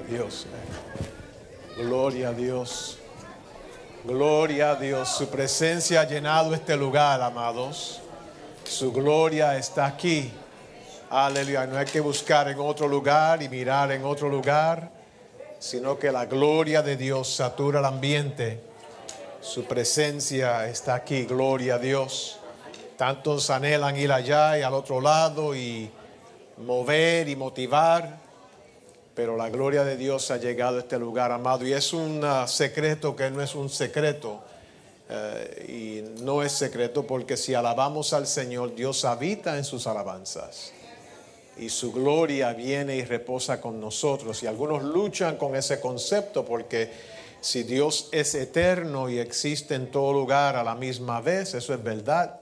Dios. 0.00 0.46
Gloria 1.76 2.28
a 2.28 2.32
Dios. 2.32 2.98
Gloria 4.04 4.70
a 4.72 4.76
Dios. 4.76 5.08
Su 5.08 5.28
presencia 5.28 6.00
ha 6.00 6.04
llenado 6.04 6.54
este 6.54 6.76
lugar, 6.76 7.20
amados. 7.22 8.00
Su 8.64 8.92
gloria 8.92 9.56
está 9.56 9.86
aquí. 9.86 10.32
Aleluya. 11.10 11.66
No 11.66 11.76
hay 11.76 11.86
que 11.86 12.00
buscar 12.00 12.48
en 12.48 12.58
otro 12.60 12.88
lugar 12.88 13.42
y 13.42 13.48
mirar 13.48 13.92
en 13.92 14.04
otro 14.04 14.28
lugar, 14.28 14.90
sino 15.58 15.98
que 15.98 16.12
la 16.12 16.26
gloria 16.26 16.82
de 16.82 16.96
Dios 16.96 17.28
satura 17.34 17.80
el 17.80 17.86
ambiente. 17.86 18.60
Su 19.40 19.64
presencia 19.64 20.68
está 20.68 20.94
aquí. 20.94 21.24
Gloria 21.24 21.74
a 21.74 21.78
Dios. 21.78 22.38
Tantos 22.96 23.50
anhelan 23.50 23.96
ir 23.96 24.12
allá 24.12 24.58
y 24.58 24.62
al 24.62 24.74
otro 24.74 25.00
lado 25.00 25.54
y 25.54 25.90
mover 26.58 27.28
y 27.28 27.36
motivar 27.36 28.29
pero 29.14 29.36
la 29.36 29.50
gloria 29.50 29.84
de 29.84 29.96
Dios 29.96 30.30
ha 30.30 30.36
llegado 30.36 30.76
a 30.76 30.80
este 30.80 30.98
lugar, 30.98 31.32
amado, 31.32 31.66
y 31.66 31.72
es 31.72 31.92
un 31.92 32.24
uh, 32.24 32.46
secreto 32.46 33.16
que 33.16 33.30
no 33.30 33.42
es 33.42 33.54
un 33.54 33.68
secreto. 33.68 34.40
Uh, 35.08 35.70
y 35.70 36.04
no 36.20 36.42
es 36.42 36.52
secreto 36.52 37.04
porque 37.06 37.36
si 37.36 37.54
alabamos 37.54 38.12
al 38.12 38.26
Señor, 38.26 38.74
Dios 38.74 39.04
habita 39.04 39.58
en 39.58 39.64
sus 39.64 39.86
alabanzas. 39.86 40.72
Y 41.58 41.68
su 41.68 41.92
gloria 41.92 42.52
viene 42.52 42.96
y 42.96 43.04
reposa 43.04 43.60
con 43.60 43.80
nosotros. 43.80 44.42
Y 44.42 44.46
algunos 44.46 44.84
luchan 44.84 45.36
con 45.36 45.56
ese 45.56 45.80
concepto 45.80 46.44
porque 46.44 46.90
si 47.40 47.64
Dios 47.64 48.08
es 48.12 48.34
eterno 48.34 49.10
y 49.10 49.18
existe 49.18 49.74
en 49.74 49.90
todo 49.90 50.12
lugar 50.12 50.56
a 50.56 50.62
la 50.62 50.74
misma 50.74 51.20
vez, 51.20 51.54
eso 51.54 51.74
es 51.74 51.82
verdad. 51.82 52.38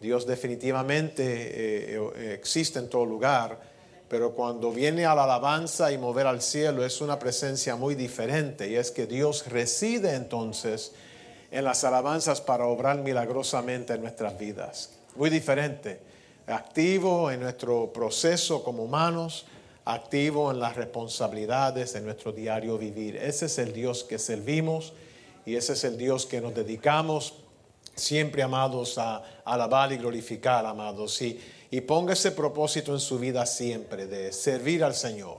Dios 0.00 0.26
definitivamente 0.26 1.24
eh, 1.24 2.00
eh 2.16 2.34
existe 2.34 2.78
en 2.78 2.88
todo 2.88 3.04
lugar 3.04 3.77
pero 4.08 4.32
cuando 4.32 4.72
viene 4.72 5.04
a 5.04 5.14
la 5.14 5.24
alabanza 5.24 5.92
y 5.92 5.98
mover 5.98 6.26
al 6.26 6.40
cielo 6.40 6.84
es 6.84 7.00
una 7.00 7.18
presencia 7.18 7.76
muy 7.76 7.94
diferente 7.94 8.68
y 8.68 8.76
es 8.76 8.90
que 8.90 9.06
Dios 9.06 9.46
reside 9.48 10.14
entonces 10.14 10.92
en 11.50 11.64
las 11.64 11.84
alabanzas 11.84 12.40
para 12.40 12.66
obrar 12.66 12.98
milagrosamente 12.98 13.94
en 13.94 14.02
nuestras 14.02 14.38
vidas. 14.38 14.90
Muy 15.16 15.30
diferente, 15.30 16.00
activo 16.46 17.30
en 17.30 17.40
nuestro 17.40 17.92
proceso 17.92 18.64
como 18.64 18.84
humanos, 18.84 19.46
activo 19.84 20.50
en 20.50 20.60
las 20.60 20.76
responsabilidades 20.76 21.92
de 21.92 22.00
nuestro 22.00 22.32
diario 22.32 22.78
vivir. 22.78 23.16
Ese 23.16 23.46
es 23.46 23.58
el 23.58 23.72
Dios 23.72 24.04
que 24.04 24.18
servimos 24.18 24.92
y 25.44 25.56
ese 25.56 25.74
es 25.74 25.84
el 25.84 25.96
Dios 25.96 26.26
que 26.26 26.40
nos 26.40 26.54
dedicamos 26.54 27.34
siempre, 27.98 28.42
amados, 28.42 28.96
a 28.98 29.22
alabar 29.44 29.92
y 29.92 29.96
glorificar, 29.96 30.64
amados. 30.64 31.20
Y 31.20 31.40
y 31.70 31.80
ponga 31.82 32.14
ese 32.14 32.32
propósito 32.32 32.92
en 32.92 33.00
su 33.00 33.18
vida 33.18 33.44
siempre 33.46 34.06
de 34.06 34.32
servir 34.32 34.82
al 34.84 34.94
Señor, 34.94 35.38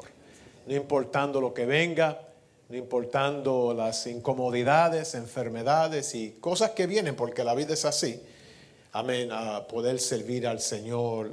no 0.68 0.76
importando 0.76 1.42
lo 1.42 1.54
que 1.54 1.66
venga, 1.66 2.22
no 2.70 2.78
importando 2.78 3.74
las 3.74 4.06
incomodidades, 4.06 5.16
enfermedades 5.16 6.14
y 6.14 6.38
cosas 6.40 6.72
que 6.72 6.86
vienen, 6.86 7.16
porque 7.16 7.44
la 7.44 7.56
vida 7.56 7.74
es 7.74 7.84
así. 7.86 8.22
Amén, 8.92 9.30
a 9.32 9.68
poder 9.68 10.00
servir 10.00 10.48
al 10.48 10.60
Señor 10.60 11.32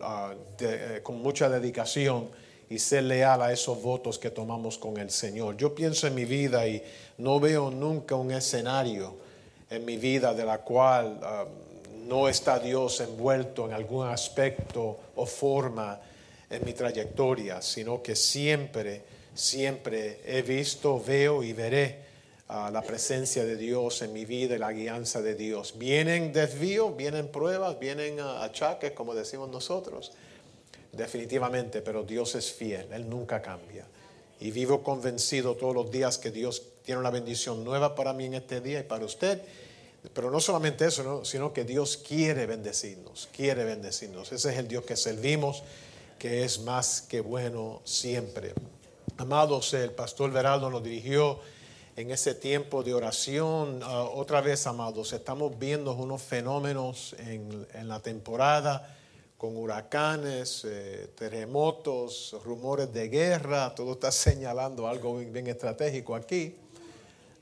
eh, 0.60 1.00
con 1.02 1.20
mucha 1.20 1.48
dedicación 1.48 2.28
y 2.68 2.78
ser 2.78 3.04
leal 3.04 3.42
a 3.42 3.52
esos 3.52 3.80
votos 3.82 4.18
que 4.18 4.30
tomamos 4.30 4.78
con 4.78 4.96
el 4.96 5.10
Señor. 5.10 5.56
Yo 5.56 5.74
pienso 5.74 6.06
en 6.06 6.14
mi 6.14 6.24
vida 6.24 6.66
y 6.66 6.82
no 7.18 7.38
veo 7.38 7.70
nunca 7.70 8.14
un 8.14 8.30
escenario 8.30 9.16
en 9.70 9.84
mi 9.84 9.96
vida 9.96 10.34
de 10.34 10.44
la 10.44 10.58
cual 10.58 11.20
no 12.06 12.28
está 12.28 12.58
Dios 12.58 13.00
envuelto 13.00 13.66
en 13.66 13.72
algún 13.72 14.06
aspecto 14.06 14.98
o 15.16 15.26
forma 15.26 16.00
en 16.48 16.64
mi 16.64 16.72
trayectoria, 16.72 17.60
sino 17.60 18.02
que 18.02 18.14
siempre, 18.14 19.02
siempre 19.34 20.20
he 20.24 20.42
visto, 20.42 21.02
veo 21.04 21.42
y 21.42 21.52
veré 21.52 22.04
ah, 22.48 22.70
la 22.72 22.82
presencia 22.82 23.44
de 23.44 23.56
Dios 23.56 24.02
en 24.02 24.12
mi 24.12 24.24
vida 24.24 24.54
y 24.54 24.58
la 24.58 24.72
guianza 24.72 25.20
de 25.20 25.34
Dios. 25.34 25.74
Vienen 25.76 26.32
desvíos, 26.32 26.96
vienen 26.96 27.28
pruebas, 27.28 27.78
vienen 27.78 28.20
ah, 28.20 28.44
achaques, 28.44 28.92
como 28.92 29.14
decimos 29.14 29.48
nosotros, 29.50 30.12
definitivamente, 30.92 31.82
pero 31.82 32.04
Dios 32.04 32.34
es 32.36 32.52
fiel, 32.52 32.86
Él 32.92 33.08
nunca 33.08 33.42
cambia. 33.42 33.84
Y 34.38 34.50
vivo 34.50 34.82
convencido 34.82 35.56
todos 35.56 35.74
los 35.74 35.90
días 35.90 36.18
que 36.18 36.30
Dios 36.30 36.62
tiene 36.84 37.00
una 37.00 37.10
bendición 37.10 37.64
nueva 37.64 37.94
para 37.94 38.12
mí 38.12 38.26
en 38.26 38.34
este 38.34 38.60
día 38.60 38.80
y 38.80 38.84
para 38.84 39.04
usted 39.04 39.42
pero 40.12 40.30
no 40.30 40.40
solamente 40.40 40.86
eso, 40.86 41.24
sino 41.24 41.52
que 41.52 41.64
Dios 41.64 41.96
quiere 41.96 42.46
bendecirnos, 42.46 43.28
quiere 43.32 43.64
bendecirnos. 43.64 44.32
Ese 44.32 44.52
es 44.52 44.58
el 44.58 44.68
Dios 44.68 44.84
que 44.84 44.96
servimos, 44.96 45.62
que 46.18 46.44
es 46.44 46.60
más 46.60 47.02
que 47.02 47.20
bueno 47.20 47.80
siempre. 47.84 48.54
Amados, 49.18 49.72
el 49.74 49.92
pastor 49.92 50.30
Veraldo 50.30 50.70
nos 50.70 50.82
dirigió 50.82 51.40
en 51.96 52.10
ese 52.10 52.34
tiempo 52.34 52.82
de 52.82 52.94
oración. 52.94 53.80
Ah, 53.82 54.02
otra 54.04 54.40
vez, 54.40 54.66
amados, 54.66 55.12
estamos 55.12 55.58
viendo 55.58 55.94
unos 55.94 56.22
fenómenos 56.22 57.16
en, 57.18 57.66
la 57.88 58.00
temporada 58.00 58.94
con 59.38 59.56
huracanes, 59.56 60.64
eh, 60.66 61.10
terremotos, 61.16 62.36
rumores 62.44 62.92
de 62.92 63.08
guerra, 63.08 63.74
todo 63.74 63.92
está 63.92 64.12
señalando 64.12 64.86
algo 64.86 65.16
bien 65.16 65.46
estratégico 65.46 66.14
aquí. 66.14 66.56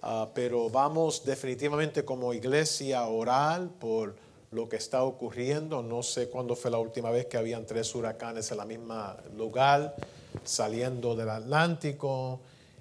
Ah, 0.07 0.29
pero 0.35 0.69
vamos 0.69 1.25
definitivamente 1.25 2.05
como 2.05 2.35
iglesia 2.35 3.01
a 3.01 3.09
orar 3.09 3.69
por 3.81 4.15
lo 4.51 4.69
que 4.69 4.77
está 4.77 5.03
ocurriendo. 5.03 5.83
No 5.83 6.03
sé 6.03 6.29
cuándo 6.29 6.55
fue 6.55 6.71
la 6.71 6.77
última 6.77 7.11
vez 7.11 7.25
que 7.25 7.39
habían 7.39 7.65
tres 7.65 7.95
huracanes 7.95 8.51
en 8.51 8.59
la 8.59 8.67
misma 8.67 9.17
lugar, 9.35 9.97
saliendo 10.45 11.17
del 11.17 11.31
Atlántico, 11.31 12.41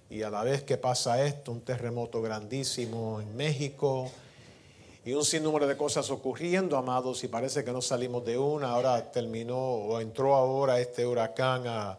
y 0.09 0.21
a 0.21 0.29
la 0.29 0.43
vez 0.43 0.63
que 0.63 0.75
pasa 0.75 1.25
esto, 1.25 1.53
un 1.53 1.61
terremoto 1.61 2.21
grandísimo 2.21 3.21
en 3.21 3.33
México, 3.37 4.11
y 5.05 5.13
un 5.13 5.23
sinnúmero 5.23 5.65
de 5.65 5.77
cosas 5.77 6.09
ocurriendo, 6.09 6.75
amados, 6.75 7.23
y 7.23 7.29
parece 7.29 7.63
que 7.63 7.71
no 7.71 7.81
salimos 7.81 8.25
de 8.25 8.37
una. 8.37 8.71
Ahora 8.71 9.13
terminó 9.13 9.57
o 9.57 10.01
entró 10.01 10.35
ahora 10.35 10.77
este 10.81 11.05
huracán 11.05 11.63
a, 11.67 11.97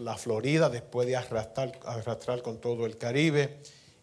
la 0.00 0.16
Florida 0.18 0.68
después 0.68 1.08
de 1.08 1.16
arrastrar, 1.16 1.72
arrastrar 1.86 2.42
con 2.42 2.58
todo 2.58 2.84
el 2.84 2.98
Caribe 2.98 3.60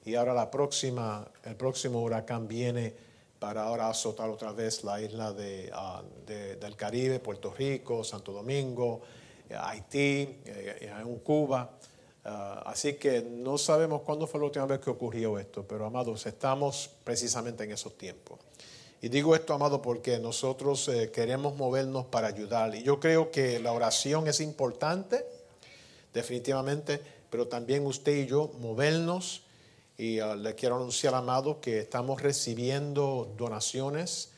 y 0.08 0.16
ahora 0.16 0.34
la 0.34 0.50
próxima, 0.50 1.28
el 1.44 1.58
próximo 1.58 2.02
huracán 2.02 2.48
viene 2.48 2.94
para 3.40 3.64
ahora 3.64 3.90
azotar 3.90 4.30
otra 4.30 4.54
vez 4.54 4.86
la 4.86 5.02
isla 5.02 5.34
de, 5.34 5.70
ah, 5.74 6.02
del 6.26 6.76
Caribe, 6.78 7.20
Puerto 7.20 7.54
Rico, 7.54 8.06
Santo 8.06 8.32
Domingo, 8.32 9.02
eh, 9.50 9.56
Haití, 9.60 10.40
eh, 10.46 10.92
en 10.98 11.20
Cuba. 11.20 11.72
Ah, 12.24 12.64
así 12.66 12.94
que 12.94 13.22
no 13.22 13.58
sabemos 13.58 14.02
cuándo 14.04 14.28
fue 14.28 14.40
la 14.40 14.46
última 14.46 14.66
vez 14.66 14.80
que 14.80 14.90
ocurrió 14.90 15.38
esto, 15.38 15.64
pero 15.68 15.86
amados, 15.86 16.26
estamos 16.26 16.90
precisamente 17.04 17.66
en 17.66 17.74
esos 17.74 17.98
tiempos. 17.98 18.40
Y 19.02 19.10
digo 19.10 19.36
esto, 19.36 19.54
amado, 19.54 19.82
porque 19.82 20.20
nosotros 20.20 20.88
eh, 20.88 21.12
queremos 21.12 21.58
movernos 21.58 22.06
para 22.06 22.28
ayudar. 22.28 22.74
Y 22.74 22.82
yo 22.82 23.02
creo 23.02 23.30
que 23.30 23.60
la 23.60 23.74
oración 23.74 24.26
es 24.28 24.40
importante, 24.40 25.26
definitivamente, 26.14 27.02
pero 27.30 27.50
también 27.50 27.86
usted 27.86 28.16
y 28.16 28.26
yo 28.26 28.52
movernos 28.60 29.44
y 29.98 30.20
ah, 30.20 30.36
le 30.36 30.54
quiero 30.56 30.76
anunciar, 30.76 31.16
amado, 31.16 31.60
que 31.60 31.80
estamos 31.80 32.22
recibiendo 32.22 33.34
donaciones 33.38 34.30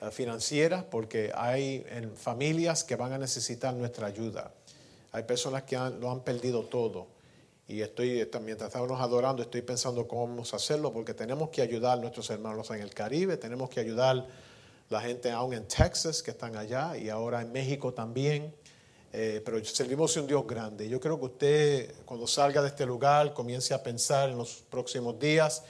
ah, 0.00 0.10
financieras 0.10 0.84
porque 0.84 1.32
hay 1.34 1.84
familias 2.16 2.84
que 2.84 2.96
van 2.96 3.12
a 3.12 3.18
necesitar 3.18 3.74
nuestra 3.74 4.06
ayuda. 4.06 4.52
Hay 5.12 5.24
personas 5.24 5.64
que 5.64 5.76
lo 5.76 6.10
han 6.10 6.20
perdido 6.20 6.64
todo. 6.64 7.06
Y 7.66 7.82
estoy, 7.82 8.26
mientras 8.42 8.68
estamos 8.68 9.00
adorando, 9.00 9.42
estoy 9.42 9.62
pensando 9.62 10.08
cómo 10.08 10.28
vamos 10.28 10.54
a 10.54 10.56
hacerlo 10.56 10.92
porque 10.92 11.12
tenemos 11.12 11.50
que 11.50 11.60
ayudar 11.60 11.98
a 11.98 12.00
nuestros 12.00 12.30
hermanos 12.30 12.70
en 12.70 12.80
el 12.80 12.94
Caribe, 12.94 13.36
tenemos 13.36 13.68
que 13.68 13.80
ayudar 13.80 14.16
a 14.16 14.26
la 14.88 15.00
gente 15.02 15.30
aún 15.30 15.52
en 15.52 15.68
Texas 15.68 16.22
que 16.22 16.30
están 16.30 16.56
allá 16.56 16.96
y 16.96 17.10
ahora 17.10 17.42
en 17.42 17.52
México 17.52 17.92
también. 17.92 18.54
Eh, 19.12 19.40
pero 19.42 19.64
servimos 19.64 20.16
a 20.16 20.20
un 20.20 20.26
Dios 20.26 20.46
grande. 20.46 20.88
Yo 20.88 21.00
creo 21.00 21.18
que 21.18 21.24
usted, 21.24 21.94
cuando 22.04 22.26
salga 22.26 22.60
de 22.60 22.68
este 22.68 22.84
lugar, 22.84 23.32
comience 23.32 23.72
a 23.72 23.82
pensar 23.82 24.28
en 24.28 24.36
los 24.36 24.64
próximos 24.68 25.18
días 25.18 25.62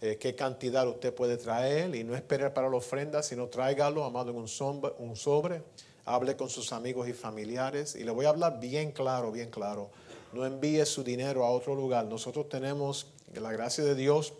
eh, 0.00 0.16
qué 0.18 0.34
cantidad 0.34 0.88
usted 0.88 1.12
puede 1.12 1.36
traer 1.36 1.94
y 1.94 2.04
no 2.04 2.14
esperar 2.16 2.54
para 2.54 2.70
la 2.70 2.76
ofrenda, 2.76 3.22
sino 3.22 3.48
tráigalo, 3.48 4.02
amado, 4.04 4.30
en 4.30 4.36
un 4.36 4.48
sobre, 4.48 4.94
un 4.98 5.14
sobre. 5.14 5.62
Hable 6.06 6.36
con 6.36 6.48
sus 6.48 6.72
amigos 6.72 7.06
y 7.06 7.12
familiares. 7.12 7.94
Y 7.94 8.04
le 8.04 8.10
voy 8.10 8.24
a 8.24 8.30
hablar 8.30 8.58
bien 8.58 8.92
claro, 8.92 9.30
bien 9.30 9.50
claro. 9.50 9.90
No 10.32 10.46
envíe 10.46 10.84
su 10.86 11.04
dinero 11.04 11.44
a 11.44 11.50
otro 11.50 11.74
lugar. 11.74 12.06
Nosotros 12.06 12.48
tenemos 12.48 13.08
la 13.34 13.52
gracia 13.52 13.84
de 13.84 13.94
Dios 13.94 14.32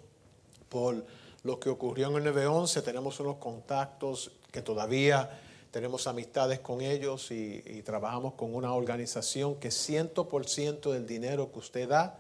por 0.71 1.05
lo 1.43 1.61
que 1.61 1.69
ocurrió 1.69 2.09
en 2.09 2.17
el 2.17 2.25
911. 2.25 2.81
Tenemos 2.81 3.21
unos 3.21 3.37
contactos 3.37 4.33
que 4.51 4.63
todavía 4.63 5.29
tenemos 5.71 6.07
amistades 6.07 6.61
con 6.61 6.81
ellos 6.81 7.31
y, 7.31 7.83
trabajamos 7.83 8.35
con 8.35 8.55
una 8.55 8.75
organización 8.75 9.57
que 9.57 9.69
100% 9.69 10.91
del 10.93 11.07
dinero 11.07 11.53
que 11.53 11.59
usted 11.59 11.89
da 11.89 12.19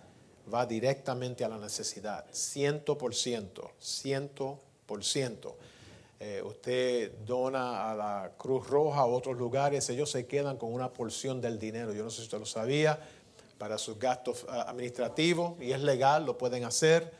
va 0.53 0.67
directamente 0.67 1.45
a 1.45 1.49
la 1.49 1.59
necesidad. 1.59 2.25
100%, 2.33 3.71
100%. 3.81 5.55
Eh, 6.23 6.43
usted 6.45 7.13
dona 7.25 7.91
a 7.91 7.95
la 7.95 8.33
Cruz 8.37 8.67
Roja 8.69 9.01
a 9.01 9.07
otros 9.07 9.39
lugares, 9.39 9.89
ellos 9.89 10.11
se 10.11 10.27
quedan 10.27 10.57
con 10.57 10.73
una 10.73 10.93
porción 10.93 11.41
del 11.41 11.59
dinero. 11.59 11.93
Yo 11.95 12.05
no 12.05 12.11
sé 12.11 12.19
si 12.19 12.23
usted 12.25 12.39
lo 12.39 12.47
sabía, 12.47 13.01
para 13.59 13.79
sus 13.79 13.99
gastos 13.99 14.47
ah, 14.49 14.67
administrativos 14.69 15.61
y 15.61 15.73
es 15.73 15.83
legal, 15.83 16.25
lo 16.25 16.39
pueden 16.39 16.65
hacer, 16.65 17.13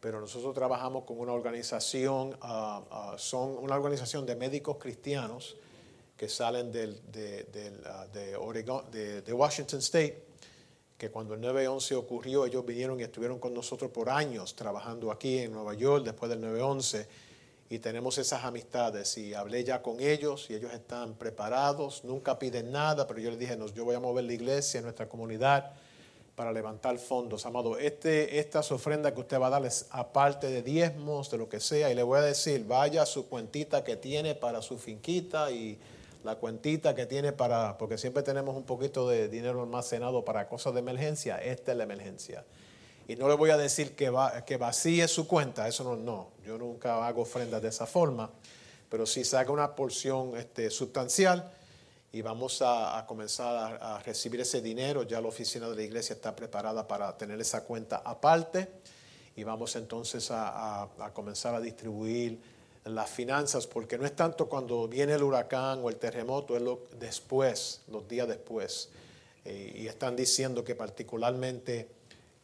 pero 0.00 0.20
nosotros 0.20 0.54
trabajamos 0.54 1.04
con 1.04 1.18
una 1.20 1.32
organización, 1.32 2.36
ah, 2.40 2.82
ah, 2.90 3.14
son 3.18 3.56
una 3.58 3.76
organización 3.76 4.24
de 4.26 4.36
médicos 4.36 4.76
cristianos 4.78 5.56
que 6.22 6.28
salen 6.28 6.70
del, 6.70 7.00
de, 7.10 7.42
de, 9.26 9.32
Washington 9.32 9.80
State, 9.80 10.22
que 10.96 11.10
cuando 11.10 11.34
el 11.34 11.40
9-11 11.40 11.96
ocurrió, 11.96 12.46
ellos 12.46 12.64
vinieron 12.64 13.00
y 13.00 13.02
estuvieron 13.02 13.40
con 13.40 13.52
nosotros 13.52 13.90
por 13.90 14.08
años 14.08 14.54
trabajando 14.54 15.10
aquí 15.10 15.38
en 15.38 15.50
Nueva 15.50 15.74
York 15.74 16.04
después 16.04 16.30
del 16.30 16.40
9-11 16.40 17.06
y 17.70 17.80
tenemos 17.80 18.18
esas 18.18 18.44
amistades 18.44 19.18
y 19.18 19.34
hablé 19.34 19.64
ya 19.64 19.82
con 19.82 19.98
ellos 19.98 20.46
y 20.48 20.54
ellos 20.54 20.72
están 20.72 21.14
preparados, 21.14 22.04
nunca 22.04 22.38
piden 22.38 22.70
nada, 22.70 23.04
pero 23.08 23.18
yo 23.18 23.30
les 23.30 23.40
dije, 23.40 23.58
yo 23.74 23.84
voy 23.84 23.96
a 23.96 23.98
mover 23.98 24.22
la 24.22 24.34
iglesia, 24.34 24.80
nuestra 24.80 25.08
comunidad, 25.08 25.72
para 26.36 26.52
levantar 26.52 26.98
fondos. 26.98 27.46
Amado, 27.46 27.76
este, 27.78 28.38
estas 28.38 28.70
ofrendas 28.70 29.12
que 29.12 29.18
usted 29.18 29.40
va 29.40 29.48
a 29.48 29.50
darles, 29.50 29.86
aparte 29.90 30.46
de 30.46 30.62
diezmos, 30.62 31.32
de 31.32 31.38
lo 31.38 31.48
que 31.48 31.58
sea, 31.58 31.90
y 31.90 31.96
le 31.96 32.04
voy 32.04 32.20
a 32.20 32.22
decir, 32.22 32.64
vaya 32.64 33.02
a 33.02 33.06
su 33.06 33.28
cuentita 33.28 33.82
que 33.82 33.96
tiene 33.96 34.36
para 34.36 34.62
su 34.62 34.78
finquita 34.78 35.50
y 35.50 35.80
la 36.24 36.36
cuentita 36.36 36.94
que 36.94 37.06
tiene 37.06 37.32
para, 37.32 37.76
porque 37.78 37.98
siempre 37.98 38.22
tenemos 38.22 38.56
un 38.56 38.64
poquito 38.64 39.08
de 39.08 39.28
dinero 39.28 39.62
almacenado 39.62 40.24
para 40.24 40.48
cosas 40.48 40.74
de 40.74 40.80
emergencia, 40.80 41.38
esta 41.38 41.72
es 41.72 41.78
la 41.78 41.84
emergencia. 41.84 42.44
Y 43.08 43.16
no 43.16 43.28
le 43.28 43.34
voy 43.34 43.50
a 43.50 43.56
decir 43.56 43.96
que, 43.96 44.10
va, 44.10 44.44
que 44.44 44.56
vacíe 44.56 45.06
su 45.08 45.26
cuenta, 45.26 45.66
eso 45.66 45.82
no, 45.84 45.96
no, 45.96 46.28
yo 46.46 46.56
nunca 46.58 47.06
hago 47.06 47.22
ofrendas 47.22 47.60
de 47.60 47.68
esa 47.68 47.86
forma, 47.86 48.30
pero 48.88 49.06
si 49.06 49.24
saca 49.24 49.50
una 49.50 49.74
porción 49.74 50.36
este, 50.36 50.70
sustancial 50.70 51.50
y 52.12 52.20
vamos 52.20 52.60
a, 52.60 53.04
comenzar 53.08 53.78
a, 53.80 53.98
recibir 54.00 54.42
ese 54.42 54.60
dinero, 54.60 55.02
ya 55.02 55.20
la 55.20 55.28
oficina 55.28 55.68
de 55.70 55.76
la 55.76 55.82
iglesia 55.82 56.14
está 56.14 56.36
preparada 56.36 56.86
para 56.86 57.16
tener 57.16 57.40
esa 57.40 57.64
cuenta 57.64 58.02
aparte 58.04 58.68
y 59.34 59.44
vamos 59.44 59.76
entonces 59.76 60.28
a, 60.30 60.90
comenzar 61.14 61.54
a 61.54 61.60
distribuir 61.60 62.38
las 62.84 63.10
finanzas, 63.10 63.66
porque 63.66 63.96
no 63.96 64.04
es 64.04 64.16
tanto 64.16 64.48
cuando 64.48 64.88
viene 64.88 65.14
el 65.14 65.22
huracán 65.22 65.80
o 65.82 65.88
el 65.88 65.96
terremoto, 65.96 66.56
es 66.56 66.62
lo 66.62 66.80
después, 66.98 67.82
los 67.88 68.08
días 68.08 68.26
después. 68.26 68.90
Eh, 69.44 69.72
y 69.82 69.86
están 69.86 70.16
diciendo 70.16 70.64
que 70.64 70.74
particularmente 70.74 71.88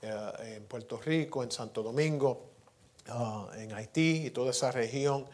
eh, 0.02 0.56
en 0.56 0.64
Puerto 0.64 0.98
Rico, 0.98 1.42
en 1.42 1.50
Santo 1.50 1.82
Domingo, 1.82 2.46
ah, 3.08 3.50
en 3.56 3.72
Haití 3.72 4.26
y 4.26 4.30
toda 4.30 4.50
esa 4.50 4.70
región 4.70 5.26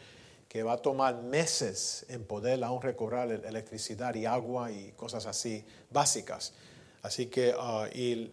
que 0.47 0.63
va 0.63 0.73
a 0.73 0.77
tomar 0.77 1.21
meses 1.21 2.05
en 2.09 2.23
poder 2.23 2.63
aún 2.63 2.81
recobrar 2.81 3.29
electricidad 3.29 4.15
y 4.15 4.25
agua 4.25 4.71
y 4.71 4.91
cosas 4.93 5.25
así 5.25 5.63
básicas. 5.91 6.53
Así 7.03 7.27
que 7.27 7.53
ah, 7.55 7.87
y 7.93 8.31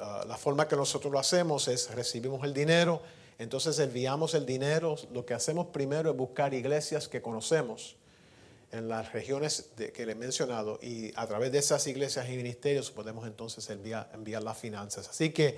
ah, 0.00 0.24
la 0.26 0.36
forma 0.36 0.66
que 0.66 0.74
nosotros 0.74 1.12
lo 1.12 1.20
hacemos 1.20 1.68
es 1.68 1.90
recibimos 1.94 2.42
el 2.44 2.52
dinero, 2.52 3.00
entonces 3.38 3.78
enviamos 3.78 4.34
el 4.34 4.46
dinero. 4.46 4.96
Lo 5.12 5.26
que 5.26 5.34
hacemos 5.34 5.66
primero 5.66 6.10
es 6.10 6.16
buscar 6.16 6.54
iglesias 6.54 7.08
que 7.08 7.20
conocemos 7.20 7.96
en 8.74 8.88
las 8.88 9.12
regiones 9.12 9.70
que 9.76 10.06
le 10.06 10.12
he 10.12 10.16
mencionado 10.16 10.78
y 10.82 11.12
a 11.16 11.26
través 11.26 11.52
de 11.52 11.58
esas 11.58 11.86
iglesias 11.86 12.28
y 12.28 12.36
ministerios 12.36 12.90
podemos 12.90 13.26
entonces 13.26 13.68
enviar, 13.70 14.42
las 14.42 14.58
finanzas. 14.58 15.08
Así 15.08 15.30
que 15.30 15.56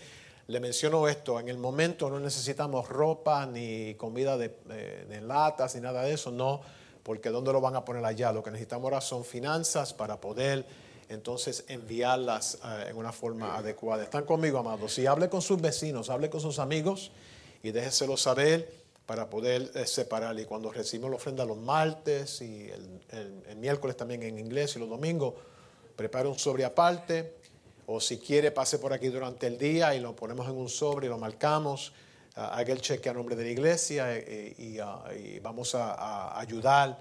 le 0.49 0.61
menciono 0.61 1.08
esto, 1.08 1.40
en 1.40 1.49
el 1.49 1.58
momento 1.58 2.11
no 2.11 2.20
necesitamos 2.20 2.88
ropa 2.88 3.46
ni 3.46 3.94
comida 3.94 4.37
de, 4.37 5.20
latas 5.22 5.75
ni 5.75 5.81
nada 5.81 6.02
de 6.02 6.12
eso, 6.12 6.31
no, 6.31 6.61
porque 7.02 7.31
¿dónde 7.31 7.52
lo 7.52 7.61
van 7.61 7.75
a 7.75 7.84
poner 7.84 8.05
allá? 8.05 8.32
Lo 8.32 8.43
que 8.43 8.50
necesitamos 8.50 8.84
ahora 8.84 9.00
son 9.00 9.25
finanzas 9.25 9.94
para 9.94 10.20
poder 10.20 10.67
entonces 11.08 11.64
enviarlas 11.69 12.58
eh, 12.64 12.87
en 12.90 12.96
una 12.96 13.12
forma 13.12 13.56
adecuada. 13.56 14.02
¿Están 14.02 14.25
conmigo, 14.25 14.58
amados? 14.58 14.93
Si 14.93 15.06
hable 15.06 15.29
con 15.29 15.40
sus 15.40 15.61
vecinos, 15.61 16.11
hable 16.11 16.29
con 16.29 16.40
sus 16.40 16.58
amigos 16.58 17.12
y 17.66 17.72
déjeselo 17.72 18.16
saber 18.16 18.70
para 19.06 19.28
poder 19.28 19.70
eh, 19.74 19.86
separar. 19.86 20.38
Y 20.38 20.44
cuando 20.44 20.70
recibimos 20.70 21.10
la 21.10 21.16
ofrenda 21.16 21.44
los 21.44 21.58
martes 21.58 22.40
y 22.40 22.70
el, 22.70 23.56
miércoles 23.56 23.96
también 23.96 24.22
en 24.22 24.38
inglés 24.38 24.76
y 24.76 24.78
los 24.78 24.88
domingos, 24.88 25.34
prepare 25.96 26.28
un 26.28 26.38
sobre 26.38 26.64
aparte. 26.64 27.34
O 27.86 28.00
si 28.00 28.18
quiere, 28.18 28.50
pase 28.50 28.78
por 28.78 28.92
aquí 28.92 29.08
durante 29.08 29.46
el 29.46 29.58
día 29.58 29.94
y 29.94 30.00
lo 30.00 30.14
ponemos 30.14 30.48
en 30.48 30.56
un 30.56 30.68
sobre 30.68 31.06
y 31.06 31.08
lo 31.08 31.18
marcamos. 31.18 31.92
Ah, 32.34 32.56
haga 32.58 32.72
el 32.72 32.80
cheque 32.80 33.08
a 33.08 33.12
nombre 33.12 33.34
de 33.34 33.44
la 33.44 33.50
iglesia 33.50 34.14
eh, 34.14 34.54
y, 34.58 34.78
ah, 34.78 35.04
vamos 35.42 35.74
a, 35.74 36.38
ayudar 36.38 36.90
a 36.90 36.98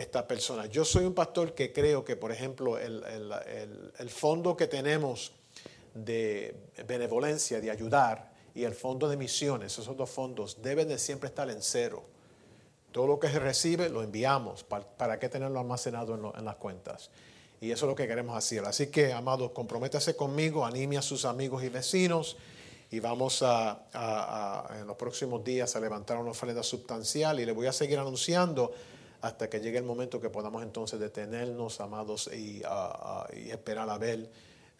esta 0.00 0.26
persona. 0.26 0.66
Yo 0.66 0.84
soy 0.84 1.04
un 1.04 1.14
pastor 1.14 1.54
que 1.54 1.72
creo 1.72 2.04
que, 2.04 2.16
por 2.16 2.30
ejemplo, 2.30 2.78
el, 2.78 3.02
el 3.98 4.10
fondo 4.10 4.56
que 4.56 4.68
tenemos 4.68 5.32
de 5.94 6.54
benevolencia, 6.86 7.60
de 7.60 7.70
ayudar, 7.70 8.27
y 8.58 8.64
el 8.64 8.74
fondo 8.74 9.08
de 9.08 9.16
misiones, 9.16 9.78
esos 9.78 9.96
dos 9.96 10.10
fondos 10.10 10.60
deben 10.60 10.88
de 10.88 10.98
siempre 10.98 11.28
estar 11.28 11.48
en 11.48 11.62
cero. 11.62 12.02
Todo 12.90 13.06
lo 13.06 13.20
que 13.20 13.28
se 13.28 13.38
recibe 13.38 13.88
lo 13.88 14.02
enviamos. 14.02 14.64
¿Para, 14.64 15.20
qué 15.20 15.28
tenerlo 15.28 15.60
almacenado 15.60 16.32
en, 16.36 16.44
las 16.44 16.56
cuentas? 16.56 17.10
Y 17.60 17.70
eso 17.70 17.86
es 17.86 17.90
lo 17.90 17.94
que 17.94 18.08
queremos 18.08 18.36
hacer. 18.36 18.64
Así 18.64 18.88
que, 18.88 19.12
amados, 19.12 19.52
comprométase 19.52 20.16
conmigo, 20.16 20.66
anime 20.66 20.98
a 20.98 21.02
sus 21.02 21.24
amigos 21.24 21.62
y 21.62 21.68
vecinos 21.68 22.36
y 22.90 22.98
vamos 22.98 23.44
a, 23.46 24.66
en 24.76 24.88
los 24.88 24.96
próximos 24.96 25.44
días 25.44 25.76
a 25.76 25.80
levantar 25.80 26.18
una 26.18 26.32
ofrenda 26.32 26.64
sustancial 26.64 27.38
y 27.38 27.46
le 27.46 27.52
voy 27.52 27.68
a 27.68 27.72
seguir 27.72 28.00
anunciando 28.00 28.72
hasta 29.20 29.48
que 29.48 29.60
llegue 29.60 29.78
el 29.78 29.84
momento 29.84 30.20
que 30.20 30.30
podamos 30.30 30.64
entonces 30.64 30.98
detenernos, 30.98 31.80
amados, 31.80 32.28
y, 32.34 32.62
y 33.36 33.50
esperar 33.50 33.88
a 33.88 33.98
ver 33.98 34.28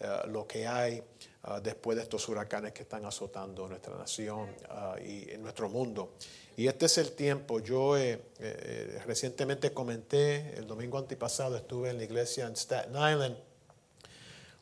eh, 0.00 0.08
lo 0.26 0.48
que 0.48 0.66
hay 0.66 1.00
Ah, 1.44 1.60
después 1.60 1.96
de 1.96 2.02
estos 2.02 2.28
huracanes 2.28 2.72
que 2.72 2.82
están 2.82 3.04
azotando 3.04 3.68
nuestra 3.68 3.96
nación 3.96 4.48
ah, 4.70 4.96
y 5.00 5.30
en 5.30 5.40
nuestro 5.40 5.68
mundo. 5.68 6.14
Y 6.56 6.66
este 6.66 6.86
es 6.86 6.98
el 6.98 7.12
tiempo. 7.12 7.60
Yo 7.60 7.96
eh, 7.96 8.20
eh, 8.40 9.00
recientemente 9.06 9.72
comenté, 9.72 10.58
el 10.58 10.66
domingo 10.66 10.98
antipasado 10.98 11.56
estuve 11.56 11.90
en 11.90 11.98
la 11.98 12.04
iglesia 12.04 12.46
en 12.46 12.56
Staten 12.56 12.90
Island, 12.90 13.36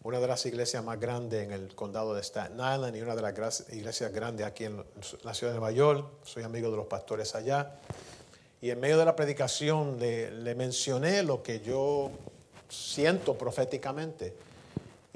una 0.02 0.20
de 0.20 0.26
las 0.26 0.44
iglesias 0.44 0.84
más 0.84 1.00
grandes 1.00 1.44
en 1.44 1.52
el 1.52 1.75
condado 1.75 2.14
de 2.14 2.23
Staten 2.23 2.56
Island 2.56 2.94
y 2.94 3.00
una 3.00 3.17
de 3.17 3.22
las 3.22 3.64
iglesias 3.72 4.12
grandes 4.12 4.46
aquí 4.46 4.64
en 4.64 4.84
la 5.22 5.32
ciudad 5.32 5.55
de 5.55 5.58
Nueva 5.58 5.72
York. 5.72 6.06
Soy 6.25 6.43
amigo 6.43 6.70
de 6.70 6.76
los 6.76 6.87
pastores 6.87 7.34
allá. 7.34 7.81
Y 8.61 8.69
en 8.69 8.79
medio 8.79 8.99
de 8.99 9.06
la 9.06 9.17
predicación 9.17 9.99
le 9.99 10.55
mencioné 10.55 11.22
lo 11.22 11.43
que 11.43 11.61
yo 11.61 12.11
siento 12.69 13.37
proféticamente 13.37 14.34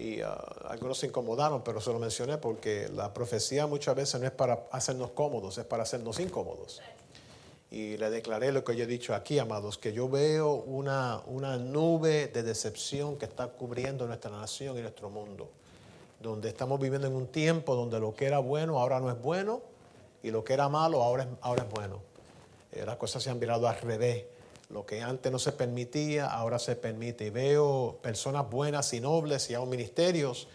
y 0.00 0.23
ah, 0.23 0.35
algunos 0.69 0.99
se 0.99 1.06
incomodaron, 1.06 1.62
pero 1.62 1.81
se 1.81 1.93
lo 1.93 1.99
mencioné 1.99 2.39
porque 2.39 2.89
la 2.94 3.13
profecía 3.13 3.67
muchas 3.67 3.94
veces 3.94 4.19
no 4.19 4.27
es 4.27 4.32
para 4.32 4.65
hacernos 4.72 5.10
cómodos, 5.10 5.58
es 5.58 5.67
para 5.67 5.82
hacernos 5.82 6.19
incómodos. 6.20 6.81
Y 7.70 7.98
le 7.98 8.08
declaré 8.08 8.51
lo 8.51 8.65
que 8.65 8.75
yo 8.75 8.84
he 8.84 8.86
dicho 8.86 9.15
aquí, 9.15 9.39
amados, 9.39 9.77
que 9.77 9.93
yo 9.93 10.08
veo 10.08 10.55
una, 10.55 11.20
una 11.27 11.58
nube 11.58 12.29
de 12.29 12.43
decepción 12.43 13.17
que 13.17 13.27
está 13.27 13.48
cubriendo 13.48 14.06
nuestra 14.06 14.31
nación 14.31 14.79
y 14.79 14.81
nuestro 14.81 15.10
mundo, 15.10 15.51
donde 16.19 16.48
estamos 16.48 16.81
viviendo 16.81 17.06
en 17.06 17.15
un 17.15 17.27
tiempo 17.27 17.75
donde 17.75 18.01
lo 18.01 18.15
que 18.15 18.25
era 18.25 18.39
bueno 18.39 18.81
ahora 18.81 19.01
no 19.01 19.10
es 19.10 19.20
bueno 19.20 19.60
y 20.22 20.31
lo 20.31 20.43
que 20.43 20.55
era 20.55 20.69
malo 20.70 21.03
ahora 21.03 21.25
es, 21.25 21.29
ahora 21.43 21.65
es 21.65 21.70
bueno. 21.70 22.01
Eh, 22.72 22.84
las 22.86 22.96
cosas 22.96 23.22
se 23.22 23.29
han 23.29 23.39
virado 23.39 23.69
al 23.69 23.79
revés. 23.79 24.25
Lo 24.70 24.86
que 24.86 25.03
antes 25.03 25.32
no 25.32 25.39
se 25.39 25.53
permitía, 25.53 26.27
ahora 26.27 26.58
se 26.58 26.77
permite. 26.77 27.27
Y 27.27 27.31
veo 27.31 27.98
personas 28.03 28.48
buenas 28.48 28.93
y 28.93 29.00
nobles 29.00 29.50
y 29.50 29.55
aún 29.55 29.69
ministerios 29.69 30.46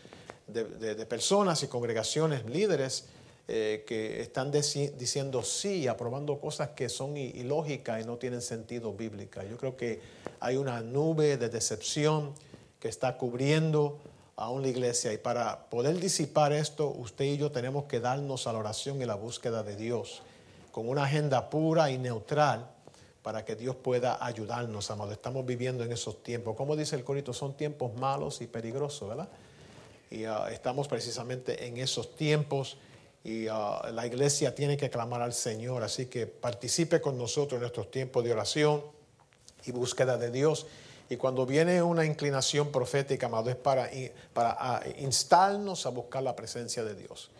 de, 0.48 1.05
personas 1.05 1.63
y 1.63 1.67
congregaciones, 1.67 2.45
líderes, 2.45 3.07
eh, 3.48 3.84
que 3.86 4.22
están 4.22 4.51
diciendo 4.51 5.43
sí, 5.43 5.88
aprobando 5.88 6.39
cosas 6.39 6.69
que 6.69 6.89
son 6.89 7.17
ilógicas 7.17 8.01
y 8.01 8.07
no 8.07 8.17
tienen 8.17 8.41
sentido 8.41 8.93
bíblica. 8.93 9.43
Yo 9.43 9.57
creo 9.57 9.75
que 9.75 10.01
hay 10.39 10.55
una 10.57 10.81
nube 10.81 11.38
de 11.38 11.50
decepción 11.50 12.34
que 12.79 12.88
está 12.88 13.17
cubriendo 13.17 14.00
aún 14.38 14.62
la 14.62 14.69
iglesia. 14.69 15.13
Y 15.13 15.17
para 15.17 15.69
poder 15.69 16.00
disipar 16.00 16.53
esto, 16.53 16.88
usted 16.89 17.25
y 17.25 17.38
yo 17.38 17.51
tenemos 17.51 17.86
que 17.86 18.00
darnos 18.00 18.48
a 18.48 18.53
la 18.53 18.60
oración 18.60 19.01
y 19.01 19.05
la 19.05 19.15
búsqueda 19.15 19.62
de 19.62 19.75
Dios 19.75 20.24
con 20.72 20.89
una 20.89 21.03
agenda 21.03 21.50
pura 21.50 21.89
y 21.89 21.98
neutral 21.98 22.75
para 23.25 23.44
que 23.44 23.55
Dios 23.55 23.75
pueda 23.75 24.24
ayudarnos, 24.24 24.91
amado. 24.91 25.12
Estamos 25.12 25.44
viviendo 25.48 25.84
en 25.84 25.91
esos 25.91 26.22
tiempos. 26.22 26.55
Como 26.55 26.75
dice 26.75 26.96
el 26.96 27.03
Corito, 27.03 27.34
son 27.34 27.58
tiempos 27.58 27.91
malos 27.96 28.39
y 28.41 28.46
peligrosos, 28.46 29.10
¿verdad? 29.10 29.27
Y 30.12 30.25
ah, 30.25 30.46
estamos 30.51 30.88
precisamente 30.88 31.65
en 31.65 31.77
esos 31.77 32.15
tiempos 32.15 32.77
y 33.24 33.48
ah, 33.48 33.89
la 33.91 34.05
iglesia 34.05 34.53
tiene 34.53 34.77
que 34.77 34.91
clamar 34.91 35.24
al 35.24 35.34
Señor. 35.34 35.82
Así 35.82 36.05
que 36.05 36.27
participe 36.27 37.01
con 37.01 37.17
nosotros 37.17 37.53
en 37.53 37.62
nuestros 37.62 37.89
tiempos 37.89 38.24
de 38.24 38.32
oración 38.32 38.84
y 39.65 39.72
búsqueda 39.72 40.17
de 40.20 40.29
Dios. 40.29 40.67
Y 41.10 41.17
cuando 41.17 41.48
viene 41.48 41.82
una 41.82 42.05
inclinación 42.05 42.72
profética, 42.72 43.25
amado, 43.25 43.50
es 43.50 43.55
para, 43.55 43.89
para 44.34 44.55
ah, 44.60 44.84
instarnos 45.00 45.88
a 45.88 45.89
buscar 45.89 46.22
la 46.22 46.36
presencia 46.36 46.84
de 46.84 46.94
Dios. 46.94 47.32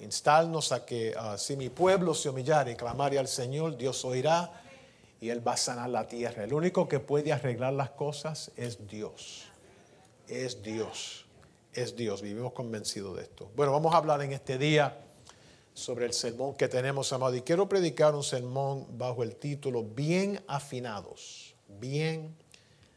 Instarnos 0.00 0.72
a 0.72 0.84
que 0.84 1.14
si 1.36 1.54
mi 1.54 1.68
pueblo 1.68 2.12
se 2.12 2.28
humillare 2.28 2.72
y 2.72 2.74
clamare 2.74 3.20
al 3.20 3.28
Señor, 3.28 3.76
Dios 3.76 4.04
oirá 4.04 4.64
y 5.20 5.30
Él 5.30 5.46
va 5.46 5.52
a 5.52 5.56
sanar 5.56 5.90
la 5.90 6.06
tierra. 6.06 6.44
El 6.44 6.52
único 6.52 6.88
que 6.88 7.00
puede 7.00 7.32
arreglar 7.32 7.72
las 7.72 7.90
cosas 7.90 8.52
es 8.56 8.86
Dios. 8.86 9.44
Es 10.28 10.62
Dios. 10.62 11.26
es 11.72 11.96
Dios. 11.96 12.22
Vivimos 12.22 12.52
convencidos 12.52 13.16
de 13.16 13.22
esto. 13.22 13.50
Bueno, 13.54 13.72
vamos 13.72 13.94
a 13.94 13.98
hablar 13.98 14.22
en 14.22 14.32
este 14.32 14.58
día 14.58 14.98
sobre 15.74 16.06
el 16.06 16.12
sermón 16.12 16.54
que 16.54 16.68
tenemos, 16.68 17.12
amado. 17.12 17.34
Y 17.36 17.42
quiero 17.42 17.68
predicar 17.68 18.14
un 18.14 18.24
sermón 18.24 18.86
bajo 18.98 19.22
el 19.22 19.36
título 19.36 19.84
Bien 19.84 20.42
afinados. 20.48 21.54
Bien 21.68 22.36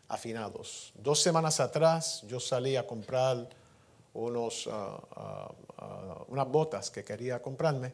afinados. 0.07 0.91
Dos 0.95 1.21
semanas 1.21 1.59
atrás 1.59 2.23
yo 2.27 2.39
salí 2.39 2.75
a 2.75 2.85
comprar 2.85 3.47
unos, 4.13 4.67
ah, 4.71 4.99
ah, 5.15 5.51
ah, 5.77 6.23
unas 6.27 6.47
botas 6.47 6.89
que 6.91 7.03
quería 7.03 7.41
comprarme. 7.41 7.93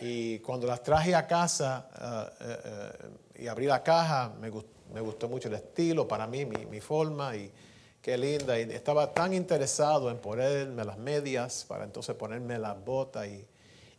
Y 0.00 0.38
cuando 0.38 0.66
las 0.66 0.82
traje 0.82 1.14
a 1.14 1.26
casa 1.26 2.30
eh, 2.40 2.56
eh, 2.64 3.42
y 3.42 3.46
abrí 3.48 3.66
la 3.66 3.82
caja, 3.82 4.32
me, 4.40 4.48
gustó 4.48 5.28
mucho 5.28 5.48
el 5.48 5.54
estilo, 5.54 6.08
para 6.08 6.26
mí, 6.26 6.46
mi, 6.46 6.80
forma. 6.80 7.36
Y, 7.36 7.52
Qué 8.00 8.16
linda. 8.16 8.58
Y 8.58 8.62
estaba 8.62 9.12
tan 9.12 9.34
interesado 9.34 10.10
en 10.10 10.16
ponerme 10.18 10.86
las 10.86 10.96
medias 10.96 11.66
para 11.68 11.84
entonces 11.84 12.16
ponerme 12.16 12.58
las 12.58 12.82
botas. 12.82 13.26
¿Y, 13.26 13.46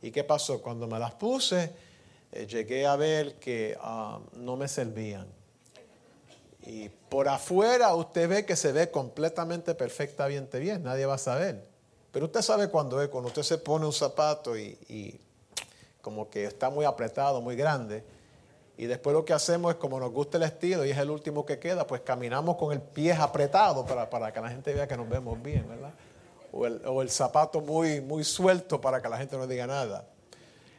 y 0.01 0.09
qué 0.09 0.23
pasó? 0.23 0.59
Cuando 0.59 0.87
me 0.87 0.97
las 0.97 1.13
puse, 1.13 1.71
eh, 2.31 2.47
llegué 2.47 2.87
a 2.87 2.95
ver 2.95 3.35
que 3.35 3.77
ah, 3.79 4.19
no 4.33 4.57
me 4.57 4.67
servían. 4.67 5.27
Y 6.65 6.89
por 6.89 7.27
afuera 7.27 7.93
usted 7.93 8.27
ve 8.27 8.45
que 8.45 8.55
se 8.55 8.71
ve 8.71 8.89
completamente 8.89 9.75
perfectamente 9.75 10.57
bien, 10.57 10.81
nadie 10.81 11.05
va 11.05 11.15
a 11.15 11.19
saber. 11.19 11.63
Pero 12.11 12.25
usted 12.25 12.41
sabe 12.41 12.69
cuando 12.69 13.03
es, 13.03 13.09
cuando 13.09 13.27
usted 13.27 13.43
se 13.43 13.59
pone 13.59 13.85
un 13.85 13.93
zapato 13.93 14.57
y 14.57 15.19
como 16.01 16.29
que 16.29 16.45
está 16.45 16.69
muy 16.69 16.85
apretado, 16.85 17.41
muy 17.41 17.55
grande 17.55 18.03
y 18.81 18.87
después 18.87 19.13
lo 19.13 19.23
que 19.23 19.33
hacemos 19.33 19.73
es, 19.73 19.77
como 19.77 19.99
nos 19.99 20.11
gusta 20.11 20.37
el 20.37 20.43
estilo 20.43 20.83
y 20.83 20.89
es 20.89 20.97
el 20.97 21.11
último 21.11 21.45
que 21.45 21.59
queda, 21.59 21.85
pues 21.85 22.01
caminamos 22.01 22.57
con 22.57 22.71
el 22.71 22.81
pie 22.81 23.13
apretado 23.13 23.85
para, 23.85 24.09
para 24.09 24.33
que 24.33 24.41
la 24.41 24.49
gente 24.49 24.73
vea 24.73 24.87
que 24.87 24.97
nos 24.97 25.07
vemos 25.07 25.39
bien, 25.43 25.69
¿verdad? 25.69 25.93
O 26.51 26.65
el, 26.65 26.81
o 26.87 27.03
el, 27.03 27.11
zapato 27.11 27.61
muy, 27.61 28.01
muy 28.01 28.23
suelto 28.23 28.81
para 28.81 28.99
que 28.99 29.07
la 29.07 29.17
gente 29.17 29.37
no 29.37 29.45
diga 29.45 29.67
nada. 29.67 30.07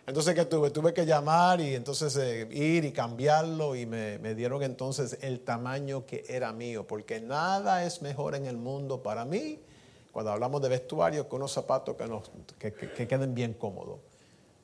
Entonces, 0.05 0.35
¿qué 0.35 0.45
tuve? 0.45 0.71
Tuve 0.71 0.93
que 0.93 1.07
llamar 1.07 1.61
y 1.61 1.77
entonces 1.77 2.17
eh, 2.17 2.49
ir 2.51 2.85
y 2.85 2.91
cambiarlo 2.91 3.77
y 3.77 3.87
me, 3.87 4.19
me, 4.19 4.35
dieron 4.35 4.65
entonces 4.65 5.17
el 5.21 5.39
tamaño 5.39 6.05
que 6.05 6.25
era 6.29 6.53
mío, 6.53 6.85
porque 6.85 7.21
nada 7.21 7.85
es 7.85 8.03
mejor 8.03 8.35
en 8.35 8.47
el 8.47 8.57
mundo 8.57 9.01
para 9.01 9.25
mí 9.25 9.61
cuando 10.11 10.33
hablamos 10.33 10.61
de 10.61 10.69
vestuario 10.69 11.29
que 11.29 11.37
unos 11.37 11.53
zapatos 11.53 11.95
que, 11.97 12.09
nos, 12.09 12.33
que, 12.59 12.73
que, 12.73 12.93
que 12.93 13.07
queden 13.07 13.33
bien 13.33 13.55
cómodos. 13.55 14.01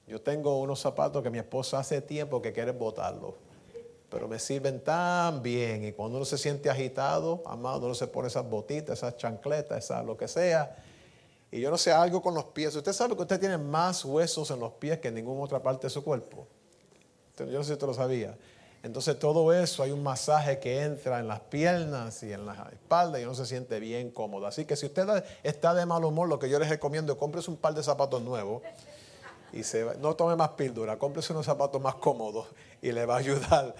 Yo 0.08 0.22
tengo 0.22 0.58
unos 0.58 0.80
zapatos 0.80 1.22
que 1.22 1.28
mi 1.28 1.38
esposa 1.38 1.78
hace 1.78 2.00
tiempo 2.00 2.40
que 2.40 2.50
quiere 2.54 2.72
botarlos, 2.72 3.34
pero 4.08 4.26
me 4.26 4.38
sirven 4.38 4.82
tan 4.82 5.42
bien. 5.42 5.84
Y 5.84 5.92
cuando 5.92 6.16
uno 6.16 6.24
se 6.24 6.38
siente 6.38 6.70
agitado, 6.70 7.42
amado, 7.44 7.84
uno 7.84 7.94
se 7.94 8.06
pone 8.06 8.28
esas 8.28 8.48
botitas, 8.48 8.98
esas 8.98 9.18
chancletas, 9.18 9.84
esas 9.84 10.02
lo 10.06 10.16
que 10.16 10.26
sea. 10.26 10.76
Y 11.50 11.60
yo 11.60 11.70
no 11.70 11.76
sé, 11.76 11.92
algo 11.92 12.22
con 12.22 12.34
los 12.34 12.44
pies. 12.44 12.74
Usted 12.74 12.92
sabe 12.94 13.16
que 13.16 13.22
usted 13.22 13.38
tiene 13.38 13.58
más 13.58 14.02
huesos 14.02 14.50
en 14.50 14.60
los 14.60 14.72
pies 14.72 14.98
que 14.98 15.08
en 15.08 15.14
ninguna 15.14 15.42
otra 15.42 15.62
parte 15.62 15.88
de 15.88 15.90
su 15.90 16.02
cuerpo. 16.02 16.46
Yo 17.36 17.44
no 17.44 17.62
sé 17.62 17.68
si 17.68 17.72
usted 17.74 17.86
lo 17.86 17.94
sabía. 17.94 18.34
Entonces 18.82 19.18
todo 19.18 19.52
eso, 19.52 19.82
hay 19.82 19.90
un 19.90 20.02
masaje 20.02 20.58
que 20.58 20.82
entra 20.84 21.18
en 21.18 21.28
las 21.28 21.40
piernas 21.40 22.22
y 22.22 22.32
en 22.32 22.46
la 22.46 22.70
espalda 22.72 23.20
y 23.20 23.24
uno 23.24 23.34
se 23.34 23.44
siente 23.44 23.78
bien 23.78 24.10
cómodo. 24.10 24.46
Así 24.46 24.64
que 24.64 24.74
si 24.74 24.86
usted 24.86 25.22
está 25.42 25.74
de 25.74 25.84
mal 25.84 26.02
humor, 26.04 26.28
lo 26.28 26.38
que 26.38 26.48
yo 26.48 26.58
les 26.58 26.70
recomiendo 26.70 27.12
es 27.12 27.18
cómprese 27.18 27.50
un 27.50 27.58
par 27.58 27.74
de 27.74 27.82
zapatos 27.82 28.22
nuevos 28.22 28.62
y 29.52 29.62
se 29.62 29.96
no 29.98 30.14
tome 30.14 30.36
más 30.36 30.50
píldora, 30.50 30.98
cómprese 30.98 31.32
unos 31.32 31.46
zapatos 31.46 31.80
más 31.80 31.96
cómodos 31.96 32.48
y 32.82 32.92
le 32.92 33.06
va 33.06 33.16
a 33.16 33.18
ayudar 33.18 33.74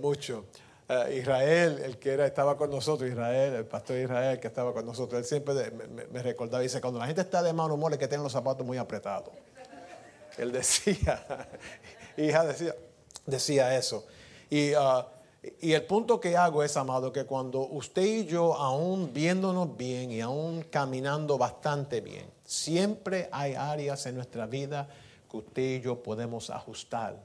mucho. 0.00 0.44
Uh, 0.86 1.10
Israel, 1.10 1.80
el 1.82 1.98
que 1.98 2.12
era, 2.12 2.26
estaba 2.26 2.58
con 2.58 2.70
nosotros, 2.70 3.08
Israel, 3.08 3.54
el 3.54 3.64
pastor 3.64 3.96
Israel 3.96 4.38
que 4.38 4.48
estaba 4.48 4.74
con 4.74 4.84
nosotros, 4.84 5.18
él 5.18 5.24
siempre 5.24 5.54
me, 6.12 6.22
recordaba, 6.22 6.62
dice, 6.62 6.78
cuando 6.80 7.00
la 7.00 7.06
gente 7.06 7.22
está 7.22 7.42
de 7.42 7.54
mal 7.54 7.70
humor 7.70 7.92
es 7.92 7.98
que 7.98 8.06
tienen 8.06 8.22
los 8.22 8.32
zapatos 8.32 8.66
muy 8.66 8.76
apretados. 8.76 9.30
Él 10.36 10.52
decía, 10.52 11.48
hija 12.18 12.44
decía, 12.44 12.74
decía 13.24 13.76
eso. 13.78 14.04
Y, 14.50 14.74
uh, 14.74 15.04
y 15.60 15.72
el 15.72 15.84
punto 15.84 16.20
que 16.20 16.36
hago 16.36 16.62
es, 16.62 16.76
amado, 16.76 17.12
que 17.12 17.24
cuando 17.24 17.60
usted 17.60 18.02
y 18.02 18.26
yo, 18.26 18.54
aún 18.54 19.12
viéndonos 19.12 19.76
bien 19.76 20.10
y 20.10 20.20
aún 20.20 20.64
caminando 20.70 21.38
bastante 21.38 22.02
bien, 22.02 22.26
siempre 22.44 23.28
hay 23.32 23.54
áreas 23.54 24.04
en 24.04 24.16
nuestra 24.16 24.46
vida 24.46 24.88
usted 25.34 25.62
y 25.62 25.80
yo 25.80 26.02
podemos 26.02 26.50
ajustar 26.50 27.22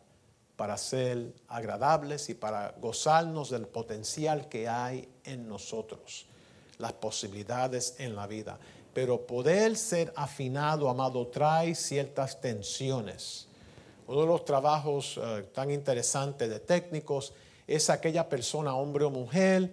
para 0.56 0.78
ser 0.78 1.34
agradables 1.48 2.30
y 2.30 2.34
para 2.34 2.76
gozarnos 2.82 3.50
del 3.50 3.68
potencial 3.68 4.50
que 4.50 4.68
hay 4.68 5.08
en 5.24 5.48
nosotros, 5.48 6.26
las 6.78 6.92
posibilidades 6.94 7.96
en 8.00 8.16
la 8.16 8.28
vida. 8.28 8.60
Pero 8.94 9.26
poder 9.26 9.78
ser 9.78 10.12
afinado, 10.16 10.90
amado, 10.90 11.28
trae 11.28 11.76
ciertas 11.76 12.42
tensiones. 12.42 13.48
Uno 14.08 14.22
de 14.22 14.28
los 14.28 14.44
trabajos 14.44 15.18
uh, 15.18 15.44
tan 15.54 15.72
interesantes 15.72 16.50
de 16.50 16.60
técnicos 16.60 17.32
es 17.66 17.90
aquella 17.90 18.28
persona, 18.28 18.76
hombre 18.76 19.06
o 19.06 19.10
mujer, 19.10 19.72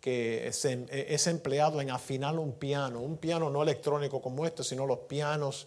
que 0.00 0.48
es, 0.48 0.64
es, 0.64 1.26
empleado 1.28 1.80
en 1.80 1.90
afinar 1.90 2.38
un 2.38 2.52
piano, 2.52 3.00
un 3.00 3.18
piano 3.18 3.50
no 3.50 3.62
electrónico 3.62 4.20
como 4.20 4.44
este, 4.44 4.64
sino 4.64 4.84
los 4.84 4.98
pianos 5.00 5.66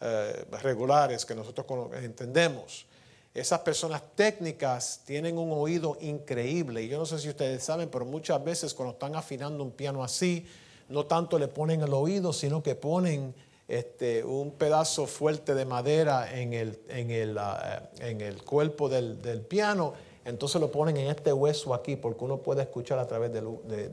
eh, 0.00 0.44
regulares 0.62 1.24
que 1.26 1.34
nosotros 1.34 1.66
entendemos. 2.02 2.86
Esas 3.34 3.60
personas 3.60 4.02
técnicas 4.14 5.02
tienen 5.04 5.38
un 5.38 5.52
oído 5.52 5.96
increíble 6.00 6.82
y 6.82 6.88
yo 6.88 6.98
no 6.98 7.06
sé 7.06 7.18
si 7.18 7.28
ustedes 7.28 7.62
saben, 7.62 7.88
pero 7.88 8.04
muchas 8.04 8.42
veces 8.42 8.74
cuando 8.74 8.94
están 8.94 9.14
afinando 9.14 9.62
un 9.62 9.70
piano 9.70 10.02
así, 10.02 10.46
no 10.88 11.06
tanto 11.06 11.38
le 11.38 11.48
ponen 11.48 11.82
el 11.82 11.92
oído, 11.92 12.32
sino 12.32 12.62
que 12.62 12.74
ponen 12.74 13.34
este, 13.68 14.24
un 14.24 14.52
pedazo 14.52 15.06
fuerte 15.06 15.54
de 15.54 15.64
madera 15.66 16.32
en 16.32 16.54
el, 16.54 16.80
en 16.88 17.10
el, 17.10 17.36
uh, 17.36 18.00
en 18.00 18.20
el 18.22 18.42
cuerpo 18.42 18.88
del, 18.88 19.20
del, 19.20 19.42
piano, 19.42 19.92
entonces 20.24 20.60
lo 20.60 20.70
ponen 20.72 20.96
en 20.96 21.08
este 21.08 21.32
hueso 21.32 21.74
aquí 21.74 21.96
porque 21.96 22.24
uno 22.24 22.38
puede 22.38 22.62
escuchar 22.62 22.98
a 22.98 23.06
través 23.06 23.32
de, 23.32 23.42
de, 23.42 23.88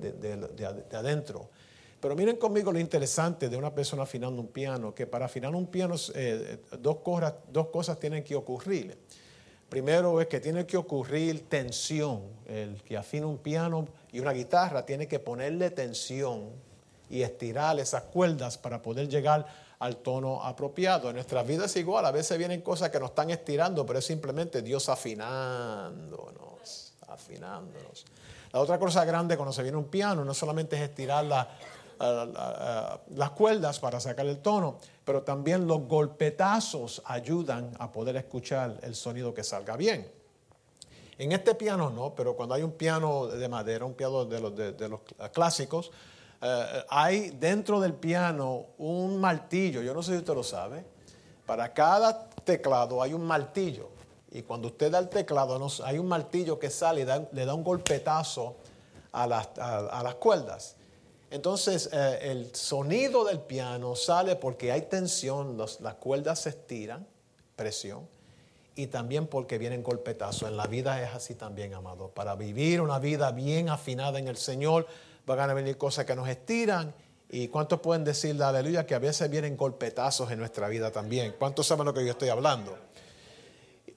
de 0.89 0.97
adentro. 0.97 1.49
Pero 2.05 2.15
miren 2.15 2.37
conmigo 2.37 2.71
lo 2.71 2.77
interesante 2.77 3.49
de 3.49 3.57
una 3.57 3.73
persona 3.73 4.03
afinando 4.03 4.39
un 4.39 4.49
piano, 4.49 4.93
que 4.93 5.07
para 5.07 5.25
afinar 5.25 5.55
un 5.55 5.65
piano 5.65 5.95
eh, 6.13 6.59
dos, 6.79 6.97
cosas, 6.97 7.33
dos 7.51 7.69
cosas 7.69 7.99
tienen 7.99 8.23
que 8.23 8.35
ocurrir. 8.35 8.95
Primero 9.69 10.21
es 10.21 10.27
que 10.27 10.39
tiene 10.39 10.67
que 10.67 10.77
ocurrir 10.77 11.49
tensión. 11.49 12.21
El 12.45 12.83
que 12.83 12.95
afina 12.95 13.25
un 13.25 13.39
piano 13.39 13.87
y 14.11 14.19
una 14.19 14.33
guitarra 14.33 14.85
tiene 14.85 15.07
que 15.07 15.17
ponerle 15.17 15.71
tensión 15.71 16.51
y 17.09 17.23
estirar 17.23 17.79
esas 17.79 18.03
cuerdas 18.03 18.59
para 18.59 18.83
poder 18.83 19.09
llegar 19.09 19.47
al 19.79 19.97
tono 19.97 20.43
apropiado. 20.43 21.09
En 21.09 21.15
nuestras 21.15 21.47
vidas 21.47 21.71
es 21.71 21.77
igual, 21.77 22.05
a 22.05 22.11
veces 22.11 22.37
vienen 22.37 22.61
cosas 22.61 22.91
que 22.91 22.99
nos 22.99 23.09
están 23.09 23.31
estirando, 23.31 23.83
pero 23.83 23.97
es 23.97 24.05
simplemente 24.05 24.61
Dios 24.61 24.89
afinándonos, 24.89 26.93
afinándonos. 27.07 28.05
La 28.53 28.59
otra 28.59 28.77
cosa 28.77 29.03
grande 29.05 29.35
cuando 29.35 29.51
se 29.51 29.63
viene 29.63 29.77
un 29.77 29.85
piano 29.85 30.23
no 30.23 30.35
solamente 30.35 30.75
es 30.75 30.83
estirar 30.83 31.25
la, 31.25 31.49
las 31.99 33.29
cuerdas 33.31 33.79
para 33.79 33.99
sacar 33.99 34.25
el 34.25 34.39
tono, 34.39 34.79
pero 35.03 35.23
también 35.23 35.67
los 35.67 35.87
golpetazos 35.87 37.01
ayudan 37.05 37.71
a 37.79 37.91
poder 37.91 38.15
escuchar 38.17 38.79
el 38.81 38.95
sonido 38.95 39.33
que 39.33 39.43
salga 39.43 39.75
bien. 39.77 40.11
En 41.17 41.31
este 41.31 41.55
piano 41.55 41.89
no, 41.89 42.13
pero 42.13 42.35
cuando 42.35 42.55
hay 42.55 42.63
un 42.63 42.73
piano 42.73 43.27
de 43.27 43.47
madera, 43.47 43.85
un 43.85 43.93
piano 43.93 44.25
de 44.25 44.89
los, 44.89 45.01
clásicos, 45.31 45.91
eh, 46.41 46.83
hay 46.89 47.29
dentro 47.29 47.79
del 47.79 47.93
piano 47.93 48.65
un 48.77 49.19
martillo, 49.19 49.81
yo 49.81 49.93
no 49.93 50.03
sé 50.03 50.11
si 50.11 50.17
usted 50.17 50.33
lo 50.33 50.43
sabe, 50.43 50.85
para 51.45 51.73
cada 51.73 52.27
teclado 52.43 53.01
hay 53.01 53.13
un 53.13 53.23
martillo. 53.23 53.89
Y 54.31 54.41
cuando 54.41 54.67
usted 54.67 54.91
da 54.91 54.99
el 54.99 55.07
teclado, 55.07 55.57
hay 55.85 55.97
un 55.97 56.07
martillo 56.07 56.59
que 56.59 56.69
sale 56.69 57.01
y 57.01 57.35
le 57.35 57.45
da 57.45 57.53
un 57.53 57.63
golpetazo 57.63 58.57
a 59.13 59.25
las 59.27 60.15
cuerdas. 60.15 60.75
Entonces 61.35 61.89
eh, 61.91 62.19
el 62.21 62.55
sonido 62.55 63.25
del 63.25 63.41
piano 63.41 63.93
sale 63.97 64.37
porque 64.37 64.71
hay 64.71 64.83
tensión, 64.83 65.57
las 65.57 65.95
cuerdas 65.95 66.39
se 66.43 66.49
estiran, 66.49 67.05
presión, 67.57 68.07
y 68.73 68.87
también 68.87 69.27
porque 69.27 69.57
vienen 69.57 69.83
golpetazos. 69.83 70.47
En 70.47 70.55
la 70.55 70.65
vida 70.67 71.03
es 71.03 71.13
así 71.13 71.35
también, 71.35 71.73
amado. 71.73 72.07
Para 72.07 72.35
vivir 72.35 72.79
una 72.79 72.99
vida 72.99 73.33
bien 73.33 73.67
afinada 73.67 74.17
en 74.17 74.29
el 74.29 74.37
Señor, 74.37 74.87
van 75.25 75.49
a 75.49 75.53
venir 75.53 75.77
cosas 75.77 76.05
que 76.05 76.15
nos 76.15 76.29
estiran. 76.29 76.93
¿Y 77.29 77.49
cuántos 77.49 77.81
pueden 77.81 78.05
decir, 78.05 78.41
aleluya, 78.41 78.85
que 78.85 78.95
a 78.95 78.99
veces 78.99 79.29
vienen 79.29 79.57
golpetazos 79.57 80.31
en 80.31 80.39
nuestra 80.39 80.69
vida 80.69 80.89
también? 80.93 81.35
¿Cuántos 81.37 81.67
saben 81.67 81.85
lo 81.85 81.93
que 81.93 82.05
yo 82.05 82.11
estoy 82.11 82.29
hablando? 82.29 82.77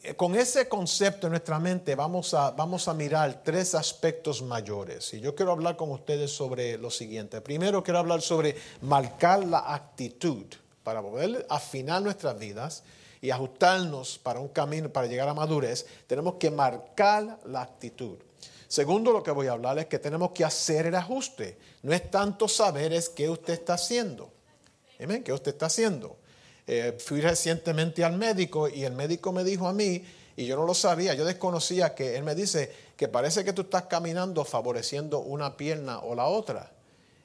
Eh, 0.03 0.15
con 0.15 0.37
ese 0.37 0.69
concepto 0.69 1.27
en 1.27 1.33
nuestra 1.33 1.59
mente 1.59 1.95
vamos 1.97 2.33
a, 2.33 2.53
vamos 2.53 2.87
a 2.87 2.95
mirar 2.95 3.43
tres 3.45 3.75
aspectos 3.75 4.43
mayores. 4.43 5.13
Y 5.15 5.21
yo 5.21 5.35
quiero 5.35 5.53
hablar 5.53 5.77
con 5.77 5.91
ustedes 5.91 6.31
sobre 6.31 6.79
lo 6.79 6.91
siguiente. 6.91 7.41
Primero 7.41 7.83
quiero 7.83 7.99
hablar 7.99 8.23
sobre 8.23 8.57
marcar 8.83 9.45
la 9.45 9.75
actitud 9.75 10.47
para 10.85 11.03
poder 11.03 11.45
afinar 11.51 12.01
nuestras 12.01 12.39
vidas 12.39 12.85
y 13.21 13.31
ajustarnos 13.31 14.19
para 14.19 14.39
un 14.39 14.49
camino, 14.49 14.89
para 14.89 15.09
llegar 15.09 15.29
a 15.29 15.35
madurez. 15.35 15.85
Tenemos 16.07 16.35
que 16.35 16.51
marcar 16.51 17.41
la 17.47 17.63
actitud. 17.63 18.19
Segundo, 18.69 19.13
lo 19.13 19.23
que 19.23 19.33
voy 19.33 19.49
a 19.49 19.53
hablar 19.53 19.79
es 19.79 19.87
que 19.87 19.99
tenemos 19.99 20.31
que 20.31 20.45
hacer 20.45 20.87
el 20.87 20.95
ajuste. 20.95 21.59
No 21.83 21.93
es 21.93 22.09
tanto 22.11 22.47
saber, 22.47 22.93
es 22.93 23.09
qué 23.09 23.29
usted 23.29 23.55
está 23.55 23.75
haciendo. 23.75 24.31
¿Qué 25.25 25.33
usted 25.33 25.53
está 25.53 25.67
haciendo? 25.67 26.19
Eh, 26.71 26.99
fui 26.99 27.23
recientemente 27.23 28.05
al 28.05 28.19
médico 28.19 28.69
y 28.69 28.85
el 28.85 28.93
médico 28.93 29.33
me 29.33 29.43
dijo 29.43 29.67
a 29.67 29.73
mí, 29.73 30.05
y 30.37 30.45
yo 30.45 30.55
no 30.55 30.67
lo 30.67 30.75
sabía, 30.75 31.15
yo 31.15 31.25
desconocía 31.25 31.95
que 31.95 32.15
él 32.15 32.25
me 32.25 32.35
dice 32.35 32.71
que 32.95 33.09
parece 33.09 33.43
que 33.43 33.55
tú 33.55 33.63
estás 33.63 33.85
caminando 33.85 34.45
favoreciendo 34.45 35.21
una 35.21 35.57
pierna 35.57 36.01
o 36.01 36.15
la 36.15 36.27
otra. 36.27 36.71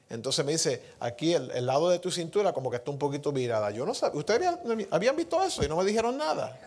Entonces 0.08 0.44
me 0.46 0.52
dice, 0.52 0.82
aquí 0.98 1.34
el, 1.34 1.66
lado 1.66 1.90
de 1.90 1.98
tu 1.98 2.10
cintura 2.10 2.54
como 2.54 2.70
que 2.70 2.78
está 2.78 2.90
un 2.90 2.98
poquito 2.98 3.32
virada. 3.32 3.70
Yo 3.70 3.84
no 3.84 3.92
sabía, 3.92 4.18
¿ustedes 4.18 4.48
habían, 4.90 5.14
visto 5.14 5.42
eso 5.42 5.62
y 5.62 5.68
no 5.68 5.76
me 5.76 5.84
dijeron 5.84 6.16
nada? 6.16 6.58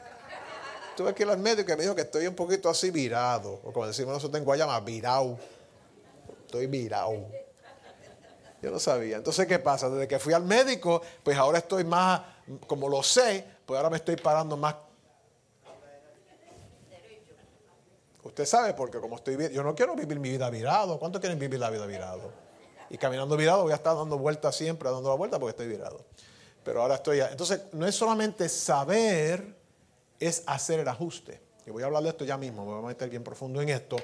Tuve 0.95 1.15
que 1.15 1.23
ir 1.23 1.29
al 1.29 1.39
médico 1.39 1.65
que 1.65 1.75
me 1.75 1.81
dijo 1.81 1.95
que 1.95 2.03
estoy 2.03 2.27
un 2.27 2.35
poquito 2.35 2.69
así 2.69 2.91
virado, 2.91 3.59
o 3.63 3.73
como 3.73 3.87
decimos 3.87 4.13
nosotros 4.13 4.37
en 4.37 4.45
Guayama, 4.45 4.79
virado. 4.81 5.39
Estoy 6.45 6.67
virado. 6.67 7.25
Yo 8.61 8.69
no 8.69 8.79
sabía. 8.79 9.17
Entonces, 9.17 9.47
¿qué 9.47 9.57
pasa? 9.57 9.89
Desde 9.89 10.07
que 10.07 10.19
fui 10.19 10.33
al 10.33 10.43
médico, 10.43 11.01
pues 11.23 11.37
ahora 11.37 11.57
estoy 11.57 11.83
más, 11.83 12.21
como 12.65 12.89
lo 12.89 13.03
sé, 13.03 13.45
pues 13.65 13.77
ahora 13.77 13.89
me 13.89 13.97
estoy 13.97 14.15
parando 14.15 14.57
más. 14.57 14.75
Usted 18.23 18.45
sabe, 18.45 18.73
porque 18.73 18.99
como 18.99 19.15
estoy 19.15 19.51
yo 19.53 19.63
no 19.63 19.73
quiero 19.73 19.95
vivir 19.95 20.19
mi 20.19 20.29
vida 20.29 20.49
virado. 20.49 20.99
¿Cuántos 20.99 21.21
quieren 21.21 21.39
vivir 21.39 21.59
la 21.59 21.69
vida 21.69 21.85
virado? 21.85 22.31
Y 22.89 22.97
caminando 22.97 23.35
virado 23.35 23.63
voy 23.63 23.71
a 23.71 23.75
estar 23.75 23.95
dando 23.95 24.17
vueltas 24.17 24.55
siempre, 24.55 24.89
dando 24.89 25.09
la 25.09 25.15
vuelta 25.15 25.39
porque 25.39 25.51
estoy 25.51 25.67
virado. 25.67 26.05
Pero 26.63 26.81
ahora 26.81 26.95
estoy 26.95 27.17
ya. 27.17 27.29
Entonces, 27.29 27.61
no 27.71 27.85
es 27.85 27.95
solamente 27.95 28.49
saber, 28.49 29.55
es 30.19 30.43
hacer 30.45 30.81
el 30.81 30.87
ajuste. 30.87 31.39
Y 31.65 31.71
voy 31.71 31.83
a 31.83 31.87
hablar 31.87 32.03
de 32.03 32.09
esto 32.09 32.25
ya 32.25 32.37
mismo, 32.37 32.65
me 32.65 32.73
voy 32.73 32.83
a 32.83 32.87
meter 32.87 33.09
bien 33.09 33.23
profundo 33.23 33.61
en 33.61 33.69
esto 33.69 33.97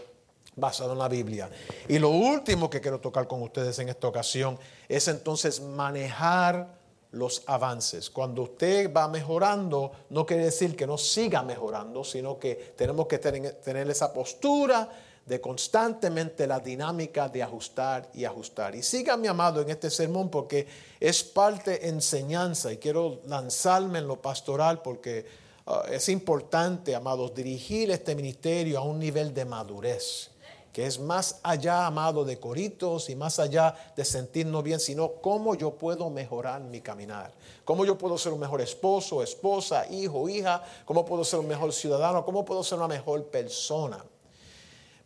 basado 0.55 0.93
en 0.93 0.99
la 0.99 1.07
Biblia. 1.07 1.49
Y 1.87 1.99
lo 1.99 2.09
último 2.09 2.69
que 2.69 2.81
quiero 2.81 2.99
tocar 2.99 3.27
con 3.27 3.41
ustedes 3.41 3.77
en 3.79 3.89
esta 3.89 4.07
ocasión 4.07 4.57
es 4.87 5.07
entonces 5.07 5.61
manejar 5.61 6.82
los 7.13 7.43
avances. 7.45 8.09
Cuando 8.09 8.43
usted 8.43 8.91
va 8.91 9.07
mejorando, 9.07 9.91
no 10.09 10.25
quiere 10.25 10.45
decir 10.45 10.75
que 10.75 10.87
no 10.87 10.97
siga 10.97 11.43
mejorando, 11.43 12.03
sino 12.03 12.39
que 12.39 12.73
tenemos 12.75 13.07
que 13.07 13.19
tener, 13.19 13.89
esa 13.89 14.11
postura 14.11 14.89
de 15.25 15.39
constantemente 15.39 16.47
la 16.47 16.59
dinámica 16.59 17.29
de 17.29 17.43
ajustar 17.43 18.09
y 18.13 18.25
ajustar. 18.25 18.75
Y 18.75 18.83
siga 18.83 19.15
mi 19.15 19.27
amado 19.27 19.61
en 19.61 19.69
este 19.69 19.89
sermón 19.89 20.29
porque 20.29 20.67
es 20.99 21.23
parte 21.23 21.87
enseñanza 21.87 22.73
y 22.73 22.77
quiero 22.77 23.21
lanzarme 23.27 23.99
en 23.99 24.07
lo 24.07 24.21
pastoral 24.21 24.81
porque 24.81 25.25
ah, 25.67 25.83
es 25.89 26.09
importante, 26.09 26.95
amados, 26.95 27.33
dirigir 27.33 27.91
este 27.91 28.15
ministerio 28.15 28.79
a 28.79 28.81
un 28.81 28.99
nivel 28.99 29.33
de 29.33 29.45
madurez 29.45 30.32
que 30.73 30.87
es 30.87 30.99
más 30.99 31.39
allá, 31.43 31.85
amado, 31.85 32.25
de 32.25 32.39
coritos 32.39 33.07
y 33.11 33.15
más 33.15 33.37
allá 33.37 33.75
de 33.95 34.03
sentirnos 34.03 34.63
bien, 34.63 34.79
sino 34.79 35.13
cómo 35.21 35.53
yo 35.53 35.75
puedo 35.75 36.09
mejorar 36.09 36.61
mi 36.61 36.81
caminar, 36.81 37.31
cómo 37.63 37.85
yo 37.85 37.95
puedo 37.95 38.17
ser 38.17 38.33
un 38.33 38.39
mejor 38.39 38.59
esposo, 38.59 39.21
esposa, 39.21 39.85
hijo, 39.91 40.27
hija, 40.27 40.63
cómo 40.85 41.05
puedo 41.05 41.23
ser 41.23 41.39
un 41.39 41.47
mejor 41.47 41.71
ciudadano, 41.71 42.25
cómo 42.25 42.43
puedo 42.43 42.63
ser 42.63 42.79
una 42.79 42.87
mejor 42.87 43.23
persona. 43.27 44.03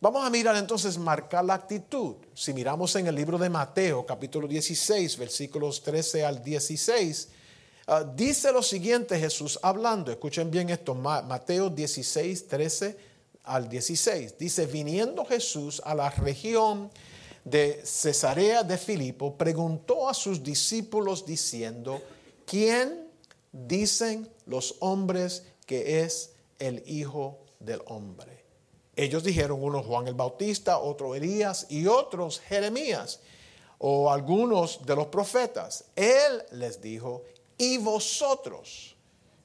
Vamos 0.00 0.26
a 0.26 0.30
mirar 0.30 0.56
entonces, 0.56 0.96
marcar 0.96 1.44
la 1.44 1.54
actitud. 1.54 2.14
Si 2.32 2.54
miramos 2.54 2.96
en 2.96 3.06
el 3.06 3.14
libro 3.14 3.36
de 3.36 3.50
Mateo, 3.50 4.06
capítulo 4.06 4.48
16, 4.48 5.18
versículos 5.18 5.82
13 5.82 6.24
al 6.24 6.42
16, 6.42 7.28
ah, 7.88 8.04
dice 8.04 8.52
lo 8.52 8.62
siguiente 8.62 9.18
Jesús 9.18 9.58
hablando, 9.62 10.10
escuchen 10.10 10.50
bien 10.50 10.70
esto, 10.70 10.94
Mateo 10.94 11.68
16, 11.68 12.48
13 12.48 13.07
al 13.48 13.68
16. 13.68 14.36
Dice, 14.38 14.66
viniendo 14.66 15.24
Jesús 15.24 15.80
a 15.84 15.94
la 15.94 16.10
región 16.10 16.90
de 17.44 17.80
Cesarea 17.84 18.62
de 18.62 18.76
Filipo, 18.76 19.36
preguntó 19.36 20.08
a 20.08 20.14
sus 20.14 20.42
discípulos 20.42 21.24
diciendo, 21.24 22.00
¿quién 22.46 23.08
dicen 23.50 24.28
los 24.46 24.76
hombres 24.80 25.44
que 25.66 26.02
es 26.02 26.32
el 26.58 26.82
Hijo 26.86 27.38
del 27.58 27.80
Hombre? 27.86 28.44
Ellos 28.94 29.22
dijeron, 29.22 29.62
uno 29.62 29.82
Juan 29.82 30.08
el 30.08 30.14
Bautista, 30.14 30.78
otro 30.78 31.14
Elías 31.14 31.66
y 31.68 31.86
otros 31.86 32.40
Jeremías 32.40 33.20
o 33.78 34.10
algunos 34.10 34.84
de 34.84 34.96
los 34.96 35.06
profetas. 35.06 35.84
Él 35.94 36.42
les 36.52 36.80
dijo, 36.80 37.22
¿y 37.56 37.78
vosotros 37.78 38.96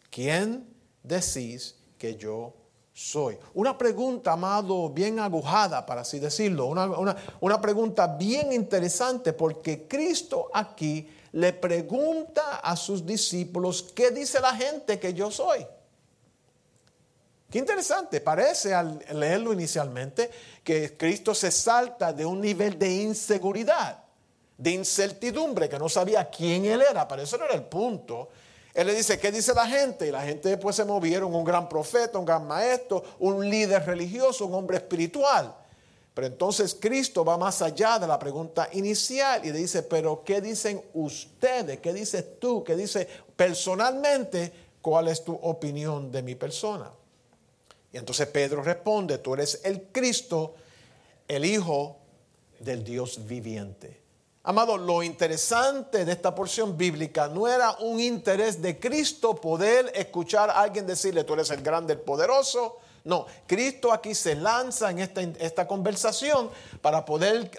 quién 0.10 0.67
decís 1.04 1.75
que 1.97 2.15
yo 2.15 2.54
soy? 2.93 3.38
Una 3.56 3.77
pregunta, 3.77 4.34
amado, 4.34 4.89
bien 4.89 5.19
agujada, 5.19 5.86
para 5.86 6.01
así 6.01 6.19
decirlo, 6.19 6.67
una, 6.67 7.17
una, 7.39 7.60
pregunta 7.60 8.08
bien 8.08 8.53
interesante, 8.53 9.34
porque 9.34 9.88
Cristo 9.88 10.49
aquí 10.53 11.10
le 11.32 11.53
pregunta 11.53 12.58
a 12.58 12.75
sus 12.75 13.06
discípulos, 13.06 13.91
¿qué 13.95 14.12
dice 14.12 14.39
la 14.39 14.56
gente 14.56 14.99
que 14.99 15.13
yo 15.13 15.32
soy? 15.32 15.65
Qué 17.49 17.60
interesante, 17.60 18.21
parece 18.21 18.73
al 18.73 19.03
leerlo 19.13 19.53
inicialmente 19.53 20.29
que 20.63 20.97
Cristo 20.97 21.36
se 21.36 21.51
salta 21.51 22.12
de 22.13 22.25
un 22.25 22.41
nivel 22.41 22.79
de 22.79 22.91
inseguridad, 22.91 24.03
de 24.58 24.71
incertidumbre, 24.71 25.69
que 25.69 25.77
no 25.77 25.89
sabía 25.89 26.29
quién 26.29 26.65
él 26.65 26.82
era, 26.82 27.08
pero 27.08 27.21
eso 27.21 27.38
no 27.38 27.45
era 27.45 27.53
el 27.56 27.63
punto. 27.63 28.29
Él 28.73 28.88
le 28.88 28.95
dice, 28.95 29.19
¿qué 29.19 29.31
dice 29.31 29.53
la 29.53 29.67
gente? 29.67 30.07
Y 30.07 30.12
la 30.12 30.23
gente 30.23 30.49
después 30.49 30.75
se 30.75 30.83
movieron, 30.83 31.33
un 31.33 31.43
gran 31.43 31.69
profeta, 31.69 32.17
un 32.17 32.25
gran 32.25 32.47
maestro, 32.47 33.03
un 33.19 33.47
líder 33.47 33.86
religioso, 33.86 34.47
un 34.47 34.55
hombre 34.55 34.77
espiritual. 34.77 35.55
Pero 36.13 36.27
entonces 36.27 36.75
Cristo 36.79 37.25
va 37.25 37.38
más 37.38 37.62
allá 37.62 37.97
de 37.97 38.07
la 38.07 38.19
pregunta 38.19 38.69
inicial 38.73 39.45
y 39.45 39.51
le 39.51 39.59
dice, 39.59 39.83
pero 39.83 40.23
¿qué 40.23 40.41
dicen 40.41 40.81
ustedes? 40.93 41.79
¿Qué 41.79 41.93
dices 41.93 42.39
tú? 42.39 42.63
¿Qué 42.63 42.75
dice 42.75 43.07
personalmente? 43.36 44.51
¿Cuál 44.81 45.07
es 45.07 45.23
tu 45.23 45.33
opinión 45.33 46.12
de 46.12 46.21
mi 46.21 46.36
persona? 46.36 46.91
Y 47.91 47.97
entonces 47.97 48.27
Pedro 48.27 48.62
responde, 48.63 49.19
tú 49.19 49.36
eres 49.36 49.62
el 49.63 49.83
Cristo, 49.91 50.55
el 51.27 51.45
Hijo 51.45 51.97
del 52.59 52.83
Dios 52.83 53.25
viviente. 53.25 54.02
Amado, 54.45 54.77
lo 54.77 55.01
interesante 55.03 56.03
de 56.03 56.12
esta 56.12 56.36
porción 56.36 56.75
bíblica 56.75 57.29
no 57.29 57.47
era 57.47 57.77
un 57.79 58.01
interés 58.01 58.62
de 58.62 58.77
Cristo 58.77 59.36
poder 59.36 59.89
escuchar 59.95 60.49
a 60.49 60.60
alguien 60.60 60.86
decirle, 60.86 61.23
tú 61.23 61.34
eres 61.34 61.49
el 61.51 61.62
grande, 61.62 61.93
el 61.93 62.01
poderoso. 62.01 62.79
No, 63.06 63.25
Cristo 63.47 63.93
aquí 63.93 64.13
se 64.13 64.36
lanza 64.36 64.91
en 64.91 64.99
esta, 64.99 65.65
conversación 65.65 66.49
para 66.82 67.06
poder 67.06 67.51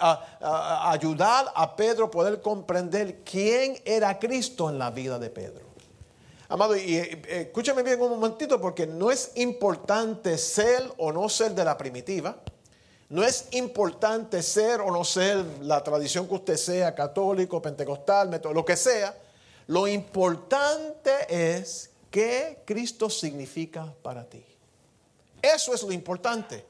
ayudar 0.43 1.51
a 1.55 1.75
Pedro 1.75 2.07
a 2.07 2.11
poder 2.11 2.43
comprender 2.43 3.21
quién 3.25 3.81
era 3.87 4.19
Cristo 4.19 4.69
en 4.69 4.79
la 4.79 4.91
vida 4.91 5.19
de 5.19 5.31
Pedro. 5.31 5.65
Amado, 6.51 6.77
y 6.77 6.97
eh, 6.97 7.23
escúchame 7.29 7.83
bien 7.83 8.01
un 8.03 8.11
momentito 8.11 8.61
porque 8.61 8.87
no 8.87 9.11
es 9.11 9.33
importante 9.37 10.37
ser 10.37 10.93
o 10.99 11.11
no 11.13 11.31
ser 11.31 11.53
de 11.53 11.65
la 11.65 11.79
primitiva. 11.79 12.37
No 13.09 13.23
es 13.23 13.49
importante 13.53 14.43
ser 14.43 14.81
o 14.81 14.91
no 14.91 15.05
ser 15.05 15.45
la 15.61 15.85
tradición 15.85 16.27
que 16.27 16.35
usted 16.35 16.57
sea, 16.57 16.95
católico, 16.95 17.61
pentecostal, 17.61 18.41
lo 18.53 18.65
que 18.65 18.77
sea. 18.77 19.17
Lo 19.67 19.87
importante 19.87 21.13
es 21.29 21.91
qué 22.11 22.63
Cristo 22.65 23.09
significa 23.11 23.93
para 24.03 24.25
ti. 24.25 24.45
Eso 25.41 25.75
es 25.75 25.83
lo 25.83 25.93
importante. 25.93 26.65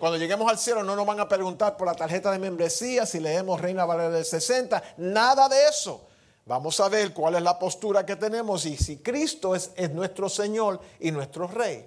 Cuando 0.00 0.16
lleguemos 0.16 0.50
al 0.50 0.58
cielo 0.58 0.82
no 0.82 0.96
nos 0.96 1.06
van 1.06 1.20
a 1.20 1.28
preguntar 1.28 1.76
por 1.76 1.86
la 1.86 1.94
tarjeta 1.94 2.30
de 2.32 2.38
membresía, 2.38 3.04
si 3.04 3.20
leemos 3.20 3.60
Reina 3.60 3.84
Valera 3.84 4.10
del 4.10 4.24
60, 4.24 4.82
nada 4.96 5.48
de 5.48 5.66
eso. 5.68 6.06
Vamos 6.46 6.80
a 6.80 6.88
ver 6.88 7.12
cuál 7.12 7.34
es 7.34 7.42
la 7.42 7.58
postura 7.58 8.06
que 8.06 8.16
tenemos 8.16 8.64
y 8.64 8.76
si 8.78 8.96
Cristo 8.98 9.54
es, 9.54 9.70
es 9.76 9.90
nuestro 9.92 10.30
Señor 10.30 10.80
y 10.98 11.10
nuestro 11.10 11.46
Rey. 11.46 11.86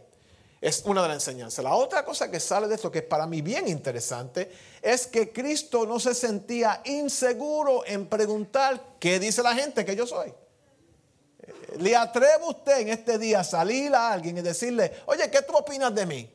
Es 0.62 0.84
una 0.86 1.02
de 1.02 1.08
las 1.08 1.28
enseñanzas. 1.28 1.66
La 1.66 1.74
otra 1.74 2.06
cosa 2.06 2.30
que 2.30 2.40
sale 2.40 2.68
de 2.68 2.76
esto, 2.76 2.92
que 2.92 3.00
es 3.00 3.06
para 3.06 3.26
mí 3.26 3.42
bien 3.42 3.68
interesante, 3.68 4.52
es 4.80 5.08
que 5.08 5.34
Cristo 5.34 5.88
no 5.88 6.00
se 6.00 6.14
sentía 6.14 6.84
inseguro 6.86 7.84
en 7.84 8.06
preguntar 8.06 8.80
qué 9.00 9.20
dice 9.20 9.42
la 9.42 9.56
gente 9.56 9.84
que 9.84 9.96
yo 9.96 10.06
soy. 10.06 10.32
¿Le 11.80 11.96
atreve 11.96 12.44
usted 12.48 12.82
en 12.82 12.90
este 12.90 13.18
día 13.18 13.40
a 13.40 13.44
salir 13.44 13.96
a 13.96 14.12
alguien 14.12 14.38
y 14.38 14.42
decirle, 14.42 14.92
oye, 15.08 15.32
¿qué 15.32 15.42
tú 15.42 15.58
opinas 15.58 15.96
de 15.96 16.06
mí? 16.06 16.32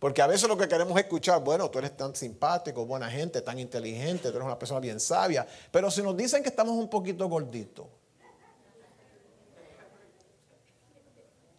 Porque 0.00 0.20
a 0.20 0.26
veces 0.26 0.48
lo 0.48 0.58
que 0.58 0.66
queremos 0.66 0.98
es 0.98 1.04
escuchar, 1.04 1.40
bueno, 1.44 1.70
tú 1.70 1.78
eres 1.78 1.96
tan 1.96 2.16
simpático, 2.16 2.84
buena 2.84 3.08
gente, 3.08 3.40
tan 3.42 3.60
inteligente, 3.60 4.30
tú 4.30 4.36
eres 4.36 4.46
una 4.46 4.58
persona 4.58 4.80
bien 4.80 4.98
sabia. 4.98 5.46
Pero 5.70 5.88
si 5.88 6.02
nos 6.02 6.16
dicen 6.16 6.42
que 6.42 6.48
estamos 6.48 6.74
un 6.74 6.90
poquito 6.90 7.28
gorditos, 7.28 7.86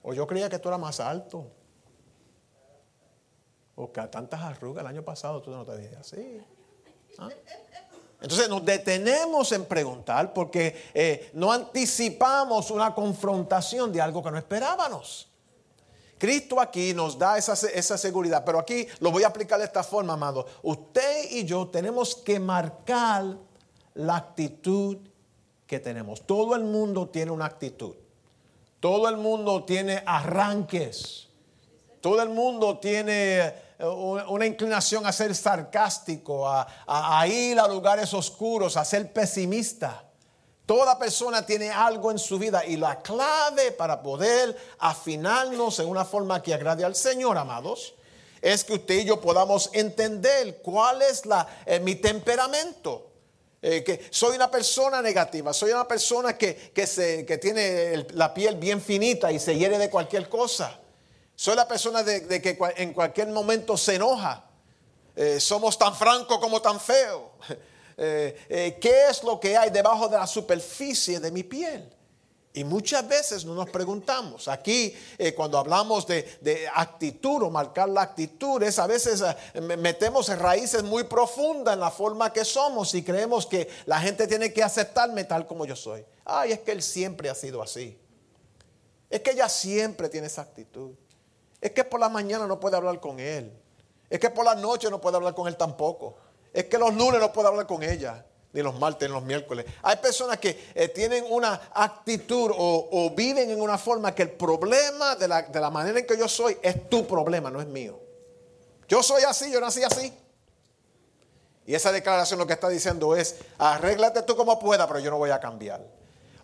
o 0.01 0.13
yo 0.13 0.27
creía 0.27 0.49
que 0.49 0.59
tú 0.59 0.67
eras 0.67 0.81
más 0.81 0.99
alto, 0.99 1.47
o 3.75 3.91
que 3.91 4.01
tantas 4.03 4.41
arrugas 4.41 4.81
el 4.81 4.88
año 4.88 5.03
pasado 5.03 5.41
tú 5.41 5.51
no 5.51 5.65
te 5.65 5.77
dije 5.77 5.95
así. 5.95 6.41
¿Ah? 7.17 7.29
Entonces 8.21 8.47
nos 8.47 8.63
detenemos 8.63 9.51
en 9.51 9.65
preguntar 9.65 10.33
porque 10.33 10.89
eh, 10.93 11.29
no 11.33 11.51
anticipamos 11.51 12.71
una 12.71 12.95
confrontación 12.95 13.91
de 13.91 14.01
algo 14.01 14.23
que 14.23 14.31
no 14.31 14.38
esperábamos. 14.38 15.27
Cristo 16.17 16.62
aquí 16.62 16.93
nos 16.93 17.19
da 17.19 17.38
esa, 17.38 17.51
esa, 17.67 17.97
seguridad, 17.97 18.45
pero 18.45 18.59
aquí 18.59 18.88
lo 19.01 19.12
voy 19.12 19.23
a 19.23 19.27
aplicar 19.27 19.59
de 19.59 19.65
esta 19.65 19.83
forma, 19.83 20.13
amado. 20.13 20.45
Usted 20.62 21.31
y 21.31 21.43
yo 21.43 21.67
tenemos 21.67 22.15
que 22.15 22.39
marcar 22.39 23.25
la 23.93 24.15
actitud 24.15 24.99
que 25.67 25.81
tenemos. 25.81 26.25
Todo 26.25 26.55
el 26.55 26.63
mundo 26.63 27.09
tiene 27.09 27.31
una 27.31 27.45
actitud. 27.45 27.95
Todo 28.79 29.09
el 29.09 29.17
mundo 29.17 29.65
tiene 29.65 30.01
arranques. 30.05 31.27
Todo 31.99 32.21
el 32.21 32.29
mundo 32.29 32.79
tiene 32.79 33.53
una 33.79 34.45
inclinación 34.45 35.05
a 35.05 35.12
ser 35.12 35.36
sarcástico, 35.36 36.47
a, 36.47 37.27
ir 37.27 37.59
a 37.59 37.67
lugares 37.67 38.13
oscuros, 38.13 38.77
a 38.77 38.86
ser 38.86 39.12
pesimista. 39.12 40.03
Toda 40.65 40.97
persona 40.97 41.45
tiene 41.45 41.69
algo 41.69 42.12
en 42.12 42.19
su 42.19 42.39
vida 42.39 42.65
y 42.65 42.77
la 42.77 43.01
clave 43.01 43.71
para 43.71 44.01
poder 44.01 44.55
afinarnos 44.79 45.79
en 45.79 45.89
una 45.89 46.05
forma 46.05 46.41
que 46.41 46.53
agrade 46.53 46.86
al 46.86 46.95
Señor, 46.95 47.38
amados, 47.38 47.95
es 48.41 48.63
que 48.63 48.73
usted 48.73 48.99
y 48.99 49.05
yo 49.05 49.19
podamos 49.19 49.69
entender 49.73 50.62
cuál 50.62 51.01
es 51.01 51.23
eh, 51.65 51.79
mi 51.79 51.95
temperamento. 51.95 53.09
Eh, 53.65 53.81
que 53.81 54.07
soy 54.09 54.36
una 54.36 54.51
persona 54.51 55.01
negativa, 55.01 55.53
soy 55.53 55.71
una 55.71 55.88
persona 55.88 56.38
que, 56.38 56.73
se, 56.86 57.23
tiene 57.38 58.05
la 58.12 58.33
piel 58.33 58.57
bien 58.57 58.81
finita 58.81 59.31
y 59.31 59.39
se 59.39 59.57
hiere 59.57 59.77
de 59.77 59.89
cualquier 59.89 60.27
cosa. 60.27 60.81
Soy 61.43 61.58
la 61.58 61.67
persona 61.67 62.03
de, 62.03 62.41
que 62.41 62.58
en 62.77 62.93
cualquier 62.93 63.27
momento 63.27 63.75
se 63.75 63.95
enoja. 63.95 64.45
Eh, 65.13 65.41
somos 65.41 65.77
tan 65.77 65.93
francos 65.93 66.39
como 66.39 66.62
tan 66.62 66.79
feos. 66.79 67.32
¿Qué 67.97 69.08
es 69.10 69.21
lo 69.23 69.41
que 69.41 69.58
hay 69.58 69.69
debajo 69.69 70.08
de 70.08 70.15
la 70.15 70.25
superficie 70.25 71.19
de 71.19 71.32
mi 71.32 71.43
piel? 71.43 71.93
Y 72.53 72.63
muchas 72.63 73.06
veces 73.06 73.43
no 73.43 73.56
nos 73.56 73.69
preguntamos. 73.69 74.47
Aquí, 74.47 74.95
eh, 75.17 75.36
cuando 75.36 75.58
hablamos 75.58 76.08
de, 76.08 76.69
actitud 76.73 77.43
o 77.43 77.49
marcar 77.49 77.89
la 77.89 78.03
actitud, 78.03 78.63
es 78.63 78.79
a 78.79 78.88
veces 78.88 79.21
eh, 79.53 79.60
metemos 79.60 80.29
raíces 80.39 80.82
muy 80.82 81.03
profundas 81.03 81.73
en 81.73 81.82
la 81.82 81.91
forma 81.91 82.32
que 82.32 82.45
somos 82.45 82.95
y 82.95 83.03
creemos 83.03 83.45
que 83.45 83.67
la 83.86 83.99
gente 83.99 84.27
tiene 84.27 84.53
que 84.53 84.63
aceptarme 84.63 85.25
tal 85.25 85.45
como 85.45 85.65
yo 85.65 85.75
soy. 85.75 86.06
Ay, 86.23 86.53
es 86.53 86.60
que 86.60 86.71
él 86.71 86.82
siempre 86.82 87.29
ha 87.29 87.36
sido 87.36 87.62
así. 87.62 87.99
Es 89.10 89.19
que 89.19 89.32
ella 89.32 89.49
siempre 89.49 90.08
tiene 90.08 90.27
esa 90.27 90.43
actitud. 90.43 90.91
Es 91.63 91.71
que 91.71 91.86
por 91.86 91.97
la 91.97 92.10
mañana 92.10 92.45
no 92.45 92.60
puede 92.60 92.76
hablar 92.76 92.99
con 92.99 93.21
él. 93.21 93.49
Es 94.10 94.19
que 94.19 94.30
por 94.30 94.43
la 94.43 94.54
noche 94.54 94.89
no 94.89 94.99
puede 94.99 95.15
hablar 95.15 95.34
con 95.34 95.47
él 95.47 95.56
tampoco. 95.56 96.17
Es 96.52 96.65
que 96.65 96.78
los 96.78 96.93
lunes 96.93 97.21
no 97.21 97.32
puede 97.32 97.47
hablar 97.47 97.65
con 97.65 97.82
ella 97.82 98.26
ni 98.52 98.62
los 98.62 98.78
martes, 98.78 99.08
ni 99.08 99.15
los 99.15 99.23
miércoles. 99.23 99.65
Hay 99.82 99.95
personas 99.95 100.39
que 100.39 100.71
eh, 100.76 100.89
tienen 100.89 101.23
una 101.30 101.69
actitud 101.73 102.52
o, 102.54 103.13
viven 103.15 103.49
en 103.49 103.62
una 103.62 103.78
forma 103.78 104.13
que 104.13 104.23
el 104.23 104.32
problema 104.32 105.15
de 105.15 105.30
la, 105.30 105.69
manera 105.71 105.97
en 105.97 106.06
que 106.06 106.17
yo 106.17 106.28
soy 106.28 106.58
es 106.62 106.89
tu 106.89 107.08
problema, 107.08 107.49
no 107.49 107.62
es 107.62 107.67
mío. 107.67 107.97
Yo 108.89 109.02
soy 109.02 109.23
así, 109.23 109.49
yo 109.49 109.62
nací 109.62 109.84
así. 109.84 110.13
Y 111.65 111.76
esa 111.76 111.93
declaración 111.93 112.39
lo 112.39 112.45
que 112.45 112.54
está 112.54 112.67
diciendo 112.67 113.15
es, 113.15 113.38
arréglate 113.58 114.21
tú 114.23 114.36
como 114.36 114.60
pueda, 114.60 114.86
pero 114.86 114.99
yo 114.99 115.12
no 115.12 115.17
voy 115.17 115.30
a 115.30 115.39
cambiar. 115.39 115.82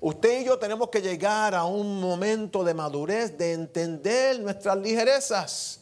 Usted 0.02 0.42
y 0.42 0.46
yo 0.46 0.58
tenemos 0.58 0.90
que 0.90 1.02
llegar 1.02 1.54
a 1.54 1.66
un 1.66 2.00
momento 2.00 2.64
de 2.64 2.74
madurez, 2.74 3.38
de 3.38 3.52
entender 3.52 4.40
nuestras 4.40 4.78
ligerezas, 4.78 5.82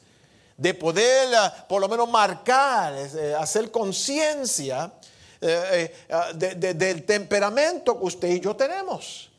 de 0.58 0.74
poder 0.74 1.32
eh, 1.32 1.38
por 1.70 1.80
lo 1.80 1.88
menos 1.88 2.10
marcar, 2.10 2.96
eh, 2.96 3.36
hacer 3.38 3.70
conciencia 3.70 4.92
eh, 5.40 5.94
ah, 6.10 6.32
del 6.34 7.06
temperamento 7.06 8.00
que 8.00 8.06
usted 8.06 8.28
y 8.30 8.40
yo 8.40 8.56
tenemos. 8.56 9.30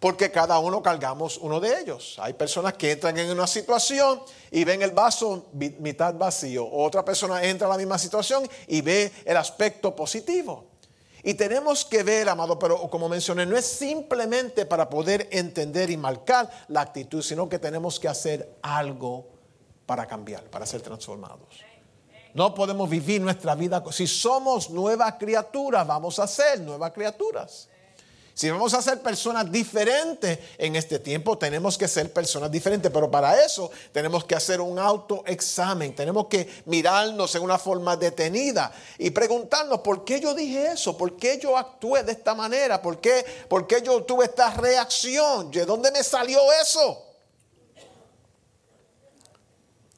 Porque 0.00 0.30
cada 0.30 0.58
uno 0.58 0.82
cargamos 0.82 1.36
uno 1.38 1.58
de 1.58 1.80
ellos. 1.80 2.16
Hay 2.18 2.34
personas 2.34 2.74
que 2.74 2.92
entran 2.92 3.16
en 3.18 3.30
una 3.30 3.46
situación 3.46 4.22
y 4.50 4.64
ven 4.64 4.82
el 4.82 4.90
vaso 4.92 5.46
mitad 5.52 6.14
vacío. 6.14 6.66
Otra 6.70 7.04
persona 7.04 7.42
entra 7.42 7.66
en 7.66 7.72
la 7.72 7.78
misma 7.78 7.98
situación 7.98 8.48
y 8.66 8.82
ve 8.82 9.10
el 9.24 9.36
aspecto 9.36 9.96
positivo. 9.96 10.75
Y 11.26 11.34
tenemos 11.34 11.84
que 11.84 12.04
ver, 12.04 12.28
amado, 12.28 12.56
pero 12.56 12.88
como 12.88 13.08
mencioné, 13.08 13.44
no 13.46 13.56
es 13.56 13.66
simplemente 13.66 14.64
para 14.64 14.88
poder 14.88 15.28
entender 15.32 15.90
y 15.90 15.96
marcar 15.96 16.48
la 16.68 16.82
actitud, 16.82 17.20
sino 17.20 17.48
que 17.48 17.58
tenemos 17.58 17.98
que 17.98 18.06
hacer 18.06 18.58
algo 18.62 19.26
para 19.86 20.06
cambiar, 20.06 20.44
para 20.44 20.64
ser 20.64 20.82
transformados. 20.82 21.64
No 22.32 22.54
podemos 22.54 22.88
vivir 22.88 23.20
nuestra 23.20 23.56
vida. 23.56 23.82
Si 23.90 24.06
somos 24.06 24.70
nuevas 24.70 25.14
criaturas, 25.14 25.84
vamos 25.84 26.20
a 26.20 26.28
ser 26.28 26.60
nuevas 26.60 26.92
criaturas. 26.92 27.70
Si 28.36 28.50
vamos 28.50 28.74
a 28.74 28.82
ser 28.82 29.00
personas 29.00 29.50
diferentes 29.50 30.38
en 30.58 30.76
este 30.76 30.98
tiempo, 30.98 31.38
tenemos 31.38 31.78
que 31.78 31.88
ser 31.88 32.12
personas 32.12 32.50
diferentes. 32.50 32.92
Pero 32.92 33.10
para 33.10 33.42
eso 33.42 33.70
tenemos 33.92 34.26
que 34.26 34.34
hacer 34.34 34.60
un 34.60 34.78
autoexamen. 34.78 35.96
Tenemos 35.96 36.26
que 36.26 36.46
mirarnos 36.66 37.34
en 37.34 37.42
una 37.42 37.56
forma 37.56 37.96
detenida 37.96 38.70
y 38.98 39.08
preguntarnos 39.08 39.80
por 39.80 40.04
qué 40.04 40.20
yo 40.20 40.34
dije 40.34 40.72
eso, 40.72 40.98
por 40.98 41.16
qué 41.16 41.38
yo 41.42 41.56
actué 41.56 42.02
de 42.02 42.12
esta 42.12 42.34
manera, 42.34 42.82
por 42.82 43.00
qué, 43.00 43.24
por 43.48 43.66
qué 43.66 43.80
yo 43.80 44.04
tuve 44.04 44.26
esta 44.26 44.50
reacción, 44.50 45.50
de 45.50 45.64
dónde 45.64 45.90
me 45.90 46.02
salió 46.04 46.38
eso. 46.60 47.06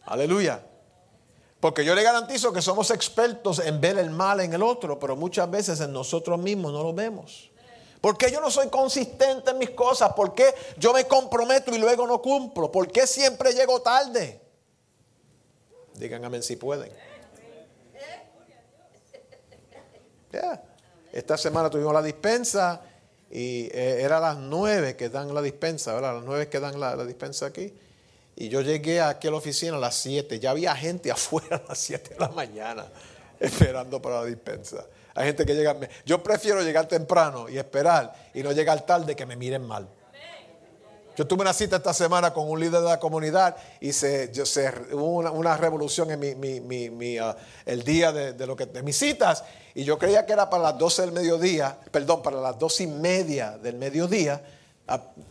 Aleluya. 0.04 0.64
Porque 1.58 1.84
yo 1.84 1.92
le 1.96 2.04
garantizo 2.04 2.52
que 2.52 2.62
somos 2.62 2.92
expertos 2.92 3.58
en 3.58 3.80
ver 3.80 3.98
el 3.98 4.10
mal 4.10 4.38
en 4.38 4.54
el 4.54 4.62
otro, 4.62 4.96
pero 4.96 5.16
muchas 5.16 5.50
veces 5.50 5.80
en 5.80 5.92
nosotros 5.92 6.38
mismos 6.38 6.72
no 6.72 6.84
lo 6.84 6.94
vemos. 6.94 7.47
¿Por 8.00 8.16
qué 8.16 8.30
yo 8.30 8.40
no 8.40 8.50
soy 8.50 8.68
consistente 8.68 9.50
en 9.50 9.58
mis 9.58 9.70
cosas? 9.70 10.12
¿Por 10.12 10.34
qué 10.34 10.54
yo 10.76 10.92
me 10.92 11.06
comprometo 11.06 11.74
y 11.74 11.78
luego 11.78 12.06
no 12.06 12.22
cumplo? 12.22 12.70
¿Por 12.70 12.90
qué 12.90 13.06
siempre 13.06 13.52
llego 13.52 13.82
tarde? 13.82 14.40
Díganme 15.94 16.42
si 16.42 16.56
pueden. 16.56 16.92
Esta 21.12 21.36
semana 21.36 21.68
tuvimos 21.70 21.92
la 21.92 22.02
dispensa 22.02 22.82
y 23.30 23.64
eh, 23.72 24.02
era 24.02 24.20
las 24.20 24.36
nueve 24.36 24.94
que 24.94 25.08
dan 25.08 25.34
la 25.34 25.42
dispensa, 25.42 25.94
¿verdad? 25.94 26.14
Las 26.14 26.24
nueve 26.24 26.48
que 26.48 26.60
dan 26.60 26.78
la 26.78 27.04
dispensa 27.04 27.46
aquí. 27.46 27.74
Y 28.40 28.48
yo 28.48 28.60
llegué 28.60 29.00
a 29.00 29.18
la 29.20 29.34
oficina 29.34 29.76
a 29.76 29.80
las 29.80 29.96
7. 29.96 30.38
Ya 30.38 30.52
había 30.52 30.74
gente 30.76 31.10
afuera 31.12 31.56
a 31.56 31.68
las 31.70 31.78
7 31.78 32.14
de 32.14 32.20
la 32.20 32.28
mañana 32.28 32.86
esperando 33.40 34.00
para 34.00 34.20
la 34.20 34.26
dispensa. 34.26 34.86
Hay 35.18 35.26
gente 35.26 35.44
que 35.44 35.56
llega. 35.56 35.76
Yo 36.06 36.22
prefiero 36.22 36.62
llegar 36.62 36.86
temprano 36.86 37.48
y 37.48 37.58
esperar 37.58 38.14
y 38.34 38.44
no 38.44 38.52
llegar 38.52 38.86
tarde 38.86 39.16
que 39.16 39.26
me 39.26 39.34
miren 39.34 39.66
mal. 39.66 39.88
Yo 41.16 41.26
tuve 41.26 41.42
una 41.42 41.52
cita 41.52 41.78
esta 41.78 41.92
semana 41.92 42.32
con 42.32 42.48
un 42.48 42.60
líder 42.60 42.80
de 42.80 42.86
la 42.86 43.00
comunidad 43.00 43.56
y 43.80 43.92
se, 43.92 44.30
hubo 44.92 45.18
una, 45.32 45.56
revolución 45.56 46.12
en 46.12 46.20
mi, 46.38 47.18
uh, 47.18 47.34
el 47.66 47.82
día 47.82 48.12
de, 48.12 48.46
lo 48.46 48.54
que, 48.54 48.66
de 48.66 48.84
mis 48.84 48.96
citas. 48.96 49.42
Y 49.74 49.82
yo 49.82 49.98
creía 49.98 50.24
que 50.24 50.34
era 50.34 50.48
para 50.48 50.62
las 50.62 50.78
12 50.78 51.02
del 51.02 51.10
mediodía, 51.10 51.76
perdón, 51.90 52.22
para 52.22 52.40
las 52.40 52.56
2 52.56 52.80
y 52.82 52.86
media 52.86 53.58
del 53.58 53.74
mediodía, 53.74 54.40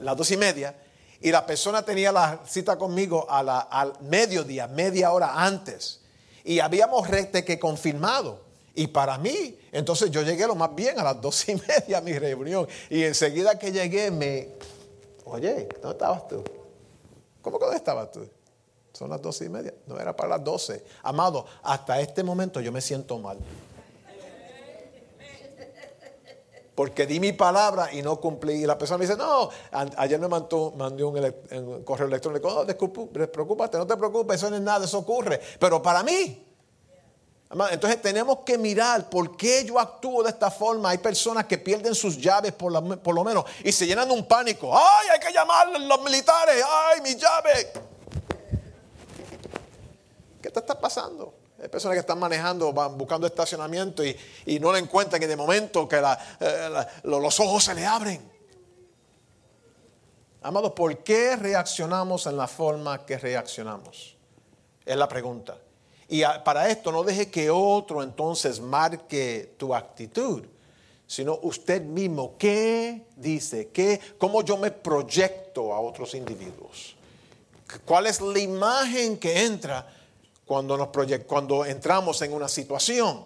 las 0.02 0.18
2 0.18 0.32
y 0.32 0.36
media. 0.36 0.76
Y 1.22 1.32
la 1.32 1.46
persona 1.46 1.84
tenía 1.84 2.12
la 2.12 2.42
cita 2.46 2.78
conmigo 2.78 3.26
a 3.30 3.42
la, 3.42 3.60
al 3.60 3.94
mediodía, 4.02 4.68
media 4.68 5.14
hora 5.14 5.46
antes. 5.46 6.02
Y 6.44 6.60
habíamos 6.60 7.08
rete 7.08 7.46
que 7.46 7.58
confirmado. 7.58 8.47
Y 8.78 8.86
para 8.86 9.18
mí, 9.18 9.58
entonces 9.72 10.12
yo 10.12 10.22
llegué 10.22 10.46
lo 10.46 10.54
más 10.54 10.74
bien 10.76 11.00
a 11.00 11.04
las 11.04 11.20
dos 11.20 11.50
y 11.50 11.56
media 11.68 11.98
a 11.98 12.02
mi 12.02 12.14
reunión. 12.14 12.68
Y 12.92 13.02
enseguida 13.04 13.58
que 13.58 13.72
llegué 13.72 14.12
me... 14.12 14.50
Oye, 15.26 15.68
¿dónde 15.82 15.94
estabas 15.94 16.28
tú? 16.28 16.44
¿Cómo 17.42 17.58
que 17.58 17.66
dónde 17.66 17.78
estabas 17.78 18.12
tú? 18.12 18.30
Son 18.94 19.10
las 19.10 19.20
dos 19.20 19.42
y 19.42 19.50
media. 19.50 19.74
No 19.88 20.00
era 20.00 20.16
para 20.16 20.30
las 20.30 20.44
doce. 20.44 20.84
Amado, 21.02 21.48
hasta 21.64 22.00
este 22.00 22.22
momento 22.22 22.62
yo 22.62 22.72
me 22.72 22.80
siento 22.80 23.18
mal. 23.18 23.40
porque 26.76 27.08
di 27.08 27.20
mi 27.20 27.34
palabra 27.34 27.92
y 27.92 28.04
no 28.04 28.22
cumplí. 28.22 28.54
Y 28.62 28.68
la 28.68 28.78
persona 28.78 29.00
me 29.00 29.08
dice, 29.08 29.18
no, 29.18 29.50
ayer 29.72 30.20
me 30.20 30.28
mandó, 30.28 30.72
mandé 30.78 31.04
un, 31.04 31.84
correo 31.84 32.06
electrónico, 32.06 32.48
no, 32.54 32.66
despreocúpate, 32.66 33.80
no 33.80 33.88
te 33.88 33.98
preocupes, 33.98 34.36
eso 34.36 34.52
no 34.52 34.58
es 34.58 34.62
nada, 34.62 34.86
eso 34.86 35.00
ocurre. 35.00 35.42
Pero 35.60 35.82
para 35.82 36.04
mí, 36.04 36.47
entonces 37.50 38.02
tenemos 38.02 38.40
que 38.40 38.58
mirar 38.58 39.10
por 39.10 39.38
qué 39.38 39.64
yo 39.64 39.80
actúo 39.80 40.22
de 40.22 40.30
esta 40.30 40.52
forma. 40.52 40.90
Hay 40.90 40.98
personas 40.98 41.46
que 41.46 41.58
pierden 41.58 41.96
sus 41.96 42.18
llaves 42.18 42.52
por, 42.52 42.72
lo 42.72 43.24
menos 43.24 43.46
y 43.64 43.72
se 43.72 43.88
llenan 43.88 44.08
de 44.08 44.14
un 44.14 44.28
pánico. 44.28 44.78
¡Ay, 44.78 45.08
hay 45.14 45.20
que 45.20 45.32
llamar 45.32 45.68
a 45.68 45.80
los 45.80 46.04
militares! 46.04 46.64
¡Ay, 46.68 47.02
mi 47.02 47.16
llave! 47.16 47.72
¿Qué 50.42 50.50
te 50.50 50.60
está 50.60 50.80
pasando? 50.80 51.34
Hay 51.62 51.70
personas 51.70 51.96
que 51.96 52.02
están 52.02 52.20
manejando, 52.20 52.72
van 52.74 52.98
buscando 52.98 53.26
estacionamiento 53.26 54.04
y, 54.04 54.60
no 54.60 54.74
le 54.74 54.80
encuentran 54.80 55.24
y 55.24 55.26
de 55.26 55.36
momento 55.36 55.88
que 55.88 55.98
eh, 56.40 56.86
los 57.04 57.40
ojos 57.40 57.64
se 57.64 57.74
le 57.74 57.86
abren. 57.86 58.30
Amados, 60.42 60.74
¿por 60.74 60.98
qué 61.00 61.36
reaccionamos 61.36 62.28
en 62.28 62.38
la 62.38 62.48
forma 62.48 63.06
que 63.06 63.18
reaccionamos? 63.18 64.18
Es 64.86 64.96
la 64.96 65.08
pregunta. 65.08 65.58
Y 66.10 66.24
para 66.46 66.70
esto 66.70 66.92
no 66.92 67.04
deje 67.04 67.30
que 67.30 67.50
otro 67.50 68.02
entonces 68.02 68.60
marque 68.60 69.54
tu 69.58 69.76
actitud, 69.76 70.44
sino 71.06 71.40
usted 71.42 71.82
mismo. 71.82 72.36
¿Qué 72.38 73.06
dice? 73.16 73.70
¿Qué, 73.70 74.00
¿Cómo 74.18 74.42
yo 74.42 74.58
me 74.58 74.72
proyecto 74.72 75.74
a 75.74 75.82
otros 75.82 76.14
individuos? 76.14 76.96
¿Cuál 77.86 78.08
es 78.08 78.22
la 78.22 78.40
imagen 78.40 79.18
que 79.18 79.46
entra 79.46 79.86
cuando, 80.48 80.78
nos 80.78 80.88
cuando 81.28 81.66
entramos 81.66 82.22
en 82.24 82.34
una 82.34 82.48
situación. 82.48 83.26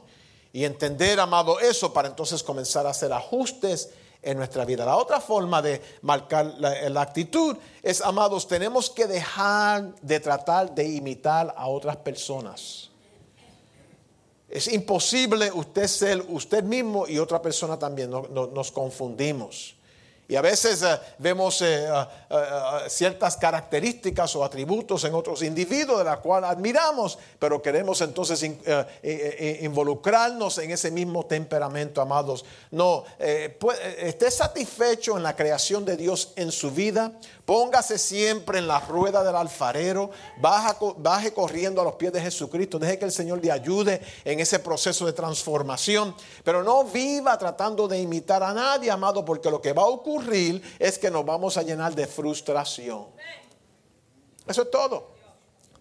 Y 0.52 0.66
entender, 0.66 1.18
amado, 1.20 1.62
eso 1.62 1.94
para 1.94 2.10
entonces 2.10 2.44
comenzar 2.44 2.86
a 2.86 2.90
hacer 2.90 3.14
ajustes 3.14 3.92
en 4.22 4.38
nuestra 4.38 4.66
vida. 4.66 4.86
La 4.86 4.98
otra 4.98 5.20
forma 5.20 5.62
de 5.62 5.82
marcar 6.02 6.46
la, 6.58 7.02
actitud 7.02 7.58
es, 7.82 8.02
amados, 8.02 8.48
tenemos 8.48 8.90
que 8.90 9.08
dejar 9.08 9.96
de 10.02 10.20
tratar 10.20 10.74
de 10.74 10.88
imitar 10.88 11.54
a 11.58 11.68
otras 11.68 11.98
personas. 11.98 12.90
Es 14.50 14.68
imposible 14.68 15.52
usted 15.52 15.88
ser 15.88 16.26
usted 16.28 16.64
mismo 16.64 17.08
y 17.08 17.20
otra 17.20 17.42
persona 17.42 17.80
también, 17.80 18.12
no, 18.12 18.28
nos 18.28 18.72
confundimos. 18.72 19.76
Y 20.32 20.38
a 20.38 20.42
veces 20.42 20.82
uh, 20.82 20.98
vemos 21.18 21.62
eh, 21.62 21.92
uh, 21.92 22.90
ciertas 22.90 23.36
características 23.36 24.34
o 24.38 24.46
atributos 24.46 25.04
en 25.04 25.14
otros 25.14 25.44
individuos 25.44 25.98
de 25.98 26.06
la 26.06 26.22
cual 26.22 26.46
admiramos, 26.46 27.20
pero 27.38 27.62
queremos 27.62 28.00
entonces 28.00 28.42
in, 28.42 28.58
eh, 28.66 28.86
eh, 29.04 29.60
involucrarnos 29.64 30.58
en 30.60 30.72
ese 30.72 30.90
mismo 30.90 31.26
temperamento, 31.26 32.00
amados. 32.02 32.46
No, 32.72 33.04
pues, 33.60 33.78
esté 33.98 34.32
satisfecho 34.32 35.18
en 35.18 35.24
la 35.24 35.36
creación 35.36 35.84
de 35.84 35.98
Dios 35.98 36.32
en 36.38 36.54
su 36.54 36.72
vida, 36.72 37.12
póngase 37.52 37.98
siempre 37.98 38.60
en 38.60 38.68
la 38.70 38.80
rueda 38.80 39.26
del 39.26 39.36
alfarero, 39.36 40.10
baje 40.38 41.34
corriendo 41.34 41.82
a 41.82 41.84
los 41.84 41.96
pies 41.96 42.14
de 42.14 42.22
Jesucristo, 42.22 42.80
deje 42.80 42.98
que 42.98 43.04
el 43.04 43.12
Señor 43.12 43.44
le 43.44 43.52
ayude 43.52 44.02
en 44.24 44.40
ese 44.40 44.60
proceso 44.60 45.06
de 45.06 45.12
transformación, 45.12 46.16
pero 46.46 46.64
no 46.64 46.86
viva 46.86 47.38
tratando 47.38 47.90
de 47.90 48.00
imitar 48.00 48.42
a 48.42 48.54
nadie, 48.54 48.90
amado, 48.90 49.26
porque 49.26 49.52
lo 49.52 49.62
que 49.62 49.74
va 49.74 49.82
a 49.82 49.88
ocurrir 49.88 50.62
es 50.80 50.98
que 50.98 51.12
nos 51.12 51.26
vamos 51.26 51.58
a 51.58 51.62
llenar 51.62 51.94
de 51.94 52.08
frustración. 52.08 53.08
Eso 54.48 54.62
es 54.62 54.72
todo. 54.72 55.12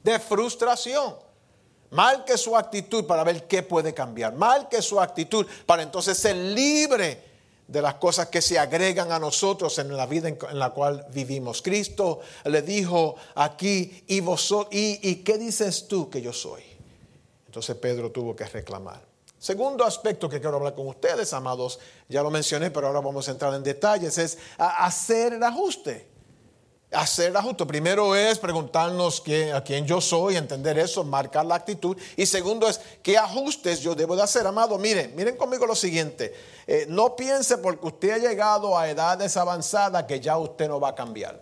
De 0.02 0.18
frustración. 0.18 1.14
Mal 1.90 2.24
que 2.24 2.36
su 2.36 2.56
actitud 2.56 3.06
para 3.06 3.22
ver 3.22 3.46
qué 3.46 3.62
puede 3.62 3.94
cambiar. 3.94 4.34
Mal 4.34 4.68
que 4.68 4.82
su 4.82 5.00
actitud 5.00 5.46
para 5.66 5.84
entonces 5.84 6.18
ser 6.18 6.34
libre 6.34 7.29
de 7.70 7.80
las 7.80 7.94
cosas 7.94 8.26
que 8.28 8.42
se 8.42 8.58
agregan 8.58 9.12
a 9.12 9.18
nosotros 9.20 9.78
en 9.78 9.96
la 9.96 10.06
vida 10.06 10.28
en 10.28 10.58
la 10.58 10.70
cual 10.70 11.06
vivimos. 11.12 11.62
Cristo 11.62 12.18
le 12.44 12.62
dijo 12.62 13.14
aquí, 13.36 14.04
¿y, 14.08 14.18
y, 14.18 15.00
y 15.02 15.14
qué 15.22 15.38
dices 15.38 15.86
tú 15.86 16.10
que 16.10 16.20
yo 16.20 16.32
soy? 16.32 16.62
Entonces 17.46 17.76
Pedro 17.76 18.10
tuvo 18.10 18.34
que 18.34 18.44
reclamar. 18.44 19.00
Segundo 19.38 19.84
aspecto 19.84 20.28
que 20.28 20.40
quiero 20.40 20.56
hablar 20.56 20.74
con 20.74 20.88
ustedes, 20.88 21.32
amados, 21.32 21.78
ya 22.08 22.22
lo 22.22 22.30
mencioné, 22.30 22.70
pero 22.70 22.88
ahora 22.88 23.00
vamos 23.00 23.28
a 23.28 23.30
entrar 23.30 23.54
en 23.54 23.62
detalles, 23.62 24.18
es 24.18 24.36
hacer 24.58 25.34
el 25.34 25.42
ajuste. 25.42 26.09
Hacer 26.92 27.28
el 27.28 27.36
ajuste. 27.36 27.64
Primero 27.66 28.16
es 28.16 28.38
preguntarnos 28.38 29.22
a 29.54 29.62
quién 29.62 29.86
yo 29.86 30.00
soy, 30.00 30.36
entender 30.36 30.76
eso, 30.76 31.04
marcar 31.04 31.46
la 31.46 31.54
actitud. 31.54 31.96
Y 32.16 32.26
segundo 32.26 32.68
es 32.68 32.80
qué 33.00 33.16
ajustes 33.16 33.80
yo 33.80 33.94
debo 33.94 34.16
de 34.16 34.22
hacer, 34.22 34.44
amado. 34.44 34.76
Miren, 34.76 35.14
miren 35.14 35.36
conmigo 35.36 35.66
lo 35.66 35.76
siguiente. 35.76 36.34
Eh, 36.66 36.86
no 36.88 37.14
piense 37.14 37.58
porque 37.58 37.86
usted 37.86 38.10
ha 38.10 38.18
llegado 38.18 38.76
a 38.76 38.88
edades 38.88 39.36
avanzadas 39.36 40.04
que 40.04 40.18
ya 40.18 40.36
usted 40.36 40.66
no 40.66 40.80
va 40.80 40.88
a 40.88 40.94
cambiar. 40.96 41.40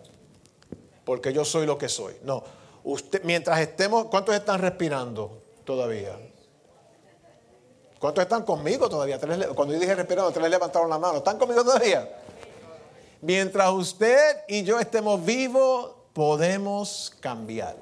Porque 1.03 1.33
yo 1.33 1.43
soy 1.43 1.65
lo 1.65 1.79
que 1.79 1.89
soy. 1.89 2.15
No. 2.23 2.43
Usted, 2.83 3.23
mientras 3.23 3.59
estemos, 3.59 4.05
¿cuántos 4.05 4.35
están 4.35 4.61
respirando 4.61 5.41
todavía? 5.65 6.15
¿Cuántos 7.97 8.21
están 8.21 8.43
conmigo 8.43 8.87
todavía? 8.87 9.19
Cuando 9.55 9.73
yo 9.73 9.79
dije 9.79 9.95
respirando, 9.95 10.31
tres 10.31 10.49
levantaron 10.49 10.89
la 10.89 10.99
mano. 10.99 11.17
¿Están 11.17 11.39
conmigo 11.39 11.63
todavía? 11.63 12.07
Mientras 13.21 13.69
usted 13.71 14.37
y 14.47 14.63
yo 14.63 14.79
estemos 14.79 15.23
vivos, 15.25 15.91
podemos 16.13 17.13
cambiar. 17.19 17.75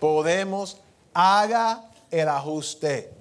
Podemos, 0.00 0.78
haga 1.14 1.90
el 2.10 2.28
ajuste. 2.28 3.12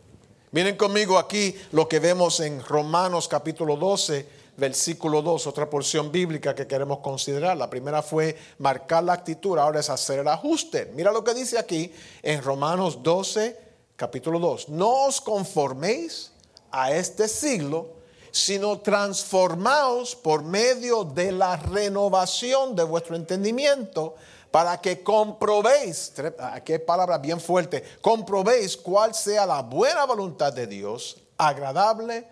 Miren 0.51 0.77
conmigo 0.77 1.19
aquí 1.19 1.55
lo 1.71 1.87
que 1.87 1.99
vemos 1.99 2.39
en 2.39 2.63
Romanos 2.63 3.27
capítulo 3.27 3.75
12, 3.75 4.27
versículo 4.57 5.21
2, 5.21 5.45
otra 5.45 5.69
porción 5.69 6.11
bíblica 6.11 6.55
que 6.55 6.65
queremos 6.65 6.99
considerar. 6.99 7.55
La 7.55 7.69
primera 7.69 8.01
fue 8.01 8.35
marcar 8.57 9.03
la 9.03 9.13
actitud, 9.13 9.59
ahora 9.59 9.79
es 9.79 9.91
hacer 9.91 10.19
el 10.19 10.27
ajuste. 10.27 10.91
Mira 10.95 11.11
lo 11.11 11.23
que 11.23 11.35
dice 11.35 11.59
aquí 11.59 11.93
en 12.23 12.41
Romanos 12.41 13.03
12, 13.03 13.57
capítulo 13.95 14.39
2, 14.39 14.69
no 14.69 15.05
os 15.05 15.21
conforméis 15.21 16.31
a 16.71 16.93
este 16.93 17.27
siglo, 17.27 17.98
sino 18.31 18.79
transformaos 18.79 20.15
por 20.15 20.43
medio 20.43 21.03
de 21.03 21.31
la 21.31 21.57
renovación 21.57 22.75
de 22.75 22.83
vuestro 22.83 23.15
entendimiento 23.15 24.15
para 24.51 24.79
que 24.81 25.03
comprobéis, 25.03 26.13
aquí 26.39 26.79
palabra 26.79 27.17
bien 27.17 27.39
fuerte, 27.39 27.83
comprobéis 28.01 28.75
cuál 28.75 29.13
sea 29.13 29.45
la 29.45 29.61
buena 29.61 30.05
voluntad 30.05 30.51
de 30.51 30.65
Dios, 30.65 31.17
agradable 31.37 32.27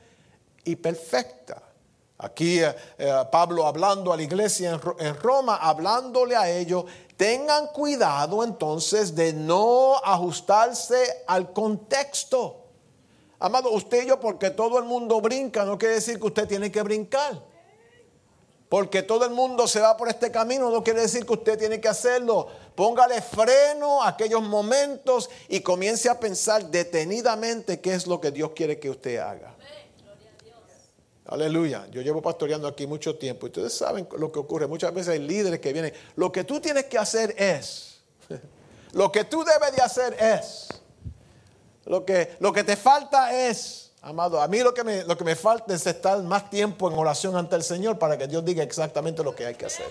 y 0.63 0.75
perfecta. 0.75 1.61
Aquí 2.19 2.59
eh, 2.59 2.75
eh, 2.97 3.13
Pablo 3.31 3.67
hablando 3.67 4.11
a 4.11 4.17
la 4.17 4.23
iglesia 4.23 4.71
en, 4.71 5.05
en 5.05 5.15
Roma, 5.15 5.57
hablándole 5.57 6.35
a 6.35 6.49
ellos 6.49 6.85
Tengan 7.17 7.67
cuidado 7.67 8.43
entonces 8.43 9.15
de 9.15 9.33
no 9.33 9.95
ajustarse 10.03 11.23
al 11.25 11.51
contexto. 11.51 12.66
Amado, 13.39 13.71
usted 13.71 14.03
y 14.03 14.07
yo, 14.07 14.19
porque 14.19 14.49
todo 14.49 14.79
el 14.79 14.85
mundo 14.85 15.21
brinca, 15.21 15.63
no 15.63 15.77
quiere 15.77 15.95
decir 15.95 16.19
que 16.19 16.25
usted 16.25 16.47
tiene 16.47 16.71
que 16.71 16.81
brincar. 16.81 17.41
Porque 18.69 19.01
todo 19.01 19.25
el 19.25 19.31
mundo 19.31 19.65
se 19.67 19.79
va 19.79 19.95
por 19.95 20.09
este 20.09 20.29
camino, 20.29 20.69
no 20.69 20.83
quiere 20.83 21.01
decir 21.01 21.25
que 21.25 21.33
usted 21.33 21.57
tiene 21.57 21.79
que 21.79 21.87
hacerlo. 21.87 22.47
Póngale 22.75 23.21
freno 23.21 24.03
a 24.03 24.09
aquellos 24.09 24.41
momentos 24.41 25.29
y 25.47 25.61
comience 25.61 26.09
a 26.09 26.19
pensar 26.19 26.65
detenidamente 26.65 27.79
qué 27.79 27.93
es 27.93 28.07
lo 28.07 28.19
que 28.19 28.31
Dios 28.31 28.51
quiere 28.53 28.77
que 28.77 28.89
usted 28.89 29.17
haga. 29.17 29.55
Aleluya. 31.27 31.87
Yo 31.91 32.01
llevo 32.01 32.21
pastoreando 32.21 32.67
aquí 32.67 32.87
mucho 32.87 33.17
tiempo 33.17 33.47
y 33.47 33.49
ustedes 33.49 33.73
saben 33.73 34.07
lo 34.17 34.31
que 34.31 34.39
ocurre. 34.39 34.67
Muchas 34.67 34.93
veces 34.93 35.09
hay 35.09 35.19
líderes 35.19 35.59
que 35.59 35.73
vienen. 35.73 35.93
Lo 36.15 36.31
que 36.31 36.43
tú 36.43 36.59
tienes 36.59 36.85
que 36.85 36.97
hacer 36.97 37.35
es. 37.37 37.99
Lo 38.93 39.11
que 39.11 39.25
tú 39.25 39.43
debes 39.43 39.75
de 39.75 39.81
hacer 39.81 40.15
es. 40.19 40.69
Lo 41.87 42.05
que, 42.05 42.35
lo 42.39 42.51
que 42.51 42.63
te 42.63 42.75
falta 42.75 43.33
es, 43.33 43.91
amado, 44.01 44.41
a 44.41 44.47
mí 44.47 44.59
lo 44.59 44.73
que, 44.73 44.83
me, 44.83 45.05
lo 45.05 45.17
que 45.17 45.23
me 45.23 45.35
falta 45.35 45.73
es 45.73 45.87
estar 45.87 46.21
más 46.21 46.49
tiempo 46.49 46.91
en 46.91 46.97
oración 46.97 47.37
ante 47.37 47.55
el 47.55 47.63
Señor 47.63 47.97
para 47.97 48.17
que 48.17 48.27
Dios 48.27 48.43
diga 48.43 48.61
exactamente 48.61 49.23
lo 49.23 49.33
que 49.33 49.45
hay 49.45 49.55
que 49.55 49.65
hacer. 49.65 49.87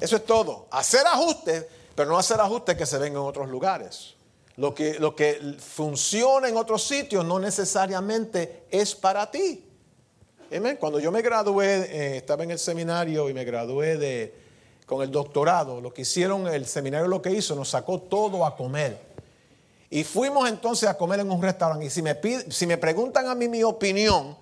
Eso 0.00 0.16
es 0.16 0.24
todo. 0.24 0.66
Hacer 0.72 1.06
ajustes, 1.06 1.66
pero 1.94 2.10
no 2.10 2.18
hacer 2.18 2.40
ajustes 2.40 2.76
que 2.76 2.84
se 2.84 2.98
ven 2.98 3.12
en 3.12 3.18
otros 3.18 3.48
lugares. 3.48 4.14
Lo 4.56 4.74
que, 4.74 4.98
lo 4.98 5.14
que 5.14 5.56
funciona 5.58 6.48
en 6.48 6.56
otros 6.56 6.82
sitios 6.82 7.24
no 7.24 7.38
necesariamente 7.38 8.64
es 8.70 8.94
para 8.94 9.30
ti. 9.30 9.64
Cuando 10.80 10.98
yo 10.98 11.12
me 11.12 11.22
gradué, 11.22 11.76
eh, 11.90 12.16
estaba 12.16 12.42
en 12.42 12.50
el 12.50 12.58
seminario 12.58 13.28
y 13.28 13.34
me 13.34 13.44
gradué 13.44 13.96
de, 13.96 14.34
con 14.84 15.02
el 15.02 15.10
doctorado, 15.10 15.80
lo 15.80 15.92
que 15.92 16.02
hicieron, 16.02 16.46
el 16.48 16.66
seminario 16.66 17.06
lo 17.06 17.22
que 17.22 17.30
hizo, 17.30 17.54
nos 17.54 17.68
sacó 17.68 18.00
todo 18.00 18.44
a 18.44 18.56
comer. 18.56 19.05
Y 19.90 20.04
fuimos 20.04 20.48
entonces 20.48 20.88
a 20.88 20.96
comer 20.96 21.20
en 21.20 21.30
un 21.30 21.40
restaurante. 21.40 21.86
Y 21.86 21.90
si 21.90 22.02
me, 22.02 22.18
si 22.50 22.66
me 22.66 22.76
preguntan 22.76 23.28
a 23.28 23.34
mí 23.34 23.48
mi 23.48 23.62
opinión, 23.62 24.36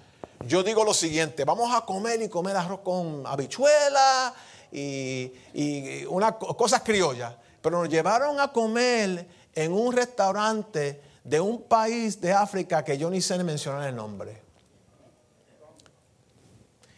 yo 0.47 0.63
digo 0.63 0.85
lo 0.85 0.95
siguiente, 0.95 1.45
vamos 1.45 1.75
a 1.75 1.85
comer 1.85 2.23
y 2.23 2.29
comer 2.29 2.57
arroz 2.57 2.81
con 2.81 3.27
habichuela 3.27 4.35
y, 4.73 5.33
y 5.53 6.05
una, 6.07 6.33
cosas 6.33 6.83
criollas. 6.83 7.35
Pero 7.61 7.81
nos 7.81 7.89
llevaron 7.89 8.41
a 8.41 8.53
comer 8.53 9.27
en 9.55 9.73
un 9.73 9.93
restaurante 9.93 11.01
de 11.23 11.41
un 11.41 11.63
país 11.63 12.21
de 12.21 12.33
África 12.33 12.85
que 12.85 12.99
yo 12.99 13.11
ni 13.11 13.21
sé 13.21 13.43
mencionar 13.43 13.89
el 13.89 13.97
nombre. 13.97 14.43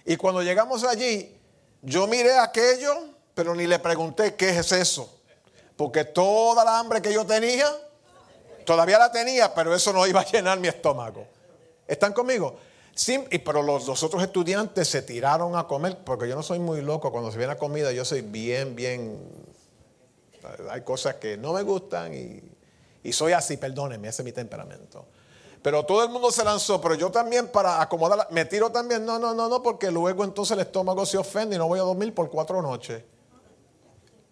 Y 0.05 0.17
cuando 0.17 0.43
llegamos 0.43 0.85
allí, 0.85 1.37
yo 1.83 2.07
miré 2.07 2.39
aquello, 2.39 2.95
pero 3.35 3.55
ni 3.55 3.67
le 3.67 3.79
pregunté 3.79 4.35
qué 4.35 4.51
es 4.51 4.73
eso. 4.73 5.21
Porque 5.77 6.05
toda 6.05 6.65
la 6.65 6.79
hambre 6.79 7.03
que 7.03 7.13
yo 7.13 7.27
tenía, 7.27 7.67
todavía 8.67 8.99
la 8.99 9.11
tenía, 9.11 9.55
pero 9.55 9.75
eso 9.75 9.93
no 9.95 10.07
iba 10.07 10.21
a 10.21 10.27
llenar 10.27 10.61
mi 10.61 10.69
estómago. 10.69 11.27
¿Están 11.87 12.13
conmigo? 12.13 12.59
Sí, 12.95 13.25
pero 13.45 13.63
los, 13.63 13.87
los, 13.87 14.03
otros 14.03 14.23
estudiantes 14.23 14.89
se 14.89 15.03
tiraron 15.03 15.57
a 15.57 15.67
comer, 15.67 15.99
porque 16.05 16.29
yo 16.29 16.35
no 16.35 16.43
soy 16.43 16.59
muy 16.59 16.83
loco, 16.83 17.11
cuando 17.11 17.31
se 17.31 17.39
viene 17.39 17.53
a 17.53 17.59
comida 17.59 17.93
yo 17.93 18.05
soy 18.05 18.23
bien, 18.23 18.75
bien 18.75 19.19
hay 20.71 20.83
cosas 20.83 21.17
que 21.17 21.37
no 21.37 21.53
me 21.53 21.63
gustan 21.63 22.15
y, 22.15 23.13
soy 23.13 23.33
así, 23.33 23.57
perdónenme, 23.57 24.09
ese 24.09 24.23
es 24.23 24.25
mi 24.25 24.33
temperamento. 24.33 25.05
Pero 25.63 25.85
todo 25.85 26.03
el 26.03 26.11
mundo 26.11 26.31
se 26.31 26.45
lanzó, 26.45 26.81
pero 26.81 26.95
yo 26.95 27.11
también 27.11 27.49
para 27.49 27.81
acomodar, 27.81 28.29
me 28.31 28.45
tiro 28.45 28.71
también, 28.71 29.05
no, 29.05 29.19
no, 29.19 29.35
no, 29.35 29.49
no, 29.49 29.63
porque 29.63 29.91
luego 29.91 30.25
entonces 30.25 30.57
el 30.57 30.61
estómago 30.61 31.07
se 31.07 31.17
ofende 31.17 31.57
y 31.57 31.59
no 31.59 31.69
voy 31.69 31.79
a 31.79 31.83
dormir 31.83 32.15
por 32.15 32.31
cuatro 32.31 32.61
noches. 32.63 33.03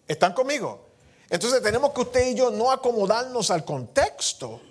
¿Están 0.07 0.33
conmigo? 0.33 0.84
Entonces 1.29 1.61
tenemos 1.61 1.91
que 1.91 2.01
usted 2.01 2.27
y 2.27 2.35
yo 2.35 2.51
no 2.51 2.71
acomodarnos 2.71 3.49
al 3.49 3.65
contexto, 3.65 4.61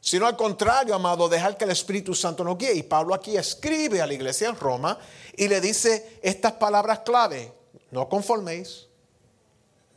sino 0.00 0.26
al 0.26 0.36
contrario, 0.36 0.94
amado, 0.94 1.28
dejar 1.28 1.56
que 1.56 1.64
el 1.64 1.70
Espíritu 1.70 2.14
Santo 2.14 2.44
nos 2.44 2.58
guíe. 2.58 2.74
Y 2.74 2.82
Pablo 2.82 3.14
aquí 3.14 3.36
escribe 3.36 4.00
a 4.00 4.06
la 4.06 4.14
iglesia 4.14 4.48
en 4.48 4.56
Roma 4.56 4.98
y 5.36 5.48
le 5.48 5.60
dice 5.60 6.20
estas 6.22 6.52
palabras 6.52 7.00
clave, 7.00 7.52
no 7.90 8.08
conforméis, 8.08 8.86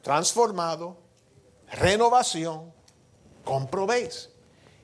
transformado, 0.02 0.98
renovación, 1.72 2.74
comprobéis. 3.44 4.30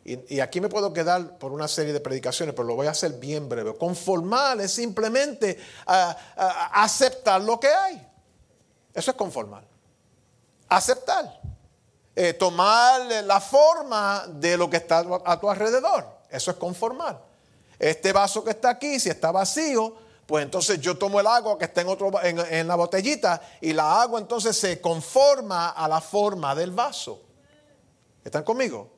y, 0.04 0.40
aquí 0.40 0.62
me 0.62 0.70
puedo 0.70 0.94
quedar 0.94 1.40
por 1.40 1.52
una 1.52 1.68
serie 1.68 1.92
de 1.92 2.00
predicaciones, 2.00 2.54
pero 2.54 2.68
lo 2.68 2.76
voy 2.76 2.86
a 2.86 2.92
hacer 2.92 3.14
bien 3.14 3.50
breve. 3.50 3.76
Conformar 3.76 4.62
es 4.62 4.74
simplemente 4.74 5.58
ah, 5.88 6.16
ah, 6.38 6.84
aceptar 6.84 7.42
lo 7.42 7.60
que 7.60 7.70
hay. 7.70 8.08
Eso 8.94 9.10
es 9.10 9.18
conformar. 9.18 9.75
Aceptar. 10.70 11.42
Eh, 12.16 12.34
tomar 12.34 13.02
la 13.24 13.42
forma 13.42 14.26
de 14.28 14.56
lo 14.56 14.70
que 14.70 14.78
está 14.78 15.06
a 15.26 15.40
tu 15.40 15.50
alrededor. 15.50 16.08
Eso 16.30 16.52
es 16.52 16.58
conformar. 16.58 17.22
Este 17.78 18.14
vaso 18.14 18.44
que 18.44 18.52
está 18.52 18.70
aquí, 18.70 19.00
si 19.00 19.10
está 19.10 19.32
vacío, 19.32 19.94
pues 20.26 20.44
entonces 20.44 20.80
yo 20.80 20.98
tomo 20.98 21.20
el 21.20 21.28
agua 21.28 21.58
que 21.58 21.66
está 21.66 21.82
en, 21.82 21.90
otro, 21.90 22.12
en, 22.24 22.68
la 22.68 22.76
botellita 22.76 23.42
y 23.62 23.74
la 23.74 24.02
agua 24.02 24.20
entonces 24.20 24.58
se 24.58 24.80
conforma 24.80 25.70
a 25.70 25.88
la 25.88 26.02
forma 26.02 26.56
del 26.56 26.72
vaso. 26.72 27.22
¿Están 28.24 28.44
conmigo? 28.44 28.90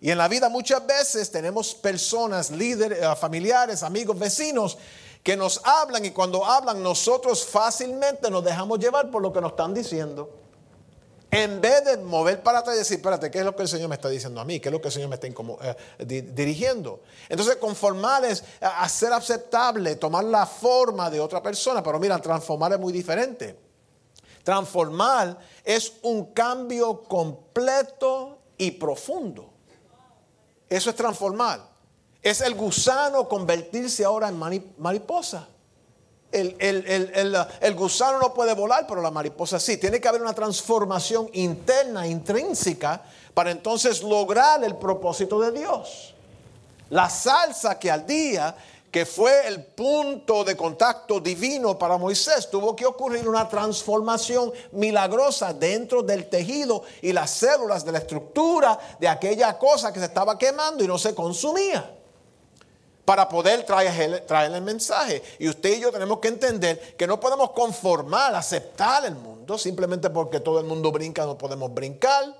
Y 0.00 0.10
en 0.10 0.18
la 0.18 0.28
vida 0.28 0.48
muchas 0.48 0.84
veces 0.86 1.30
tenemos 1.30 1.74
personas, 1.74 2.50
líderes, 2.50 2.98
eh, 3.00 3.16
familiares, 3.16 3.82
amigos, 3.82 4.18
vecinos, 4.18 4.76
que 5.22 5.36
nos 5.36 5.60
hablan 5.64 6.04
y 6.04 6.10
cuando 6.10 6.44
hablan 6.44 6.82
nosotros 6.82 7.46
fácilmente 7.46 8.30
nos 8.30 8.44
dejamos 8.44 8.78
llevar 8.78 9.10
por 9.10 9.22
lo 9.22 9.32
que 9.32 9.40
nos 9.40 9.52
están 9.52 9.72
diciendo. 9.72 10.45
En 11.36 11.60
vez 11.60 11.84
de 11.84 11.98
mover 11.98 12.42
para 12.42 12.60
atrás 12.60 12.76
y 12.76 12.78
decir, 12.78 12.96
espérate, 12.96 13.30
¿qué 13.30 13.40
es 13.40 13.44
lo 13.44 13.54
que 13.54 13.60
el 13.60 13.68
Señor 13.68 13.90
me 13.90 13.94
está 13.96 14.08
diciendo 14.08 14.40
a 14.40 14.44
mí? 14.46 14.58
¿Qué 14.58 14.70
es 14.70 14.72
lo 14.72 14.80
que 14.80 14.88
el 14.88 14.92
Señor 14.92 15.10
me 15.10 15.16
está 15.16 15.26
eh, 15.26 16.32
dirigiendo? 16.32 17.02
Entonces, 17.28 17.56
conformar 17.56 18.24
es 18.24 18.42
hacer 18.62 19.12
aceptable, 19.12 19.96
tomar 19.96 20.24
la 20.24 20.46
forma 20.46 21.10
de 21.10 21.20
otra 21.20 21.42
persona. 21.42 21.82
Pero 21.82 21.98
mira, 21.98 22.18
transformar 22.20 22.72
es 22.72 22.78
muy 22.78 22.90
diferente. 22.90 23.54
Transformar 24.44 25.38
es 25.62 25.92
un 26.00 26.32
cambio 26.32 27.02
completo 27.02 28.38
y 28.56 28.70
profundo. 28.70 29.50
Eso 30.70 30.88
es 30.88 30.96
transformar. 30.96 31.68
Es 32.22 32.40
el 32.40 32.54
gusano 32.54 33.28
convertirse 33.28 34.06
ahora 34.06 34.28
en 34.30 34.38
mariposa. 34.78 35.48
El, 36.36 37.74
gusano 37.74 38.18
no 38.18 38.34
puede 38.34 38.54
volar, 38.54 38.86
pero 38.86 39.00
la 39.00 39.10
mariposa 39.10 39.58
sí. 39.58 39.76
Tiene 39.76 40.00
que 40.00 40.08
haber 40.08 40.22
una 40.22 40.34
transformación 40.34 41.28
interna, 41.32 42.06
intrínseca, 42.06 43.02
para 43.34 43.50
entonces 43.50 44.02
lograr 44.02 44.62
el 44.64 44.76
propósito 44.76 45.40
de 45.40 45.52
Dios. 45.52 46.14
La 46.90 47.10
salsa 47.10 47.78
que 47.78 47.90
al 47.90 48.06
día, 48.06 48.54
que 48.90 49.04
fue 49.04 49.46
el 49.48 49.64
punto 49.64 50.44
de 50.44 50.56
contacto 50.56 51.20
divino 51.20 51.78
para 51.78 51.98
Moisés, 51.98 52.48
tuvo 52.50 52.76
que 52.76 52.86
ocurrir 52.86 53.28
una 53.28 53.48
transformación 53.48 54.52
milagrosa 54.72 55.52
dentro 55.52 56.02
del 56.02 56.28
tejido 56.28 56.82
y 57.02 57.12
las 57.12 57.30
células 57.30 57.84
de 57.84 57.92
la 57.92 57.98
estructura 57.98 58.78
de 59.00 59.08
aquella 59.08 59.58
cosa 59.58 59.92
que 59.92 59.98
se 59.98 60.06
estaba 60.06 60.38
quemando 60.38 60.84
y 60.84 60.86
no 60.86 60.98
se 60.98 61.14
consumía 61.14 61.95
para 63.06 63.28
poder 63.28 63.64
traer, 63.64 64.52
el 64.52 64.62
mensaje. 64.62 65.22
Y 65.38 65.48
usted 65.48 65.78
y 65.78 65.80
yo 65.80 65.92
tenemos 65.92 66.18
que 66.18 66.26
entender 66.28 66.96
que 66.96 67.06
no 67.06 67.20
podemos 67.20 67.52
conformar, 67.52 68.34
aceptar 68.34 69.06
el 69.06 69.14
mundo, 69.14 69.56
simplemente 69.56 70.10
porque 70.10 70.40
todo 70.40 70.58
el 70.58 70.66
mundo 70.66 70.90
brinca, 70.90 71.24
no 71.24 71.38
podemos 71.38 71.72
brincar. 71.72 72.36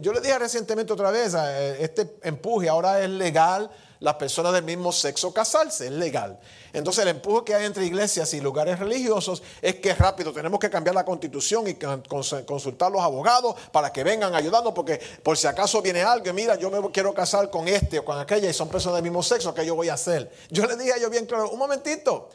Yo 0.00 0.12
le 0.14 0.22
dije 0.22 0.38
recientemente 0.38 0.92
otra 0.92 1.10
vez, 1.10 1.34
eh, 1.38 1.76
este 1.80 2.16
empuje 2.22 2.68
ahora 2.68 3.00
es 3.02 3.10
legal 3.10 3.70
las 4.00 4.14
personas 4.14 4.54
del 4.54 4.64
mismo 4.64 4.90
sexo 4.90 5.34
casarse, 5.34 5.86
es 5.86 5.92
legal. 5.92 6.40
Entonces 6.74 7.02
el 7.02 7.08
empuje 7.08 7.44
que 7.44 7.54
hay 7.54 7.64
entre 7.64 7.86
iglesias 7.86 8.34
y 8.34 8.40
lugares 8.40 8.78
religiosos 8.78 9.42
es 9.62 9.76
que 9.76 9.94
rápido 9.94 10.32
tenemos 10.32 10.60
que 10.60 10.68
cambiar 10.68 10.94
la 10.94 11.04
constitución 11.04 11.66
y 11.68 11.74
consultar 11.74 12.88
a 12.88 12.90
los 12.90 13.00
abogados 13.00 13.54
para 13.72 13.92
que 13.92 14.04
vengan 14.04 14.34
ayudando, 14.34 14.74
porque 14.74 15.00
por 15.22 15.38
si 15.38 15.46
acaso 15.46 15.80
viene 15.80 16.02
algo, 16.02 16.32
mira, 16.34 16.56
yo 16.56 16.70
me 16.70 16.90
quiero 16.90 17.14
casar 17.14 17.48
con 17.48 17.68
este 17.68 18.00
o 18.00 18.04
con 18.04 18.18
aquella 18.18 18.50
y 18.50 18.52
son 18.52 18.68
personas 18.68 18.96
del 18.96 19.04
mismo 19.04 19.22
sexo, 19.22 19.54
¿qué 19.54 19.64
yo 19.64 19.74
voy 19.74 19.88
a 19.88 19.94
hacer? 19.94 20.30
Yo 20.50 20.66
le 20.66 20.76
dije 20.76 20.92
a 20.92 20.96
ellos 20.96 21.10
bien 21.10 21.26
claro, 21.26 21.48
un 21.50 21.58
momentito, 21.58 22.28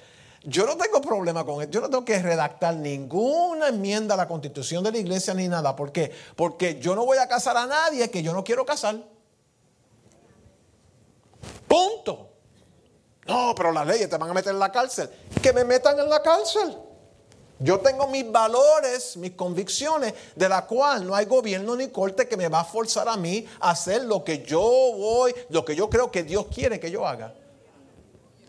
yo 0.43 0.65
no 0.65 0.77
tengo 0.77 1.01
problema 1.01 1.45
con 1.45 1.61
esto. 1.61 1.73
Yo 1.73 1.81
no 1.81 1.89
tengo 1.89 2.05
que 2.05 2.21
redactar 2.21 2.75
ninguna 2.75 3.67
enmienda 3.67 4.13
a 4.13 4.17
la 4.17 4.27
constitución 4.27 4.83
de 4.83 4.91
la 4.91 4.97
iglesia 4.97 5.33
ni 5.33 5.47
nada. 5.49 5.75
¿Por 5.75 5.91
qué? 5.91 6.11
Porque 6.35 6.79
yo 6.79 6.95
no 6.95 7.05
voy 7.05 7.17
a 7.17 7.27
casar 7.27 7.57
a 7.57 7.65
nadie 7.65 8.09
que 8.09 8.23
yo 8.23 8.33
no 8.33 8.43
quiero 8.43 8.65
casar. 8.65 9.03
Punto. 11.67 12.28
No, 13.29 13.53
pero 13.55 13.71
las 13.71 13.85
leyes 13.85 14.09
te 14.09 14.17
van 14.17 14.29
a 14.29 14.33
meter 14.33 14.51
en 14.53 14.59
la 14.59 14.71
cárcel. 14.71 15.09
Que 15.41 15.53
me 15.53 15.63
metan 15.63 15.99
en 15.99 16.09
la 16.09 16.21
cárcel. 16.21 16.75
Yo 17.59 17.79
tengo 17.79 18.07
mis 18.07 18.29
valores, 18.31 19.17
mis 19.17 19.31
convicciones, 19.31 20.13
de 20.35 20.49
la 20.49 20.65
cual 20.65 21.05
no 21.05 21.13
hay 21.13 21.25
gobierno 21.25 21.75
ni 21.75 21.89
corte 21.89 22.27
que 22.27 22.37
me 22.37 22.47
va 22.47 22.61
a 22.61 22.63
forzar 22.63 23.07
a 23.07 23.17
mí 23.17 23.45
a 23.59 23.71
hacer 23.71 24.03
lo 24.05 24.23
que 24.23 24.43
yo 24.43 24.61
voy, 24.61 25.35
lo 25.49 25.63
que 25.65 25.75
yo 25.75 25.89
creo 25.89 26.09
que 26.09 26.23
Dios 26.23 26.47
quiere 26.53 26.79
que 26.79 26.89
yo 26.89 27.05
haga. 27.05 27.35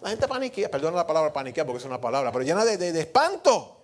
La 0.01 0.11
gente 0.11 0.27
paniquea, 0.27 0.71
perdona 0.71 0.97
la 0.97 1.07
palabra 1.07 1.33
paniquea 1.33 1.67
porque 1.67 1.79
es 1.79 1.85
una 1.85 2.01
palabra, 2.01 2.33
pero 2.33 2.45
llena 2.45 2.65
de, 2.65 2.77
de 2.79 3.01
espanto. 3.01 3.79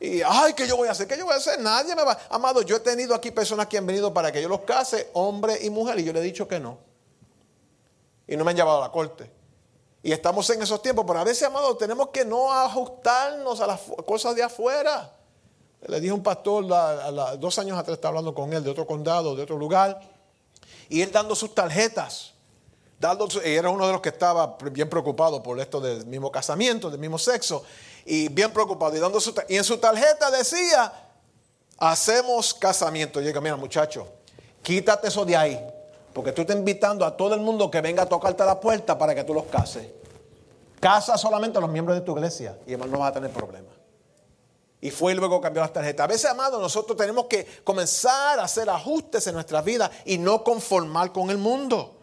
Y, 0.00 0.20
ay, 0.22 0.52
¿qué 0.54 0.66
yo 0.66 0.76
voy 0.76 0.88
a 0.88 0.90
hacer? 0.90 1.06
¿Qué 1.06 1.16
yo 1.16 1.24
voy 1.24 1.34
a 1.34 1.38
hacer? 1.38 1.58
Nadie 1.60 1.94
me 1.94 2.04
va. 2.04 2.18
Amado, 2.28 2.60
yo 2.62 2.76
he 2.76 2.80
tenido 2.80 3.14
aquí 3.14 3.30
personas 3.30 3.66
que 3.68 3.78
han 3.78 3.86
venido 3.86 4.12
para 4.12 4.30
que 4.30 4.42
yo 4.42 4.48
los 4.48 4.60
case, 4.62 5.08
hombre 5.14 5.58
y 5.62 5.70
mujer, 5.70 5.98
y 6.00 6.04
yo 6.04 6.12
le 6.12 6.18
he 6.18 6.22
dicho 6.22 6.46
que 6.46 6.60
no 6.60 6.78
y 8.26 8.36
no 8.36 8.44
me 8.44 8.50
han 8.50 8.56
llevado 8.56 8.82
a 8.82 8.86
la 8.86 8.92
corte. 8.92 9.30
Y 10.02 10.12
estamos 10.12 10.48
en 10.50 10.62
esos 10.62 10.80
tiempos, 10.82 11.04
pero 11.06 11.18
a 11.18 11.24
veces, 11.24 11.42
amado, 11.44 11.76
tenemos 11.76 12.08
que 12.10 12.24
no 12.24 12.52
ajustarnos 12.52 13.60
a 13.60 13.66
las 13.66 13.80
cosas 14.06 14.36
de 14.36 14.42
afuera. 14.42 15.12
Le 15.86 16.00
dije 16.00 16.10
a 16.10 16.14
un 16.14 16.22
pastor 16.22 16.66
dos 17.38 17.58
años 17.58 17.78
atrás, 17.78 17.96
estaba 17.96 18.10
hablando 18.10 18.34
con 18.34 18.52
él 18.52 18.62
de 18.62 18.70
otro 18.70 18.86
condado, 18.86 19.34
de 19.34 19.42
otro 19.42 19.56
lugar, 19.56 20.00
y 20.88 21.02
él 21.02 21.10
dando 21.10 21.34
sus 21.34 21.54
tarjetas. 21.54 22.32
Dando, 22.98 23.28
y 23.44 23.50
era 23.50 23.68
uno 23.68 23.86
de 23.86 23.92
los 23.92 24.00
que 24.00 24.08
estaba 24.08 24.56
bien 24.72 24.88
preocupado 24.88 25.42
por 25.42 25.60
esto 25.60 25.80
del 25.80 26.06
mismo 26.06 26.30
casamiento, 26.32 26.88
del 26.90 27.00
mismo 27.00 27.18
sexo, 27.18 27.62
y 28.04 28.28
bien 28.28 28.52
preocupado. 28.52 28.96
Y, 28.96 29.00
dando 29.00 29.18
y 29.48 29.56
en 29.56 29.64
su 29.64 29.78
tarjeta 29.78 30.30
decía, 30.30 30.92
hacemos 31.78 32.54
casamiento. 32.54 33.20
Y 33.20 33.24
llega, 33.24 33.40
mira 33.40 33.56
muchacho, 33.56 34.08
quítate 34.62 35.08
eso 35.08 35.24
de 35.24 35.36
ahí. 35.36 35.75
Porque 36.16 36.32
tú 36.32 36.40
estás 36.40 36.56
invitando 36.56 37.04
a 37.04 37.14
todo 37.14 37.34
el 37.34 37.42
mundo 37.42 37.70
que 37.70 37.82
venga 37.82 38.04
a 38.04 38.06
tocarte 38.06 38.42
la 38.42 38.58
puerta 38.58 38.96
para 38.96 39.14
que 39.14 39.22
tú 39.22 39.34
los 39.34 39.44
cases. 39.44 39.86
Casa 40.80 41.18
solamente 41.18 41.58
a 41.58 41.60
los 41.60 41.68
miembros 41.68 41.94
de 41.94 42.00
tu 42.00 42.12
iglesia 42.16 42.58
y 42.66 42.70
además 42.70 42.88
no 42.88 42.98
vas 43.00 43.10
a 43.10 43.12
tener 43.12 43.30
problemas. 43.30 43.74
Y 44.80 44.90
fue 44.90 45.12
y 45.12 45.14
luego 45.14 45.42
cambió 45.42 45.60
las 45.60 45.74
tarjetas. 45.74 46.04
A 46.04 46.06
veces, 46.06 46.30
amado, 46.30 46.58
nosotros 46.58 46.96
tenemos 46.96 47.26
que 47.26 47.46
comenzar 47.62 48.40
a 48.40 48.44
hacer 48.44 48.70
ajustes 48.70 49.26
en 49.26 49.34
nuestra 49.34 49.60
vida 49.60 49.90
y 50.06 50.16
no 50.16 50.42
conformar 50.42 51.12
con 51.12 51.28
el 51.28 51.36
mundo. 51.36 51.98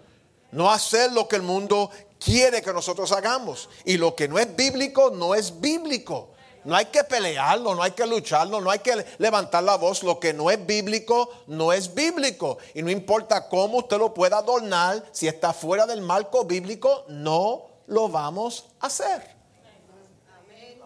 No 0.51 0.71
hacer 0.71 1.11
lo 1.11 1.27
que 1.27 1.37
el 1.37 1.41
mundo 1.41 1.89
quiere 2.23 2.61
que 2.61 2.71
nosotros 2.71 3.11
hagamos. 3.13 3.67
Y 3.83 3.97
lo 3.97 4.13
que 4.15 4.27
no 4.27 4.37
es 4.37 4.55
bíblico, 4.55 5.09
no 5.09 5.33
es 5.33 5.59
bíblico. 5.59 6.32
No 6.65 6.75
hay 6.75 6.85
que 6.85 7.03
pelearlo, 7.03 7.75
no 7.75 7.83
hay 7.83 7.91
que 7.91 8.05
lucharlo, 8.05 8.61
no 8.61 8.71
hay 8.71 8.79
que 8.79 9.05
levantar 9.17 9.63
la 9.63 9.75
voz. 9.75 10.03
Lo 10.03 10.19
que 10.19 10.33
no 10.33 10.49
es 10.49 10.65
bíblico, 10.65 11.29
no 11.47 11.73
es 11.73 11.93
bíblico. 11.93 12.57
Y 12.73 12.81
no 12.81 12.89
importa 12.89 13.49
cómo 13.49 13.79
usted 13.79 13.97
lo 13.97 14.13
pueda 14.13 14.37
adornar, 14.37 15.03
si 15.11 15.27
está 15.27 15.53
fuera 15.53 15.85
del 15.85 16.01
marco 16.01 16.45
bíblico, 16.45 17.05
no 17.07 17.65
lo 17.87 18.07
vamos 18.09 18.65
a 18.79 18.87
hacer. 18.87 19.35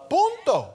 Punto. 0.10 0.74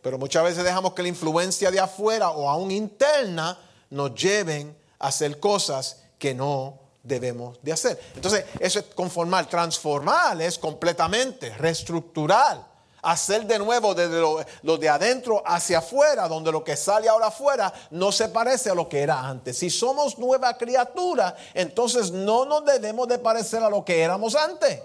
Pero 0.00 0.16
muchas 0.16 0.44
veces 0.44 0.64
dejamos 0.64 0.94
que 0.94 1.02
la 1.02 1.08
influencia 1.08 1.70
de 1.70 1.80
afuera 1.80 2.30
o 2.30 2.48
aún 2.48 2.70
interna 2.70 3.58
nos 3.90 4.14
lleven 4.14 4.76
a 4.98 5.08
hacer 5.08 5.38
cosas 5.40 6.02
que 6.18 6.34
no 6.34 6.78
debemos 7.02 7.58
de 7.62 7.72
hacer. 7.72 8.00
Entonces, 8.14 8.44
eso 8.60 8.78
es 8.78 8.84
conformar. 8.94 9.48
Transformar 9.48 10.40
es 10.40 10.58
completamente 10.58 11.50
reestructurar 11.56 12.77
hacer 13.02 13.46
de 13.46 13.58
nuevo 13.58 13.94
desde 13.94 14.20
lo, 14.62 14.76
de 14.76 14.88
adentro 14.88 15.42
hacia 15.46 15.78
afuera, 15.78 16.28
donde 16.28 16.52
lo 16.52 16.64
que 16.64 16.76
sale 16.76 17.08
ahora 17.08 17.28
afuera 17.28 17.72
no 17.90 18.12
se 18.12 18.28
parece 18.28 18.70
a 18.70 18.74
lo 18.74 18.88
que 18.88 19.00
era 19.00 19.20
antes. 19.20 19.58
Si 19.58 19.70
somos 19.70 20.18
nueva 20.18 20.56
criatura, 20.56 21.36
entonces 21.54 22.10
no 22.10 22.44
nos 22.44 22.64
debemos 22.64 23.08
de 23.08 23.18
parecer 23.18 23.62
a 23.62 23.70
lo 23.70 23.84
que 23.84 24.02
éramos 24.02 24.34
antes. 24.34 24.80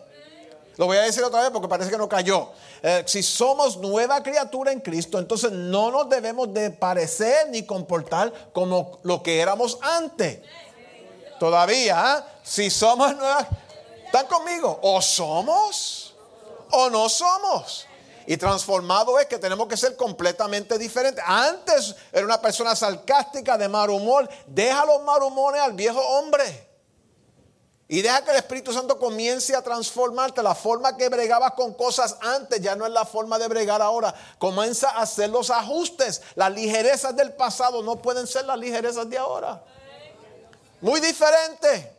Lo 0.78 0.88
voy 0.88 0.98
a 0.98 1.02
decir 1.02 1.24
otra 1.24 1.42
vez 1.42 1.52
porque 1.52 1.68
parece 1.68 1.92
que 1.92 1.98
no 1.98 2.10
cayó. 2.10 2.50
Eh, 2.82 3.04
si 3.06 3.22
somos 3.22 3.78
nueva 3.78 4.24
criatura 4.24 4.72
en 4.72 4.80
Cristo, 4.80 5.20
entonces 5.20 5.52
no 5.52 5.92
nos 5.92 6.10
debemos 6.10 6.52
de 6.52 6.72
parecer 6.72 7.50
ni 7.50 7.64
comportar 7.64 8.34
como 8.52 9.00
lo 9.04 9.22
que 9.22 9.40
éramos 9.40 9.78
antes. 9.82 10.40
Todavía, 11.40 12.00
¿ah? 12.00 12.28
si 12.42 12.70
somos 12.72 13.16
nuevas, 13.16 13.48
¿están 14.06 14.26
conmigo? 14.28 14.80
O 14.82 15.02
somos 15.02 16.16
o 16.72 16.90
no 16.90 17.08
somos. 17.08 17.88
Y 18.26 18.38
transformado 18.38 19.20
es 19.20 19.26
que 19.28 19.38
tenemos 19.38 19.68
que 19.68 19.78
ser 19.78 19.96
completamente 19.96 20.78
diferentes. 20.78 21.24
Antes 21.28 21.96
era 22.12 22.26
una 22.26 22.42
persona 22.42 22.76
sarcástica, 22.76 23.58
de 23.58 23.68
mal 23.68 23.90
humor. 23.90 24.30
Deja 24.48 24.86
los 24.86 25.04
mal 25.04 25.22
humores 25.24 25.62
al 25.62 25.74
viejo 25.74 26.00
hombre. 26.00 26.70
Y 27.88 28.02
deja 28.02 28.24
que 28.24 28.32
el 28.32 28.38
Espíritu 28.38 28.72
Santo 28.72 28.98
comience 28.98 29.56
a 29.56 29.62
transformarte. 29.62 30.42
La 30.42 30.56
forma 30.56 30.96
que 30.96 31.10
bregabas 31.10 31.52
con 31.52 31.74
cosas 31.74 32.18
antes 32.22 32.62
ya 32.62 32.76
no 32.76 32.86
es 32.86 32.92
la 32.92 33.06
forma 33.06 33.38
de 33.38 33.48
bregar 33.48 33.82
ahora. 33.82 34.14
Comienza 34.40 34.90
a 34.90 35.02
hacer 35.02 35.30
los 35.30 35.50
ajustes. 35.50 36.22
Las 36.36 36.52
ligerezas 36.54 37.16
del 37.16 37.34
pasado 37.34 37.84
no 37.84 38.02
pueden 38.02 38.26
ser 38.26 38.46
las 38.46 38.58
ligerezas 38.58 39.10
de 39.10 39.18
ahora. 39.18 39.64
Muy 40.82 41.02
diferente. 41.02 41.94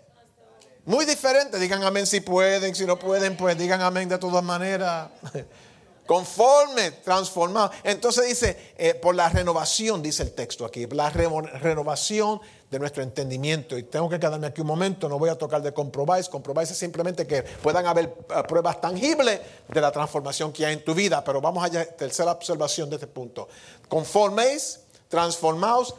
Muy 0.86 1.04
diferente. 1.04 1.58
Digan 1.58 1.82
amén 1.82 2.06
si 2.06 2.20
pueden, 2.20 2.74
si 2.74 2.86
no 2.86 2.98
pueden, 2.98 3.36
pues 3.36 3.56
digan 3.56 3.80
amén 3.80 4.08
de 4.08 4.18
todas 4.18 4.42
maneras. 4.42 5.10
Conforme, 6.06 6.90
transformado. 6.90 7.70
Entonces 7.82 8.26
dice, 8.26 8.74
eh, 8.76 8.94
por 8.94 9.14
la 9.14 9.30
renovación, 9.30 10.02
dice 10.02 10.22
el 10.22 10.32
texto 10.32 10.66
aquí, 10.66 10.86
la 10.86 11.08
renovación 11.08 12.40
de 12.70 12.78
nuestro 12.78 13.02
entendimiento. 13.02 13.78
Y 13.78 13.84
tengo 13.84 14.08
que 14.10 14.20
quedarme 14.20 14.48
aquí 14.48 14.60
un 14.60 14.66
momento, 14.66 15.08
no 15.08 15.18
voy 15.18 15.30
a 15.30 15.36
tocar 15.36 15.62
de 15.62 15.72
comprobáis. 15.72 16.28
Comprobáis 16.28 16.70
es 16.70 16.76
simplemente 16.76 17.26
que 17.26 17.42
puedan 17.42 17.86
haber 17.86 18.04
eh, 18.04 18.42
pruebas 18.46 18.80
tangibles 18.80 19.40
de 19.68 19.80
la 19.80 19.90
transformación 19.90 20.52
que 20.52 20.66
hay 20.66 20.74
en 20.74 20.84
tu 20.84 20.94
vida. 20.94 21.24
Pero 21.24 21.40
vamos 21.40 21.64
allá, 21.64 21.86
tercera 21.86 22.32
observación 22.32 22.90
de 22.90 22.96
este 22.96 23.06
punto. 23.06 23.48
Conforméis, 23.88 24.80
transformaos, 25.08 25.94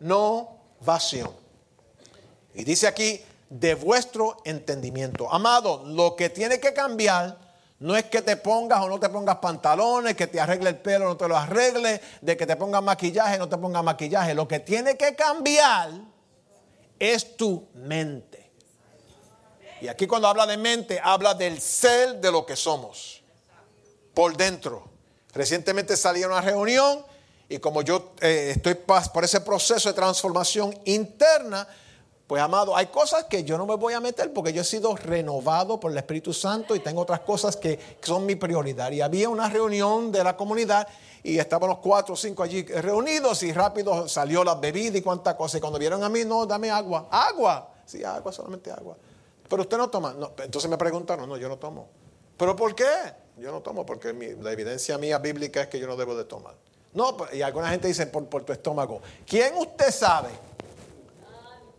renovación. 0.00 1.30
Y 2.54 2.64
dice 2.64 2.86
aquí, 2.86 3.22
de 3.48 3.74
vuestro 3.74 4.38
entendimiento. 4.44 5.32
Amado, 5.32 5.84
lo 5.86 6.16
que 6.16 6.30
tiene 6.30 6.58
que 6.58 6.72
cambiar 6.72 7.38
no 7.82 7.96
es 7.96 8.04
que 8.04 8.22
te 8.22 8.36
pongas 8.36 8.80
o 8.80 8.88
no 8.88 9.00
te 9.00 9.08
pongas 9.08 9.38
pantalones, 9.38 10.14
que 10.14 10.28
te 10.28 10.40
arregle 10.40 10.70
el 10.70 10.76
pelo 10.76 11.06
o 11.06 11.08
no 11.08 11.16
te 11.16 11.26
lo 11.26 11.36
arregle, 11.36 12.00
de 12.20 12.36
que 12.36 12.46
te 12.46 12.54
pongas 12.54 12.80
maquillaje 12.80 13.34
o 13.34 13.38
no 13.40 13.48
te 13.48 13.58
pongas 13.58 13.82
maquillaje. 13.82 14.34
Lo 14.34 14.46
que 14.46 14.60
tiene 14.60 14.96
que 14.96 15.16
cambiar 15.16 15.90
es 16.96 17.36
tu 17.36 17.66
mente. 17.74 18.52
Y 19.80 19.88
aquí 19.88 20.06
cuando 20.06 20.28
habla 20.28 20.46
de 20.46 20.56
mente, 20.56 21.00
habla 21.02 21.34
del 21.34 21.60
ser 21.60 22.20
de 22.20 22.30
lo 22.30 22.46
que 22.46 22.54
somos. 22.54 23.20
Por 24.14 24.36
dentro. 24.36 24.88
Recientemente 25.32 25.96
salí 25.96 26.22
a 26.22 26.28
una 26.28 26.40
reunión 26.40 27.04
y 27.48 27.58
como 27.58 27.82
yo 27.82 28.12
eh, 28.20 28.52
estoy 28.54 28.74
por 28.74 29.24
ese 29.24 29.40
proceso 29.40 29.88
de 29.88 29.94
transformación 29.96 30.78
interna, 30.84 31.66
pues 32.32 32.40
amado, 32.40 32.74
hay 32.74 32.86
cosas 32.86 33.24
que 33.24 33.44
yo 33.44 33.58
no 33.58 33.66
me 33.66 33.74
voy 33.74 33.92
a 33.92 34.00
meter 34.00 34.32
porque 34.32 34.54
yo 34.54 34.62
he 34.62 34.64
sido 34.64 34.96
renovado 34.96 35.78
por 35.78 35.92
el 35.92 35.98
Espíritu 35.98 36.32
Santo 36.32 36.74
y 36.74 36.80
tengo 36.80 37.02
otras 37.02 37.20
cosas 37.20 37.58
que, 37.58 37.78
son 38.00 38.24
mi 38.24 38.36
prioridad. 38.36 38.90
Y 38.90 39.02
había 39.02 39.28
una 39.28 39.50
reunión 39.50 40.10
de 40.10 40.24
la 40.24 40.34
comunidad 40.34 40.88
y 41.22 41.38
estaban 41.38 41.68
los 41.68 41.80
cuatro 41.80 42.14
o 42.14 42.16
cinco 42.16 42.42
allí 42.42 42.62
reunidos 42.62 43.42
y 43.42 43.52
rápido 43.52 44.08
salió 44.08 44.44
la 44.44 44.54
bebida 44.54 44.96
y 44.96 45.02
cuánta 45.02 45.36
cosa. 45.36 45.58
Y 45.58 45.60
cuando 45.60 45.78
vieron 45.78 46.02
a 46.02 46.08
mí, 46.08 46.24
no, 46.24 46.46
dame 46.46 46.70
agua. 46.70 47.06
Agua. 47.10 47.68
Sí, 47.84 48.02
agua, 48.02 48.32
solamente 48.32 48.72
agua. 48.72 48.96
Pero 49.46 49.60
usted 49.60 49.76
no 49.76 49.90
toma. 49.90 50.16
Entonces 50.42 50.70
me 50.70 50.78
preguntaron, 50.78 51.28
no, 51.28 51.36
yo 51.36 51.50
no 51.50 51.58
tomo. 51.58 51.86
¿Pero 52.38 52.56
por 52.56 52.74
qué? 52.74 53.12
Yo 53.36 53.52
no 53.52 53.60
tomo 53.60 53.84
porque 53.84 54.14
la 54.40 54.52
evidencia 54.52 54.96
mía 54.96 55.18
bíblica 55.18 55.60
es 55.60 55.68
que 55.68 55.78
yo 55.78 55.86
no 55.86 55.96
debo 55.96 56.14
de 56.14 56.24
tomar. 56.24 56.54
No, 56.94 57.14
y 57.30 57.42
alguna 57.42 57.68
gente 57.68 57.88
dice 57.88 58.06
por 58.06 58.42
tu 58.42 58.54
estómago. 58.54 59.02
¿Quién 59.26 59.54
usted 59.58 59.90
sabe? 59.90 60.30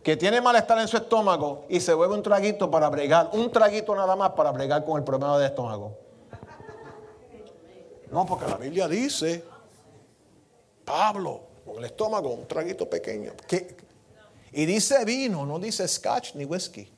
Que 0.04 0.18
tiene 0.18 0.38
malestar 0.42 0.78
en 0.78 0.86
su 0.86 0.98
estómago 0.98 1.64
y 1.66 1.80
se 1.80 1.94
bebe 1.94 2.12
un 2.12 2.22
traguito 2.22 2.70
para 2.70 2.90
bregar, 2.90 3.30
un 3.32 3.50
traguito 3.50 3.96
nada 3.96 4.14
más 4.14 4.32
para 4.32 4.52
bregar 4.52 4.84
con 4.84 4.98
el 4.98 5.02
problema 5.02 5.38
del 5.38 5.48
estómago. 5.48 5.96
No, 8.12 8.26
porque 8.26 8.46
la 8.46 8.58
Biblia 8.58 8.86
dice, 8.86 9.42
Pablo, 10.84 11.40
con 11.64 11.78
el 11.78 11.86
estómago, 11.86 12.34
un 12.34 12.46
traguito 12.46 12.88
pequeño. 12.88 13.32
Y 14.52 14.66
dice 14.66 15.06
vino, 15.06 15.46
no 15.46 15.58
dice 15.58 15.88
scotch 15.88 16.34
ni 16.34 16.44
whisky. 16.44 16.92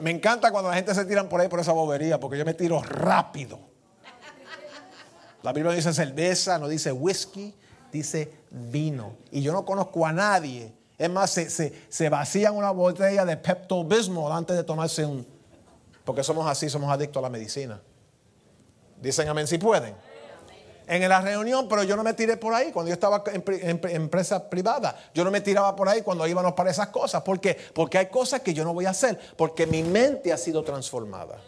Me 0.00 0.10
encanta 0.10 0.52
cuando 0.52 0.68
la 0.68 0.76
gente 0.76 0.94
se 0.94 1.06
tiran 1.06 1.30
por 1.30 1.40
ahí 1.40 1.48
por 1.48 1.60
esa 1.60 1.72
bobería, 1.72 2.20
porque 2.20 2.36
yo 2.36 2.44
me 2.44 2.52
tiro 2.52 2.82
rápido. 2.82 3.58
La 5.42 5.54
Biblia 5.54 5.72
dice 5.72 5.94
cerveza, 5.94 6.58
no 6.58 6.68
dice 6.68 6.92
whisky, 6.92 7.54
dice 7.92 8.32
vino. 8.50 9.14
Y 9.30 9.42
yo 9.42 9.52
no 9.52 9.64
conozco 9.64 10.06
a 10.06 10.12
nadie. 10.12 10.72
Es 10.96 11.08
más, 11.08 11.30
se, 11.30 11.48
se, 11.88 12.08
vacían 12.08 12.56
una 12.56 12.70
botella 12.72 13.24
de 13.24 13.36
Pepto 13.36 13.84
Bismol 13.84 14.32
antes 14.32 14.56
de 14.56 14.64
tomarse 14.64 15.04
un. 15.06 15.26
Porque 16.04 16.24
somos 16.24 16.46
así, 16.46 16.68
somos 16.68 16.90
adictos 16.90 17.20
a 17.20 17.22
la 17.22 17.30
medicina. 17.30 17.80
Dicen 19.00 19.28
amén 19.28 19.46
si 19.46 19.58
pueden. 19.58 19.94
En 20.88 21.06
la 21.06 21.20
reunión, 21.20 21.68
pero 21.68 21.82
yo 21.82 21.96
no 21.96 22.02
me 22.02 22.14
tiré 22.14 22.38
por 22.38 22.54
ahí 22.54 22.72
cuando 22.72 22.88
yo 22.88 22.94
estaba 22.94 23.22
en, 23.26 23.44
en, 23.46 23.80
empresa 23.90 24.48
privada. 24.48 24.96
Yo 25.12 25.22
no 25.22 25.30
me 25.30 25.42
tiraba 25.42 25.76
por 25.76 25.88
ahí 25.88 26.00
cuando 26.00 26.26
íbamos 26.26 26.54
para 26.54 26.70
esas 26.70 26.88
cosas. 26.88 27.22
¿Por 27.22 27.38
qué? 27.38 27.56
Porque 27.74 27.98
hay 27.98 28.06
cosas 28.06 28.40
que 28.40 28.54
yo 28.54 28.64
no 28.64 28.72
voy 28.72 28.86
a 28.86 28.90
hacer. 28.90 29.18
Porque 29.36 29.66
mi 29.66 29.82
mente 29.82 30.32
ha 30.32 30.38
sido 30.38 30.64
transformada. 30.64 31.38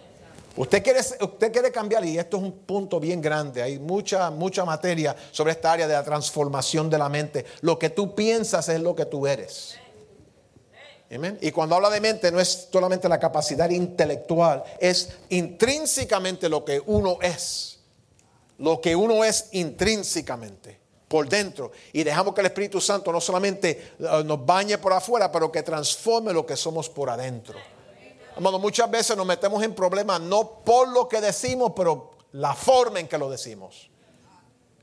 Usted 0.60 0.82
quiere, 0.82 1.00
usted 1.00 1.50
quiere 1.50 1.72
cambiar, 1.72 2.04
y 2.04 2.18
esto 2.18 2.36
es 2.36 2.42
un 2.42 2.52
punto 2.52 3.00
bien 3.00 3.22
grande, 3.22 3.62
hay 3.62 3.78
mucha, 3.78 4.30
mucha 4.30 4.62
materia 4.62 5.16
sobre 5.30 5.52
esta 5.52 5.72
área 5.72 5.88
de 5.88 5.94
la 5.94 6.04
transformación 6.04 6.90
de 6.90 6.98
la 6.98 7.08
mente. 7.08 7.46
Lo 7.62 7.78
que 7.78 7.88
tú 7.88 8.14
piensas 8.14 8.68
es 8.68 8.78
lo 8.78 8.94
que 8.94 9.06
tú 9.06 9.26
eres. 9.26 9.78
Y 11.40 11.50
cuando 11.50 11.76
habla 11.76 11.88
de 11.88 12.02
mente 12.02 12.30
no 12.30 12.38
es 12.38 12.68
solamente 12.70 13.08
la 13.08 13.18
capacidad 13.18 13.70
intelectual, 13.70 14.62
es 14.78 15.08
intrínsecamente 15.30 16.50
lo 16.50 16.62
que 16.62 16.82
uno 16.84 17.16
es. 17.22 17.78
Lo 18.58 18.82
que 18.82 18.94
uno 18.94 19.24
es 19.24 19.48
intrínsecamente, 19.52 20.78
por 21.08 21.26
dentro. 21.26 21.72
Y 21.94 22.02
dejamos 22.02 22.34
que 22.34 22.42
el 22.42 22.48
Espíritu 22.48 22.82
Santo 22.82 23.10
no 23.10 23.20
solamente 23.22 23.94
eh, 23.98 24.22
nos 24.26 24.44
bañe 24.44 24.76
por 24.76 24.92
afuera, 24.92 25.32
pero 25.32 25.50
que 25.50 25.62
transforme 25.62 26.34
lo 26.34 26.44
que 26.44 26.54
somos 26.54 26.90
por 26.90 27.08
adentro. 27.08 27.58
Muchas 28.40 28.90
veces 28.90 29.16
nos 29.16 29.26
metemos 29.26 29.62
en 29.62 29.74
problemas 29.74 30.20
no 30.20 30.62
por 30.64 30.88
lo 30.88 31.08
que 31.08 31.20
decimos, 31.20 31.72
pero 31.76 32.12
la 32.32 32.54
forma 32.54 33.00
en 33.00 33.06
que 33.06 33.18
lo 33.18 33.30
decimos. 33.30 33.90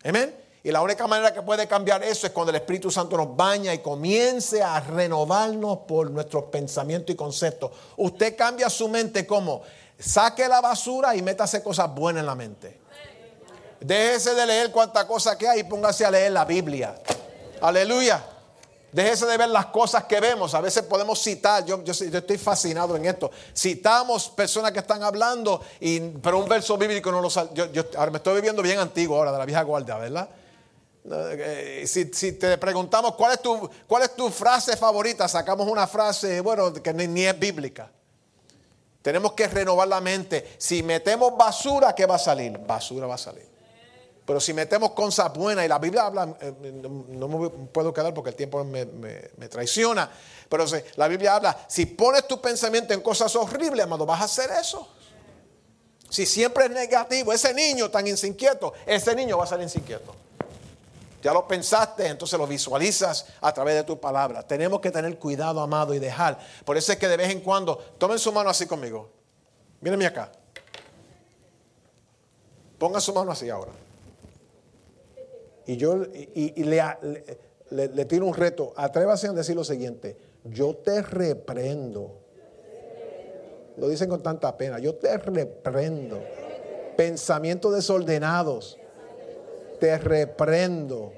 Amén. 0.04 0.36
Y 0.64 0.72
la 0.72 0.82
única 0.82 1.08
manera 1.08 1.34
que 1.34 1.42
puede 1.42 1.68
cambiar 1.68 2.04
eso 2.04 2.28
es 2.28 2.34
cuando 2.34 2.52
el 2.52 2.58
Espíritu 2.58 2.92
Santo 2.92 3.16
nos 3.16 3.36
baña 3.36 3.74
y 3.74 3.80
comience 3.80 4.62
a 4.62 4.80
renovarnos 4.80 5.80
por 5.88 6.12
nuestros 6.12 6.46
pensamientos 6.46 7.14
y 7.14 7.18
conceptos. 7.18 7.72
Usted 7.96 8.36
cambia 8.36 8.70
su 8.70 8.88
mente 8.90 9.26
como 9.26 9.62
saque 9.98 10.48
la 10.48 10.62
basura 10.62 11.16
y 11.16 11.22
métase 11.22 11.64
cosas 11.64 11.94
buenas 11.94 12.22
en 12.22 12.26
la 12.26 12.36
mente. 12.36 12.80
Déjese 13.80 14.36
de 14.36 14.46
leer 14.46 14.72
cuánta 14.72 15.08
cosa 15.08 15.38
que 15.38 15.48
hay 15.48 15.62
y 15.62 15.64
póngase 15.64 16.06
a 16.06 16.12
leer 16.12 16.32
la 16.32 16.46
Biblia. 16.46 16.96
Aleluya. 17.62 18.37
Déjese 18.92 19.26
de 19.26 19.38
ver 19.38 19.50
las 19.50 19.68
cosas 19.68 20.06
que 20.06 20.20
vemos. 20.20 20.54
A 20.54 20.62
veces 20.62 20.84
podemos 20.84 21.22
citar, 21.22 21.66
yo, 21.66 21.84
yo, 21.84 21.94
estoy 21.94 22.38
fascinado 22.38 22.96
en 22.96 23.06
esto. 23.06 23.30
Citamos 23.56 24.30
personas 24.30 24.72
que 24.72 24.80
están 24.80 25.04
hablando, 25.04 25.62
y, 25.80 26.00
pero 26.00 26.40
un 26.40 26.48
verso 26.48 26.78
bíblico 26.78 27.12
no 27.12 27.22
lo 27.22 27.30
yo, 27.54 27.72
yo 27.72 27.86
ahora 27.98 28.12
me 28.12 28.18
estoy 28.18 28.36
viviendo 28.36 28.62
bien 28.62 28.80
antiguo 28.80 29.18
ahora, 29.18 29.32
de 29.32 29.38
la 29.38 29.46
vieja 29.46 29.62
guardia, 29.64 29.98
¿verdad? 29.98 30.30
Eh, 31.10 31.86
si, 31.88 32.34
te 32.34 32.58
preguntamos 32.58 33.16
cuál 33.16 33.34
es, 33.34 33.42
tu, 33.42 33.70
cuál 33.88 34.04
es 34.04 34.16
tu 34.16 34.30
frase 34.30 34.76
favorita, 34.76 35.28
sacamos 35.28 35.68
una 35.68 35.88
frase, 35.88 36.42
bueno, 36.42 36.74
que 36.74 36.94
ni 36.94 37.26
es 37.26 37.38
bíblica. 37.38 37.92
Tenemos 39.02 39.34
que 39.34 39.48
renovar 39.48 39.88
la 39.88 40.02
mente. 40.02 40.56
Si 40.58 40.84
metemos 40.84 41.38
basura, 41.38 41.96
¿qué 41.96 42.06
va 42.06 42.16
a 42.16 42.20
salir? 42.20 42.58
Basura 42.58 43.08
va 43.08 43.16
a 43.16 43.18
salir. 43.18 43.57
Pero 44.28 44.42
si 44.42 44.54
metemos 44.54 44.92
cosas 44.92 45.34
buenas, 45.34 45.64
y 45.64 45.70
la 45.70 45.80
Biblia 45.80 46.06
habla, 46.06 46.36
eh, 46.42 46.52
no 46.62 47.28
me 47.30 47.50
puedo 47.50 47.94
quedar 47.94 48.14
porque 48.14 48.32
el 48.32 48.36
tiempo 48.36 48.62
me, 48.66 48.86
traiciona, 49.48 50.12
pero 50.50 50.66
la 50.98 51.08
Biblia 51.08 51.36
habla, 51.36 51.58
si 51.70 51.86
pones 51.86 52.28
tu 52.28 52.42
pensamiento 52.42 52.94
en 52.94 53.00
cosas 53.00 53.34
horribles, 53.38 53.86
amado, 53.86 54.06
vas 54.06 54.20
a 54.20 54.26
hacer 54.26 54.50
eso. 54.60 54.86
Si 56.10 56.26
siempre 56.26 56.66
es 56.66 56.72
negativo, 56.72 57.32
ese 57.32 57.54
niño 57.54 57.90
tan 57.90 58.06
inquieto, 58.06 58.74
ese 58.86 59.16
niño 59.16 59.38
va 59.38 59.46
a 59.46 59.48
ser 59.48 59.62
inquieto. 59.62 60.14
Ya 61.24 61.32
lo 61.32 61.48
pensaste, 61.48 62.08
entonces 62.08 62.38
lo 62.38 62.48
visualizas 62.48 63.28
a 63.40 63.54
través 63.54 63.76
de 63.76 63.86
tu 63.86 63.98
palabra. 63.98 64.44
Tenemos 64.44 64.82
que 64.82 64.92
tener 64.92 65.18
cuidado, 65.18 65.62
amado, 65.62 65.94
y 65.94 66.00
dejar. 66.00 66.38
Por 66.66 66.76
eso 66.76 66.92
es 66.92 66.98
que 66.98 67.08
de 67.08 67.16
vez 67.16 67.32
en 67.32 67.40
cuando, 67.40 67.78
tomen 67.98 68.20
su 68.20 68.34
mano 68.34 68.50
así 68.50 68.66
conmigo. 68.66 69.10
Mírenme 69.80 70.06
acá. 70.06 70.34
Pongan 72.78 73.00
su 73.00 73.14
mano 73.14 73.32
así 73.32 73.50
ahora. 73.50 73.87
Y 75.68 75.76
yo 75.76 76.02
y, 76.34 76.64
le, 76.64 76.82
le, 77.70 78.06
tiro 78.06 78.26
un 78.26 78.34
reto. 78.34 78.74
Atrévase 78.76 79.28
a 79.28 79.34
decir 79.34 79.56
lo 79.56 79.66
siguiente. 79.66 80.18
Yo 80.46 80.76
te 80.76 81.02
reprendo. 81.02 82.20
Lo 83.76 83.90
dicen 83.90 84.10
con 84.10 84.24
tanta 84.24 84.56
pena. 84.58 84.80
Yo 84.80 84.96
te 84.96 85.18
reprendo. 85.18 86.24
Pensamientos 86.96 87.76
desordenados. 87.76 88.80
Te 89.80 89.98
reprendo. 89.98 91.12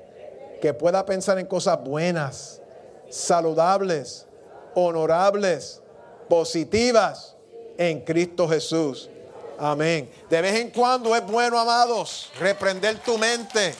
Que 0.59 0.73
pueda 0.73 1.05
pensar 1.05 1.39
en 1.39 1.45
cosas 1.45 1.81
buenas, 1.81 2.61
saludables, 3.09 4.27
honorables, 4.73 5.81
positivas 6.27 7.37
en 7.77 8.01
Cristo 8.01 8.47
Jesús. 8.49 9.09
Amén. 9.57 10.09
De 10.29 10.41
vez 10.41 10.55
en 10.55 10.71
cuando 10.71 11.15
es 11.15 11.25
bueno, 11.25 11.57
amados, 11.57 12.29
reprender 12.39 12.99
tu 12.99 13.17
mente. 13.17 13.73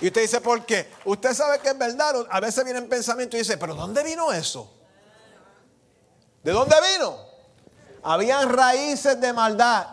Y 0.00 0.06
usted 0.06 0.22
dice, 0.22 0.40
¿por 0.40 0.64
qué? 0.64 0.90
Usted 1.04 1.34
sabe 1.34 1.58
que 1.58 1.68
es 1.68 1.78
verdad. 1.78 2.26
A 2.30 2.40
veces 2.40 2.64
viene 2.64 2.78
en 2.78 2.88
pensamiento 2.88 3.36
y 3.36 3.40
dice, 3.40 3.58
¿pero 3.58 3.74
dónde 3.74 4.02
vino 4.02 4.32
eso? 4.32 4.72
¿De 6.42 6.52
dónde 6.52 6.76
vino? 6.94 7.18
Habían 8.02 8.48
raíces 8.48 9.20
de 9.20 9.32
maldad, 9.32 9.86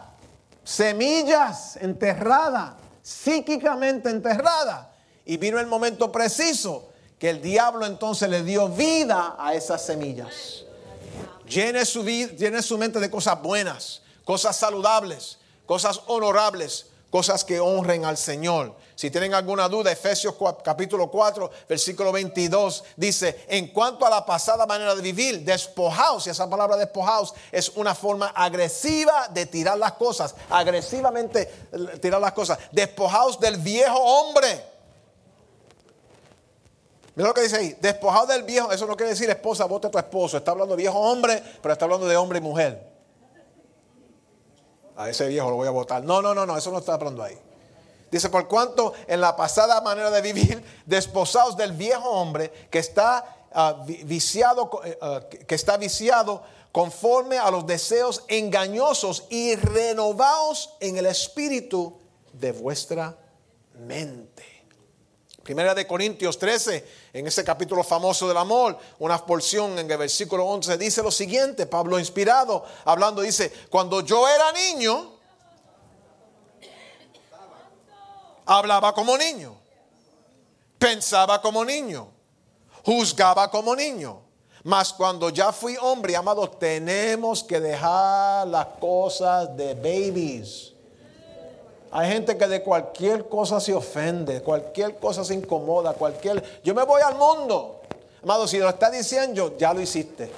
semillas 0.64 1.76
enterradas, 1.78 2.76
psíquicamente 3.02 4.10
enterradas. 4.10 4.88
Y 5.26 5.36
vino 5.36 5.60
el 5.60 5.68
momento 5.68 6.10
preciso 6.10 6.90
que 7.20 7.30
el 7.30 7.42
diablo 7.42 7.86
entonces 7.86 8.30
le 8.30 8.44
dio 8.44 8.70
vida 8.70 9.36
a 9.38 9.54
esas 9.56 9.86
semillas. 9.86 10.64
Llene 11.50 11.86
su, 11.86 12.06
llene 12.06 12.62
su 12.62 12.78
mente 12.78 13.00
de 13.00 13.10
cosas 13.10 13.42
buenas, 13.42 14.02
cosas 14.24 14.56
saludables, 14.56 15.38
cosas 15.66 16.00
honorables, 16.08 16.88
cosas 17.10 17.44
que 17.44 17.60
honren 17.60 18.06
al 18.06 18.18
Señor. 18.18 18.76
Si 18.96 19.12
tienen 19.12 19.34
alguna 19.34 19.70
duda, 19.70 19.92
Efesios 19.92 20.36
capítulo 20.64 21.10
4, 21.10 21.52
versículo 21.70 22.12
22 22.12 22.84
dice, 22.96 23.46
en 23.48 23.68
cuanto 23.68 24.06
a 24.06 24.10
la 24.10 24.26
pasada 24.26 24.66
manera 24.66 24.96
de 24.96 25.02
vivir, 25.02 25.42
despojaos, 25.46 26.28
y 26.28 26.32
esa 26.32 26.50
palabra 26.50 26.76
despojaos 26.78 27.34
es 27.52 27.70
una 27.76 27.94
forma 27.94 28.28
agresiva 28.30 29.28
de 29.30 29.46
tirar 29.46 29.78
las 29.78 29.94
cosas, 29.94 30.36
agresivamente 30.50 31.46
tirar 32.02 32.20
las 32.20 32.34
cosas, 32.34 32.58
despojaos 32.72 33.40
del 33.40 33.58
viejo 33.58 34.00
hombre. 34.00 34.78
Mira 37.16 37.30
lo 37.30 37.34
que 37.34 37.42
dice 37.42 37.58
ahí, 37.58 37.78
despojaos 37.80 38.28
del 38.28 38.44
viejo, 38.44 38.72
eso 38.72 38.86
no 38.86 38.96
quiere 38.96 39.12
decir 39.12 39.30
esposa, 39.30 39.66
vote 39.66 39.88
a 39.88 39.92
tu 39.92 39.98
esposo, 39.98 40.38
está 40.38 40.52
hablando 40.52 40.76
viejo 40.76 41.00
hombre, 41.00 41.42
pero 41.62 41.74
está 41.74 41.86
hablando 41.86 42.08
de 42.08 42.18
hombre 42.18 42.40
y 42.40 42.42
mujer. 42.42 42.97
A 44.98 45.10
ese 45.10 45.28
viejo 45.28 45.50
lo 45.50 45.56
voy 45.56 45.68
a 45.68 45.72
votar. 45.72 46.04
No, 46.04 46.22
no, 46.22 46.34
no, 46.34 46.46
no, 46.46 46.58
eso 46.58 46.72
no 46.72 46.80
está 46.80 46.96
hablando 46.96 47.24
ahí. 47.24 47.38
Dice, 48.12 48.30
por 48.30 48.48
cuanto 48.48 48.94
en 49.06 49.22
la 49.22 49.36
pasada 49.36 49.80
manera 49.82 50.10
de 50.10 50.22
vivir, 50.22 50.64
desposados 50.86 51.56
del 51.56 51.74
viejo 51.74 52.10
hombre 52.10 52.52
que 52.70 52.80
está 52.80 53.48
ah, 53.54 53.84
viciado, 53.86 54.70
eh, 54.84 54.98
ah, 55.02 55.22
que 55.30 55.56
está 55.56 55.78
viciado 55.78 56.42
conforme 56.72 57.38
a 57.38 57.50
los 57.52 57.66
deseos 57.66 58.24
engañosos 58.28 59.26
y 59.30 59.56
renovados 59.56 60.76
en 60.80 60.98
el 60.98 61.06
espíritu 61.06 61.98
de 62.34 62.52
vuestra 62.52 63.18
mente. 63.80 64.57
Primera 65.48 65.74
de 65.74 65.88
Corintios 65.88 66.38
13, 66.38 66.86
en 67.14 67.26
ese 67.26 67.42
capítulo 67.42 67.82
famoso 67.82 68.28
del 68.28 68.36
amor, 68.36 68.78
una 69.00 69.26
porción 69.26 69.80
en 69.80 69.90
el 69.90 69.98
versículo 69.98 70.46
11 70.46 70.78
dice 70.78 71.02
lo 71.02 71.10
siguiente, 71.10 71.66
Pablo 71.66 71.98
inspirado, 71.98 72.66
hablando, 72.84 73.22
dice, 73.22 73.50
cuando 73.70 74.02
yo 74.02 74.28
era 74.28 74.52
niño, 74.52 75.14
hablaba 78.46 78.94
como 78.94 79.18
niño, 79.18 79.56
pensaba 80.78 81.42
como 81.42 81.64
niño, 81.64 82.10
juzgaba 82.84 83.50
como 83.50 83.74
niño. 83.74 84.24
Mas 84.66 84.92
cuando 84.92 85.30
ya 85.30 85.54
fui 85.54 85.78
hombre, 85.80 86.18
amado, 86.18 86.50
tenemos 86.50 87.42
que 87.42 87.62
dejar 87.62 88.46
las 88.50 88.68
cosas 88.82 89.56
de 89.56 89.76
babies. 89.76 90.74
Hay 91.92 92.12
gente 92.12 92.38
que 92.38 92.48
de 92.48 92.62
cualquier 92.62 93.30
cosa 93.30 93.60
se 93.60 93.74
ofende, 93.74 94.42
cualquier 94.42 94.98
cosa 94.98 95.24
se 95.24 95.34
incomoda, 95.34 95.94
cualquier... 95.94 96.62
Yo 96.64 96.76
me 96.76 96.84
voy 96.84 97.02
al 97.02 97.16
mundo. 97.16 97.82
Amado, 98.24 98.48
si 98.48 98.58
lo 98.58 98.68
está 98.68 98.90
diciendo, 98.92 99.56
ya 99.58 99.74
lo 99.74 99.80
hiciste. 99.80 100.32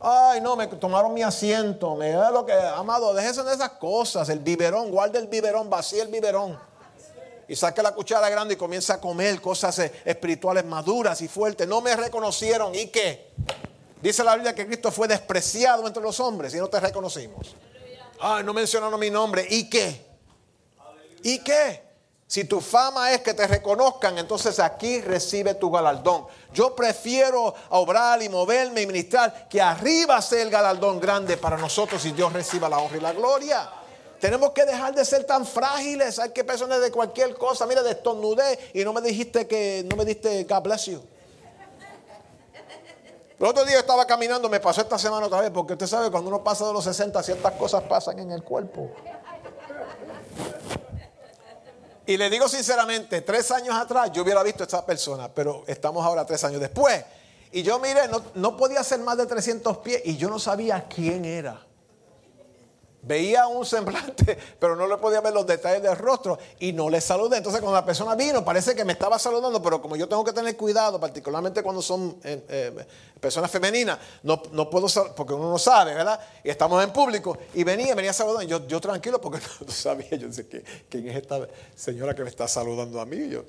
Ay, 0.00 0.40
no, 0.40 0.56
me 0.56 0.66
tomaron 0.66 1.14
mi 1.14 1.22
asiento. 1.22 1.94
Me 1.94 2.12
lo 2.12 2.44
que, 2.44 2.52
amado, 2.52 3.14
déjese 3.14 3.42
de 3.44 3.54
esas 3.54 3.70
cosas. 3.70 4.28
El 4.28 4.40
biberón, 4.40 4.90
guarde 4.90 5.18
el 5.18 5.28
biberón, 5.28 5.70
vacía 5.70 6.02
el 6.02 6.08
biberón. 6.08 6.58
Y 7.48 7.54
saque 7.54 7.80
la 7.82 7.92
cuchara 7.92 8.28
grande 8.28 8.54
y 8.54 8.56
comienza 8.56 8.94
a 8.94 9.00
comer 9.00 9.40
cosas 9.40 9.78
eh, 9.78 9.92
espirituales 10.04 10.64
maduras 10.64 11.20
y 11.22 11.28
fuertes. 11.28 11.66
No 11.68 11.80
me 11.80 11.94
reconocieron. 11.94 12.74
¿Y 12.74 12.88
qué? 12.88 13.30
Dice 14.02 14.24
la 14.24 14.34
Biblia 14.34 14.54
que 14.54 14.66
Cristo 14.66 14.90
fue 14.90 15.06
despreciado 15.08 15.86
entre 15.86 16.02
los 16.02 16.18
hombres 16.18 16.54
y 16.54 16.58
no 16.58 16.68
te 16.68 16.80
reconocimos. 16.80 17.54
Ay, 18.20 18.44
no 18.44 18.54
mencionaron 18.54 18.98
mi 18.98 19.10
nombre. 19.10 19.46
¿Y 19.48 19.68
qué? 19.68 20.04
¿Y 21.22 21.38
qué? 21.40 21.86
Si 22.28 22.44
tu 22.44 22.60
fama 22.60 23.12
es 23.12 23.20
que 23.20 23.34
te 23.34 23.46
reconozcan, 23.46 24.18
entonces 24.18 24.58
aquí 24.58 25.00
recibe 25.00 25.54
tu 25.54 25.70
galardón. 25.70 26.26
Yo 26.52 26.74
prefiero 26.74 27.54
obrar 27.70 28.20
y 28.20 28.28
moverme 28.28 28.82
y 28.82 28.86
ministrar 28.86 29.48
que 29.48 29.60
arriba 29.60 30.20
sea 30.20 30.42
el 30.42 30.50
galardón 30.50 30.98
grande 30.98 31.36
para 31.36 31.56
nosotros 31.56 32.04
y 32.04 32.12
Dios 32.12 32.32
reciba 32.32 32.68
la 32.68 32.78
honra 32.78 32.96
y 32.96 33.00
la 33.00 33.12
gloria. 33.12 33.70
Tenemos 34.20 34.50
que 34.50 34.64
dejar 34.64 34.94
de 34.94 35.04
ser 35.04 35.24
tan 35.24 35.46
frágiles. 35.46 36.18
Hay 36.18 36.30
que 36.30 36.42
personas 36.42 36.80
de 36.80 36.90
cualquier 36.90 37.34
cosa. 37.34 37.66
Mira, 37.66 37.82
destornudé 37.82 38.70
y 38.74 38.82
no 38.82 38.92
me 38.92 39.02
dijiste 39.02 39.46
que 39.46 39.84
no 39.88 39.94
me 39.94 40.04
diste 40.04 40.44
God 40.44 40.62
bless 40.62 40.86
you. 40.86 41.02
El 43.38 43.44
otro 43.44 43.64
día 43.66 43.80
estaba 43.80 44.06
caminando, 44.06 44.48
me 44.48 44.60
pasó 44.60 44.80
esta 44.80 44.98
semana 44.98 45.26
otra 45.26 45.42
vez, 45.42 45.50
porque 45.50 45.74
usted 45.74 45.86
sabe, 45.86 46.10
cuando 46.10 46.28
uno 46.28 46.42
pasa 46.42 46.66
de 46.66 46.72
los 46.72 46.84
60, 46.84 47.22
ciertas 47.22 47.52
cosas 47.52 47.82
pasan 47.82 48.18
en 48.18 48.32
el 48.32 48.42
cuerpo. 48.42 48.90
Y 52.06 52.16
le 52.16 52.30
digo 52.30 52.48
sinceramente, 52.48 53.20
tres 53.20 53.50
años 53.50 53.74
atrás 53.74 54.10
yo 54.12 54.22
hubiera 54.22 54.42
visto 54.42 54.62
a 54.62 54.66
esta 54.66 54.86
persona, 54.86 55.28
pero 55.28 55.64
estamos 55.66 56.06
ahora 56.06 56.24
tres 56.24 56.44
años 56.44 56.60
después. 56.60 57.04
Y 57.52 57.62
yo 57.62 57.78
miré, 57.78 58.08
no, 58.08 58.22
no 58.34 58.56
podía 58.56 58.82
ser 58.82 59.00
más 59.00 59.18
de 59.18 59.26
300 59.26 59.78
pies 59.78 60.02
y 60.04 60.16
yo 60.16 60.30
no 60.30 60.38
sabía 60.38 60.86
quién 60.88 61.24
era. 61.24 61.65
Veía 63.06 63.46
un 63.46 63.64
semblante, 63.64 64.36
pero 64.58 64.74
no 64.74 64.88
le 64.88 64.96
podía 64.96 65.20
ver 65.20 65.32
los 65.32 65.46
detalles 65.46 65.80
del 65.80 65.96
rostro 65.96 66.36
y 66.58 66.72
no 66.72 66.90
le 66.90 67.00
saludé. 67.00 67.36
Entonces 67.36 67.60
cuando 67.60 67.78
la 67.78 67.84
persona 67.84 68.16
vino, 68.16 68.44
parece 68.44 68.74
que 68.74 68.84
me 68.84 68.94
estaba 68.94 69.16
saludando, 69.16 69.62
pero 69.62 69.80
como 69.80 69.94
yo 69.94 70.08
tengo 70.08 70.24
que 70.24 70.32
tener 70.32 70.56
cuidado, 70.56 70.98
particularmente 70.98 71.62
cuando 71.62 71.80
son 71.80 72.16
eh, 72.24 72.44
eh, 72.48 72.86
personas 73.20 73.48
femeninas, 73.48 73.98
no, 74.24 74.42
no 74.50 74.68
puedo 74.68 74.88
porque 75.14 75.34
uno 75.34 75.50
no 75.50 75.58
sabe, 75.58 75.94
¿verdad? 75.94 76.18
Y 76.42 76.50
estamos 76.50 76.82
en 76.82 76.92
público 76.92 77.38
y 77.54 77.62
venía, 77.62 77.94
venía 77.94 78.12
saludando. 78.12 78.42
Yo, 78.42 78.66
yo 78.66 78.80
tranquilo 78.80 79.20
porque 79.20 79.38
no, 79.64 79.70
sabía, 79.70 80.10
yo 80.16 80.32
sé 80.32 80.48
quién 80.88 81.08
es 81.08 81.16
esta 81.16 81.46
señora 81.76 82.12
que 82.12 82.24
me 82.24 82.30
está 82.30 82.48
saludando 82.48 83.00
a 83.00 83.06
mí. 83.06 83.28
Yo, 83.28 83.44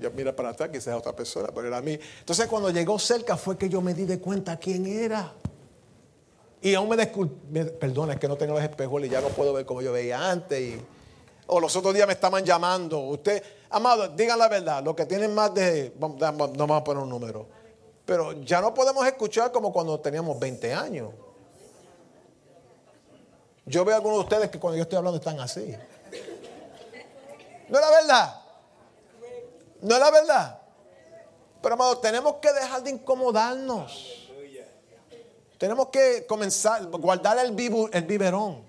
yo 0.00 0.10
mira 0.10 0.34
para 0.34 0.48
atrás, 0.48 0.70
quizás 0.70 0.88
es 0.88 0.94
otra 0.94 1.14
persona, 1.14 1.50
pero 1.54 1.68
era 1.68 1.76
a 1.76 1.82
mí. 1.82 1.96
Entonces 2.18 2.48
cuando 2.48 2.70
llegó 2.70 2.98
cerca 2.98 3.36
fue 3.36 3.56
que 3.56 3.68
yo 3.68 3.80
me 3.80 3.94
di 3.94 4.04
de 4.04 4.18
cuenta 4.18 4.56
quién 4.56 4.84
era. 4.84 5.32
Y 6.60 6.74
aún 6.74 6.88
me 6.88 6.96
disculpe, 6.96 7.64
perdona, 7.64 8.14
es 8.14 8.18
que 8.18 8.26
no 8.26 8.36
tengo 8.36 8.54
los 8.54 8.62
espejos 8.62 9.04
y 9.04 9.08
ya 9.08 9.20
no 9.20 9.28
puedo 9.28 9.52
ver 9.52 9.64
como 9.64 9.80
yo 9.80 9.92
veía 9.92 10.30
antes. 10.30 10.60
Y, 10.60 10.80
o 11.46 11.60
los 11.60 11.74
otros 11.76 11.94
días 11.94 12.06
me 12.06 12.14
estaban 12.14 12.44
llamando. 12.44 12.98
Usted, 13.00 13.42
amado, 13.70 14.08
digan 14.08 14.38
la 14.38 14.48
verdad, 14.48 14.82
los 14.82 14.94
que 14.94 15.06
tienen 15.06 15.34
más 15.34 15.54
de, 15.54 15.92
no 15.98 16.08
vamos 16.18 16.80
a 16.80 16.84
poner 16.84 17.02
un 17.02 17.08
número, 17.08 17.46
pero 18.04 18.32
ya 18.42 18.60
no 18.60 18.74
podemos 18.74 19.06
escuchar 19.06 19.52
como 19.52 19.72
cuando 19.72 19.98
teníamos 20.00 20.38
20 20.38 20.74
años. 20.74 21.10
Yo 23.64 23.84
veo 23.84 23.94
a 23.94 23.98
algunos 23.98 24.18
de 24.18 24.24
ustedes 24.24 24.50
que 24.50 24.58
cuando 24.58 24.78
yo 24.78 24.82
estoy 24.82 24.96
hablando 24.96 25.18
están 25.18 25.38
así. 25.40 25.76
¿No 27.68 27.78
es 27.78 27.84
la 27.84 27.90
verdad? 27.90 28.42
¿No 29.82 29.94
es 29.94 30.00
la 30.00 30.10
verdad? 30.10 30.58
Pero, 31.60 31.74
amado, 31.74 31.98
tenemos 31.98 32.36
que 32.36 32.52
dejar 32.52 32.82
de 32.82 32.90
incomodarnos. 32.90 34.17
Tenemos 35.58 35.88
que 35.88 36.24
comenzar, 36.26 36.86
guardar 36.86 37.38
el, 37.38 37.48
el 37.92 38.02
biberón 38.04 38.62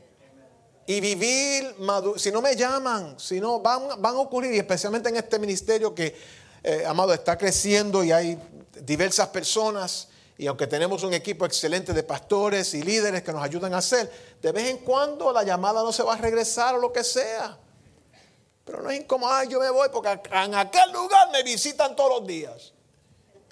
y 0.88 1.00
vivir 1.00 1.76
maduro. 1.78 2.18
Si 2.18 2.32
no 2.32 2.42
me 2.42 2.56
llaman, 2.56 3.20
si 3.20 3.40
no, 3.40 3.60
van, 3.60 4.02
van 4.02 4.16
a 4.16 4.20
ocurrir, 4.20 4.56
y 4.56 4.58
especialmente 4.58 5.08
en 5.10 5.18
este 5.18 5.38
ministerio 5.38 5.94
que, 5.94 6.18
eh, 6.64 6.84
amado, 6.88 7.14
está 7.14 7.38
creciendo 7.38 8.04
y 8.04 8.12
hay 8.12 8.40
diversas 8.82 9.28
personas. 9.28 10.08
Y 10.36 10.48
aunque 10.48 10.66
tenemos 10.66 11.04
un 11.04 11.14
equipo 11.14 11.46
excelente 11.46 11.94
de 11.94 12.02
pastores 12.02 12.74
y 12.74 12.82
líderes 12.82 13.22
que 13.22 13.32
nos 13.32 13.44
ayudan 13.44 13.76
a 13.76 13.78
hacer, 13.78 14.12
de 14.42 14.52
vez 14.52 14.70
en 14.70 14.80
cuando 14.80 15.32
la 15.32 15.44
llamada 15.44 15.84
no 15.84 15.92
se 15.92 16.02
va 16.02 16.16
a 16.16 16.18
regresar 16.18 16.74
o 16.74 16.80
lo 16.80 16.92
que 16.92 17.04
sea. 17.04 17.60
Pero 18.66 18.82
no 18.82 18.90
es 18.90 19.00
incómodo, 19.00 19.44
yo 19.44 19.60
me 19.60 19.70
voy 19.70 19.90
porque 19.94 20.20
en 20.32 20.56
aquel 20.56 20.92
lugar 20.92 21.30
me 21.32 21.44
visitan 21.44 21.96
todos 21.96 22.20
los 22.20 22.28
días. 22.28 22.74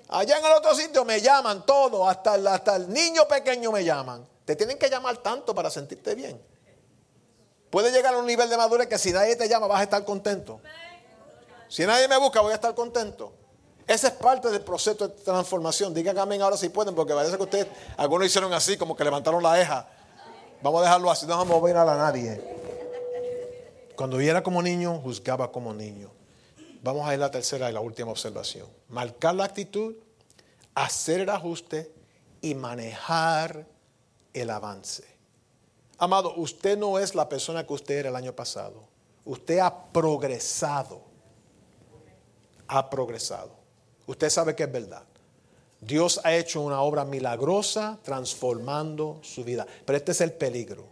Allá 0.09 0.37
en 0.37 0.45
el 0.45 0.51
otro 0.53 0.73
sitio 0.73 1.03
me 1.03 1.19
llaman 1.21 1.65
todo, 1.65 2.07
hasta 2.07 2.35
el, 2.35 2.47
hasta 2.47 2.77
el 2.77 2.91
niño 2.91 3.27
pequeño 3.27 3.71
me 3.71 3.83
llaman. 3.83 4.25
Te 4.45 4.55
tienen 4.55 4.77
que 4.77 4.89
llamar 4.89 5.17
tanto 5.17 5.53
para 5.53 5.69
sentirte 5.69 6.15
bien. 6.15 6.41
Puede 7.69 7.91
llegar 7.91 8.13
a 8.13 8.17
un 8.17 8.25
nivel 8.25 8.49
de 8.49 8.55
madurez 8.55 8.87
que 8.87 8.97
si 8.97 9.11
nadie 9.11 9.35
te 9.35 9.49
llama 9.49 9.67
vas 9.67 9.81
a 9.81 9.83
estar 9.83 10.05
contento. 10.05 10.61
Si 11.67 11.85
nadie 11.85 12.07
me 12.07 12.17
busca 12.17 12.39
voy 12.39 12.53
a 12.53 12.55
estar 12.55 12.73
contento. 12.73 13.33
Ese 13.85 14.07
es 14.07 14.13
parte 14.13 14.49
del 14.49 14.61
proceso 14.61 15.07
de 15.07 15.13
transformación. 15.23 15.93
Digan 15.93 16.17
amén 16.17 16.41
ahora 16.41 16.57
si 16.57 16.69
pueden, 16.69 16.95
porque 16.95 17.13
parece 17.13 17.35
que 17.37 17.43
ustedes, 17.43 17.67
algunos 17.97 18.27
hicieron 18.27 18.53
así, 18.53 18.77
como 18.77 18.95
que 18.95 19.03
levantaron 19.03 19.41
la 19.43 19.59
eja. 19.59 19.87
Vamos 20.61 20.81
a 20.81 20.83
dejarlo 20.85 21.11
así, 21.11 21.25
no 21.25 21.37
vamos 21.37 21.55
a 21.55 21.59
mover 21.59 21.77
a 21.77 21.85
nadie. 21.85 22.41
Cuando 23.95 24.19
yo 24.21 24.29
era 24.29 24.43
como 24.43 24.61
niño, 24.61 24.99
juzgaba 25.01 25.51
como 25.51 25.73
niño. 25.73 26.16
Vamos 26.83 27.07
a 27.07 27.13
ir 27.13 27.19
a 27.19 27.25
la 27.25 27.31
tercera 27.31 27.69
y 27.69 27.73
la 27.73 27.81
última 27.81 28.11
observación. 28.11 28.67
Marcar 28.89 29.35
la 29.35 29.45
actitud, 29.45 29.95
hacer 30.75 31.21
el 31.21 31.29
ajuste 31.29 31.91
y 32.41 32.55
manejar 32.55 33.65
el 34.33 34.49
avance. 34.49 35.03
Amado, 35.97 36.35
usted 36.35 36.77
no 36.77 36.99
es 36.99 37.15
la 37.15 37.27
persona 37.27 37.65
que 37.65 37.73
usted 37.73 37.95
era 37.95 38.09
el 38.09 38.15
año 38.15 38.33
pasado. 38.33 38.87
Usted 39.25 39.59
ha 39.59 39.91
progresado. 39.91 41.01
Ha 42.67 42.89
progresado. 42.89 43.51
Usted 44.05 44.29
sabe 44.29 44.55
que 44.55 44.63
es 44.63 44.71
verdad. 44.71 45.03
Dios 45.81 46.19
ha 46.23 46.35
hecho 46.35 46.61
una 46.61 46.81
obra 46.81 47.05
milagrosa 47.05 47.99
transformando 48.03 49.19
su 49.21 49.43
vida. 49.43 49.65
Pero 49.85 49.97
este 49.97 50.11
es 50.11 50.21
el 50.21 50.33
peligro. 50.33 50.85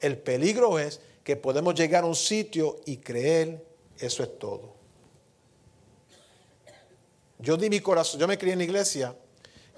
El 0.00 0.18
peligro 0.18 0.78
es 0.78 1.00
que 1.24 1.36
podemos 1.36 1.74
llegar 1.74 2.04
a 2.04 2.06
un 2.06 2.14
sitio 2.14 2.80
y 2.84 2.98
creer 2.98 3.64
eso 3.98 4.22
es 4.22 4.38
todo. 4.38 4.77
Yo 7.38 7.56
di 7.56 7.70
mi 7.70 7.80
corazón, 7.80 8.20
yo 8.20 8.26
me 8.26 8.36
crié 8.36 8.52
en 8.52 8.58
la 8.58 8.64
iglesia, 8.64 9.14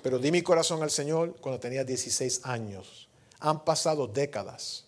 pero 0.03 0.19
di 0.19 0.33
mi 0.33 0.43
corazón 0.43 0.83
al 0.83 0.91
Señor 0.91 1.37
cuando 1.41 1.61
tenía 1.61 1.85
16 1.85 2.41
años. 2.45 3.09
Han 3.41 3.65
pasado 3.65 4.07
décadas, 4.07 4.87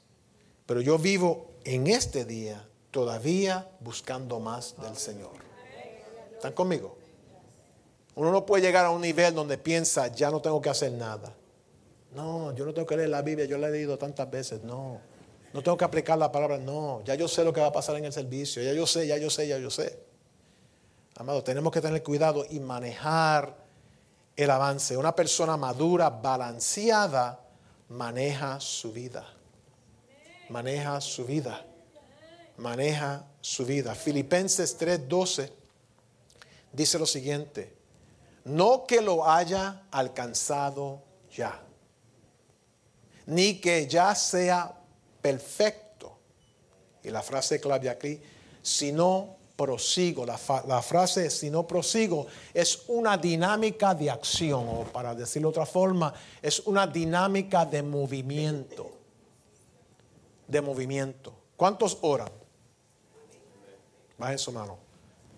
pero 0.67 0.81
yo 0.81 0.99
vivo 0.99 1.53
en 1.65 1.87
este 1.87 2.25
día 2.25 2.67
todavía 2.91 3.69
buscando 3.81 4.41
más 4.41 4.75
del 4.81 4.97
Señor. 4.97 5.33
¿Están 6.35 6.53
conmigo? 6.53 6.97
Uno 8.15 8.31
no 8.31 8.45
puede 8.45 8.63
llegar 8.63 8.85
a 8.85 8.91
un 8.91 9.01
nivel 9.01 9.35
donde 9.35 9.59
piensa, 9.59 10.09
ya 10.09 10.31
no 10.31 10.41
tengo 10.41 10.61
que 10.61 10.69
hacer 10.69 10.93
nada. 10.93 11.35
No, 12.15 12.55
yo 12.55 12.67
no 12.67 12.75
tengo 12.75 12.87
que 12.87 12.97
leer 12.97 13.09
la 13.09 13.23
Biblia, 13.23 13.47
yo 13.47 13.57
la 13.57 13.69
he 13.69 13.71
leído 13.71 13.97
tantas 13.97 14.31
veces. 14.31 14.63
No, 14.63 15.01
no 15.53 15.63
tengo 15.63 15.77
que 15.77 15.85
aplicar 15.85 16.19
la 16.19 16.31
palabra. 16.31 16.59
No, 16.59 17.03
ya 17.05 17.15
yo 17.15 17.27
sé 17.27 17.43
lo 17.43 17.53
que 17.53 17.61
va 17.61 17.69
a 17.69 17.73
pasar 17.73 17.97
en 17.97 18.05
el 18.05 18.13
servicio. 18.13 18.63
Ya 18.63 18.75
yo 18.75 18.87
sé, 18.87 19.07
ya 19.07 19.17
yo 19.17 19.31
sé, 19.31 19.49
ya 19.49 19.59
yo 19.59 19.71
sé. 19.71 19.99
Amado, 21.17 21.43
tenemos 21.45 21.73
que 21.73 21.81
tener 21.81 22.03
cuidado 22.03 22.47
y 22.49 22.59
manejar 22.59 23.55
el 24.35 24.51
avance. 24.51 24.97
Una 24.97 25.15
persona 25.15 25.57
madura, 25.57 26.09
balanceada, 26.09 27.41
maneja 27.89 28.59
su 28.61 28.93
vida. 28.93 29.27
Maneja 30.49 31.01
su 31.01 31.25
vida. 31.25 31.65
Maneja 32.57 33.25
su 33.41 33.67
vida. 33.67 33.95
Filipenses 33.95 34.79
3:12 34.79 35.51
dice 36.73 36.99
lo 36.99 37.07
siguiente. 37.07 37.75
No 38.45 38.87
que 38.87 39.01
lo 39.01 39.29
haya 39.29 39.83
alcanzado 39.91 41.03
ya, 41.31 41.63
ni 43.27 43.61
que 43.61 43.87
ya 43.87 44.15
sea 44.15 44.75
perfecto. 45.21 46.19
Y 47.05 47.11
la 47.11 47.23
frase 47.23 47.61
clave 47.61 47.89
aquí, 47.89 48.21
sino 48.63 49.37
prosigo. 49.57 50.25
La, 50.27 50.39
la 50.67 50.83
frase 50.83 51.31
si 51.31 51.51
no 51.51 51.67
prosigo 51.67 52.27
es 52.53 52.85
una 52.89 53.17
dinámica 53.17 53.95
de 53.95 54.11
acción, 54.11 54.67
o 54.69 54.85
para 54.85 55.15
decirlo 55.15 55.49
de 55.49 55.51
otra 55.51 55.67
forma, 55.67 56.13
es 56.41 56.61
una 56.61 56.87
dinámica 56.87 57.65
de 57.65 57.83
movimiento. 57.83 58.91
De 60.47 60.61
movimiento. 60.61 61.33
¿Cuántos 61.57 61.99
oran? 62.03 62.31
Bajen 64.19 64.39
su 64.39 64.53
mano. 64.53 64.79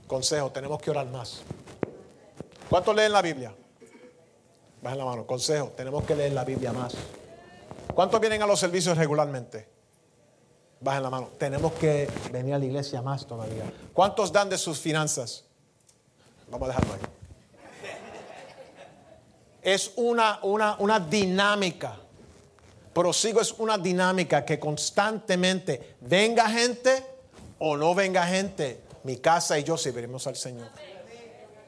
Consejo, 0.07 0.51
tenemos 0.51 0.81
que 0.81 0.91
orar 0.91 1.07
más. 1.07 1.43
¿Cuántos 2.69 2.95
leen 2.95 3.13
la 3.13 3.23
Biblia? 3.23 3.55
Bajen 4.83 4.99
la 4.99 5.05
mano. 5.05 5.27
Consejo, 5.27 5.73
tenemos 5.77 6.05
que 6.05 6.15
leer 6.15 6.33
la 6.33 6.45
Biblia 6.45 6.73
más. 6.73 6.95
¿Cuántos 7.95 8.21
vienen 8.21 8.43
a 8.43 8.47
los 8.47 8.59
servicios 8.59 8.97
regularmente? 8.99 9.74
Bajen 10.85 11.03
la 11.03 11.09
mano. 11.09 11.31
Tenemos 11.39 11.73
que 11.73 12.07
venir 12.31 12.53
a 12.53 12.59
la 12.59 12.65
iglesia 12.67 13.01
más 13.01 13.27
todavía. 13.27 13.65
¿Cuántos 13.95 14.31
dan 14.31 14.51
de 14.51 14.59
sus 14.59 14.79
finanzas? 14.79 15.45
Vamos 16.51 16.69
a 16.69 16.73
dejarlo 16.73 16.93
ahí. 16.93 17.01
Es 19.63 19.93
una, 19.97 20.41
una, 20.43 20.77
una 20.79 21.01
dinámica. 21.01 21.97
Prosigo 22.93 23.41
es 23.41 23.53
una 23.53 23.79
dinámica 23.79 24.45
que 24.45 24.61
constantemente 24.61 25.97
venga 26.03 26.51
gente 26.51 27.03
o 27.61 27.79
no 27.79 27.95
venga 27.95 28.27
gente. 28.27 28.83
Mi 29.05 29.17
casa 29.17 29.59
y 29.59 29.65
yo 29.65 29.79
serviremos 29.79 30.27
al 30.27 30.37
Señor. 30.37 30.69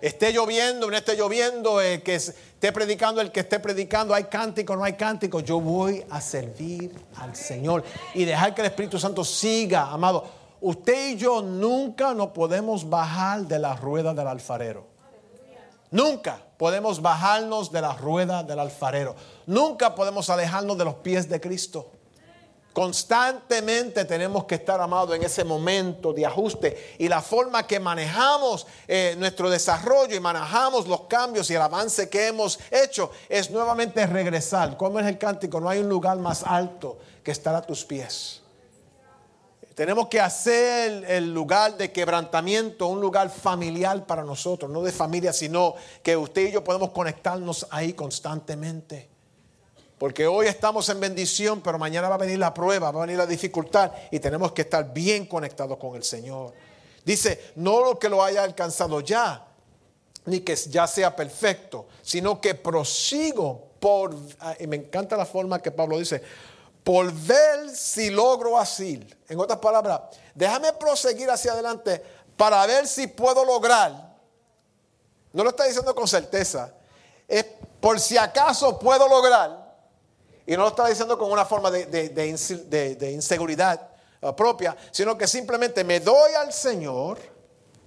Esté 0.02 0.30
lloviendo, 0.34 0.90
no 0.90 0.96
esté 0.96 1.16
lloviendo, 1.16 1.80
el 1.80 2.02
que 2.02 2.20
esté 2.66 2.72
predicando, 2.72 3.20
el 3.20 3.30
que 3.30 3.40
esté 3.40 3.60
predicando, 3.60 4.12
hay 4.12 4.24
cántico, 4.24 4.74
no 4.74 4.82
hay 4.82 4.94
cántico. 4.94 5.38
Yo 5.38 5.60
voy 5.60 6.04
a 6.10 6.20
servir 6.20 6.92
al 7.16 7.36
Señor 7.36 7.84
y 8.12 8.24
dejar 8.24 8.56
que 8.56 8.62
el 8.62 8.66
Espíritu 8.66 8.98
Santo 8.98 9.24
siga, 9.24 9.92
amado. 9.92 10.24
Usted 10.60 11.10
y 11.10 11.16
yo 11.16 11.42
nunca 11.42 12.12
nos 12.12 12.28
podemos 12.28 12.88
bajar 12.88 13.42
de 13.42 13.60
la 13.60 13.76
rueda 13.76 14.12
del 14.14 14.26
alfarero. 14.26 14.84
Nunca 15.92 16.40
podemos 16.56 17.00
bajarnos 17.00 17.70
de 17.70 17.80
la 17.82 17.92
rueda 17.92 18.42
del 18.42 18.58
alfarero. 18.58 19.14
Nunca 19.46 19.94
podemos 19.94 20.28
alejarnos 20.28 20.76
de 20.76 20.84
los 20.84 20.94
pies 20.94 21.28
de 21.28 21.40
Cristo. 21.40 21.92
Constantemente 22.76 24.04
tenemos 24.04 24.44
que 24.44 24.56
estar 24.56 24.78
amados 24.78 25.16
en 25.16 25.22
ese 25.22 25.44
momento 25.44 26.12
de 26.12 26.26
ajuste 26.26 26.96
y 26.98 27.08
la 27.08 27.22
forma 27.22 27.66
que 27.66 27.80
manejamos 27.80 28.66
eh, 28.86 29.14
nuestro 29.16 29.48
desarrollo 29.48 30.14
y 30.14 30.20
manejamos 30.20 30.86
los 30.86 31.04
cambios 31.04 31.50
y 31.50 31.54
el 31.54 31.62
avance 31.62 32.10
que 32.10 32.26
hemos 32.26 32.58
hecho 32.70 33.10
es 33.30 33.50
nuevamente 33.50 34.06
regresar. 34.06 34.76
Como 34.76 35.00
es 35.00 35.06
el 35.06 35.16
cántico? 35.16 35.58
No 35.58 35.70
hay 35.70 35.78
un 35.78 35.88
lugar 35.88 36.18
más 36.18 36.42
alto 36.42 36.98
que 37.24 37.30
estar 37.30 37.54
a 37.54 37.62
tus 37.62 37.82
pies. 37.82 38.42
Tenemos 39.74 40.08
que 40.08 40.20
hacer 40.20 41.10
el 41.10 41.32
lugar 41.32 41.78
de 41.78 41.90
quebrantamiento 41.90 42.88
un 42.88 43.00
lugar 43.00 43.30
familiar 43.30 44.04
para 44.04 44.22
nosotros, 44.22 44.70
no 44.70 44.82
de 44.82 44.92
familia, 44.92 45.32
sino 45.32 45.76
que 46.02 46.14
usted 46.14 46.48
y 46.48 46.52
yo 46.52 46.62
podemos 46.62 46.90
conectarnos 46.90 47.66
ahí 47.70 47.94
constantemente. 47.94 49.15
Porque 49.98 50.26
hoy 50.26 50.46
estamos 50.46 50.88
en 50.90 51.00
bendición, 51.00 51.62
pero 51.62 51.78
mañana 51.78 52.08
va 52.08 52.16
a 52.16 52.18
venir 52.18 52.38
la 52.38 52.52
prueba, 52.52 52.90
va 52.90 53.02
a 53.02 53.06
venir 53.06 53.16
la 53.16 53.26
dificultad 53.26 53.92
y 54.10 54.20
tenemos 54.20 54.52
que 54.52 54.62
estar 54.62 54.92
bien 54.92 55.26
conectados 55.26 55.78
con 55.78 55.96
el 55.96 56.04
Señor. 56.04 56.52
Dice, 57.02 57.52
no 57.56 57.80
lo 57.80 57.98
que 57.98 58.10
lo 58.10 58.22
haya 58.22 58.42
alcanzado 58.42 59.00
ya, 59.00 59.46
ni 60.26 60.40
que 60.40 60.54
ya 60.54 60.86
sea 60.86 61.16
perfecto, 61.16 61.86
sino 62.02 62.40
que 62.40 62.54
prosigo 62.54 63.68
por, 63.80 64.14
ah, 64.40 64.54
y 64.58 64.66
me 64.66 64.76
encanta 64.76 65.16
la 65.16 65.24
forma 65.24 65.62
que 65.62 65.70
Pablo 65.70 65.98
dice, 65.98 66.22
por 66.84 67.10
ver 67.12 67.70
si 67.74 68.10
logro 68.10 68.58
así. 68.58 69.02
En 69.28 69.40
otras 69.40 69.60
palabras, 69.60 70.00
déjame 70.34 70.74
proseguir 70.74 71.30
hacia 71.30 71.52
adelante 71.52 72.02
para 72.36 72.66
ver 72.66 72.86
si 72.86 73.06
puedo 73.06 73.44
lograr. 73.46 74.14
No 75.32 75.42
lo 75.42 75.50
está 75.50 75.64
diciendo 75.64 75.94
con 75.94 76.06
certeza, 76.06 76.74
es 77.26 77.46
por 77.80 77.98
si 77.98 78.18
acaso 78.18 78.78
puedo 78.78 79.08
lograr 79.08 79.65
y 80.46 80.52
no 80.52 80.62
lo 80.62 80.68
está 80.68 80.86
diciendo 80.86 81.18
con 81.18 81.30
una 81.30 81.44
forma 81.44 81.70
de, 81.70 83.10
inseguridad 83.12 83.90
uh, 84.22 84.32
propia, 84.34 84.76
sino 84.90 85.18
que 85.18 85.26
simplemente 85.26 85.82
me 85.82 86.00
doy 86.00 86.34
al 86.34 86.52
Señor, 86.52 87.18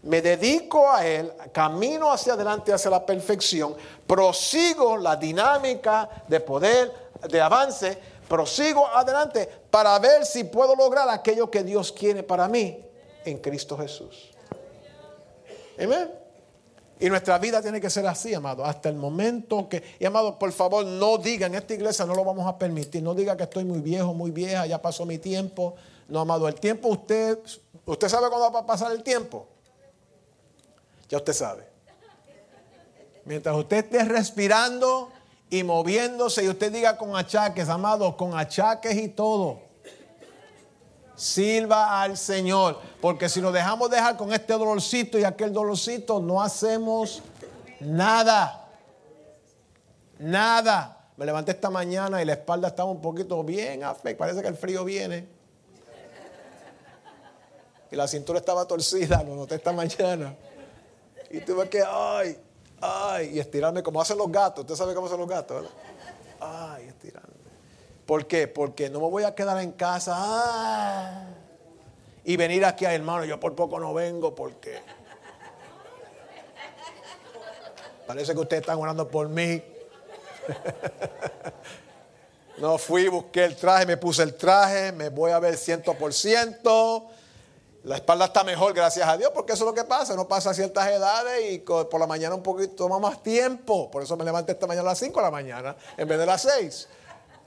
me 0.03 0.21
dedico 0.21 0.91
a 0.91 1.05
Él, 1.05 1.31
camino 1.53 2.11
hacia 2.11 2.33
adelante, 2.33 2.73
hacia 2.73 2.91
la 2.91 3.05
perfección, 3.05 3.75
prosigo 4.05 4.97
la 4.97 5.15
dinámica 5.15 6.09
de 6.27 6.39
poder, 6.41 7.09
de 7.29 7.41
avance, 7.41 7.97
prosigo 8.27 8.85
adelante 8.87 9.47
para 9.69 9.97
ver 9.99 10.25
si 10.25 10.43
puedo 10.43 10.75
lograr 10.75 11.09
aquello 11.09 11.49
que 11.49 11.63
Dios 11.63 11.91
quiere 11.91 12.23
para 12.23 12.47
mí 12.47 12.85
en 13.25 13.37
Cristo 13.37 13.77
Jesús. 13.77 14.31
Amén. 15.81 16.28
Y 16.99 17.09
nuestra 17.09 17.37
vida 17.37 17.61
tiene 17.61 17.79
que 17.79 17.89
ser 17.89 18.05
así, 18.07 18.33
amado, 18.33 18.65
hasta 18.65 18.89
el 18.89 18.95
momento 18.95 19.69
que, 19.69 19.81
y 19.99 20.05
amado, 20.05 20.37
por 20.37 20.51
favor, 20.51 20.85
no 20.85 21.17
diga, 21.17 21.47
en 21.47 21.55
esta 21.55 21.73
iglesia 21.73 22.05
no 22.05 22.13
lo 22.13 22.25
vamos 22.25 22.45
a 22.45 22.57
permitir, 22.57 23.01
no 23.01 23.15
diga 23.15 23.37
que 23.37 23.43
estoy 23.43 23.63
muy 23.63 23.79
viejo, 23.79 24.13
muy 24.13 24.31
vieja, 24.31 24.65
ya 24.65 24.81
pasó 24.81 25.05
mi 25.05 25.17
tiempo. 25.17 25.75
No, 26.09 26.19
amado, 26.19 26.47
el 26.47 26.55
tiempo 26.55 26.89
usted, 26.89 27.39
usted 27.85 28.09
sabe 28.09 28.27
cuándo 28.27 28.51
va 28.51 28.59
a 28.59 28.65
pasar 28.65 28.91
el 28.91 29.01
tiempo. 29.01 29.47
Ya 31.07 31.17
usted 31.17 31.33
sabe. 31.33 31.63
Mientras 33.23 33.55
usted 33.55 33.77
esté 33.77 34.03
respirando 34.03 35.09
y 35.49 35.63
moviéndose 35.63 36.43
y 36.43 36.49
usted 36.49 36.71
diga 36.71 36.97
con 36.97 37.15
achaques, 37.15 37.69
amado, 37.69 38.17
con 38.17 38.37
achaques 38.37 38.95
y 38.97 39.07
todo 39.07 39.68
Sirva 41.19 42.01
al 42.01 42.15
Señor. 42.15 42.79
Porque 43.01 43.27
si 43.27 43.41
nos 43.41 43.51
dejamos 43.51 43.91
dejar 43.91 44.15
con 44.15 44.31
este 44.31 44.53
dolorcito 44.53 45.19
y 45.19 45.25
aquel 45.25 45.51
dolorcito, 45.51 46.21
no 46.21 46.41
hacemos 46.41 47.21
nada. 47.81 48.69
Nada. 50.17 51.09
Me 51.17 51.25
levanté 51.25 51.51
esta 51.51 51.69
mañana 51.69 52.21
y 52.21 52.25
la 52.25 52.31
espalda 52.31 52.69
estaba 52.69 52.89
un 52.89 53.01
poquito 53.01 53.43
bien 53.43 53.81
Parece 54.17 54.41
que 54.41 54.47
el 54.47 54.55
frío 54.55 54.85
viene. 54.85 55.27
Y 57.91 57.97
la 57.97 58.07
cintura 58.07 58.39
estaba 58.39 58.65
torcida, 58.65 59.21
lo 59.21 59.35
noté 59.35 59.55
esta 59.55 59.73
mañana. 59.73 60.33
Y 61.31 61.41
tuve 61.41 61.67
que, 61.67 61.83
ay, 61.85 62.39
ay, 62.79 63.31
y 63.33 63.39
estirarme 63.39 63.83
como 63.83 63.99
hacen 63.99 64.17
los 64.17 64.31
gatos. 64.31 64.61
Usted 64.61 64.75
sabe 64.75 64.93
cómo 64.93 65.07
hacen 65.07 65.19
los 65.19 65.27
gatos, 65.27 65.63
¿verdad? 65.63 65.77
Ay, 66.39 66.87
estirarme. 66.87 67.38
¿Por 68.09 68.25
qué? 68.25 68.47
Porque 68.47 68.89
no 68.89 69.01
me 69.01 69.07
voy 69.07 69.21
a 69.21 69.35
quedar 69.35 69.61
en 69.61 69.71
casa 69.71 70.15
ah, 70.17 71.25
y 72.23 72.37
venir 72.37 72.65
aquí 72.65 72.85
a 72.85 72.95
hermano. 72.95 73.23
Yo 73.23 73.39
por 73.39 73.53
poco 73.53 73.79
no 73.79 73.93
vengo 73.93 74.33
porque 74.33 74.81
parece 78.07 78.33
que 78.33 78.39
ustedes 78.39 78.61
están 78.61 78.79
orando 78.79 79.07
por 79.07 79.29
mí. 79.29 79.61
no 82.57 82.79
fui, 82.79 83.09
busqué 83.09 83.45
el 83.45 83.55
traje, 83.55 83.85
me 83.85 83.97
puse 83.97 84.23
el 84.23 84.33
traje, 84.33 84.91
me 84.91 85.09
voy 85.09 85.29
a 85.29 85.37
ver 85.37 85.55
ciento 85.55 85.93
por 85.93 86.11
ciento. 86.11 87.09
La 87.83 87.97
espalda 87.97 88.25
está 88.25 88.43
mejor, 88.43 88.73
gracias 88.73 89.07
a 89.07 89.17
Dios, 89.17 89.29
porque 89.35 89.53
eso 89.53 89.65
es 89.65 89.67
lo 89.67 89.75
que 89.75 89.83
pasa. 89.83 90.15
No 90.15 90.27
pasa 90.27 90.49
a 90.49 90.55
ciertas 90.55 90.87
edades 90.87 91.51
y 91.51 91.59
por 91.59 91.99
la 91.99 92.07
mañana 92.07 92.33
un 92.33 92.41
poquito 92.41 92.73
toma 92.73 92.97
más 92.97 93.21
tiempo. 93.21 93.91
Por 93.91 94.01
eso 94.01 94.17
me 94.17 94.25
levanté 94.25 94.53
esta 94.53 94.65
mañana 94.65 94.89
a 94.89 94.93
las 94.93 94.97
5 94.97 95.19
de 95.19 95.23
la 95.23 95.29
mañana 95.29 95.75
en 95.95 96.07
vez 96.07 96.17
de 96.17 96.25
las 96.25 96.41
6 96.41 96.87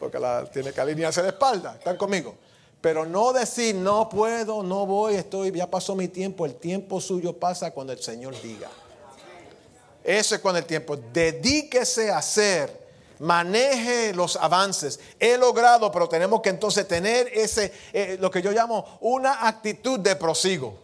porque 0.02 0.18
la, 0.18 0.44
tiene 0.46 0.72
que 0.72 0.80
alinearse 0.80 1.22
de 1.22 1.28
espalda. 1.28 1.76
¿Están 1.78 1.96
conmigo? 1.96 2.34
Pero 2.80 3.06
no 3.06 3.32
decir, 3.32 3.72
no 3.72 4.08
puedo, 4.08 4.64
no 4.64 4.84
voy, 4.84 5.14
estoy, 5.14 5.52
ya 5.52 5.70
pasó 5.70 5.94
mi 5.94 6.08
tiempo. 6.08 6.44
El 6.44 6.56
tiempo 6.56 7.00
suyo 7.00 7.38
pasa 7.38 7.70
cuando 7.70 7.92
el 7.92 8.02
Señor 8.02 8.34
diga. 8.42 8.68
Eso 10.02 10.34
es 10.34 10.40
cuando 10.40 10.58
el 10.58 10.64
tiempo. 10.64 10.96
Dedíquese 10.96 12.10
a 12.10 12.18
hacer. 12.18 12.82
Maneje 13.20 14.12
los 14.12 14.34
avances. 14.34 14.98
He 15.20 15.38
logrado, 15.38 15.92
pero 15.92 16.08
tenemos 16.08 16.42
que 16.42 16.48
entonces 16.48 16.88
tener 16.88 17.28
ese, 17.32 17.72
eh, 17.92 18.16
lo 18.20 18.28
que 18.28 18.42
yo 18.42 18.50
llamo 18.50 18.98
una 19.02 19.46
actitud 19.46 20.00
de 20.00 20.16
prosigo. 20.16 20.80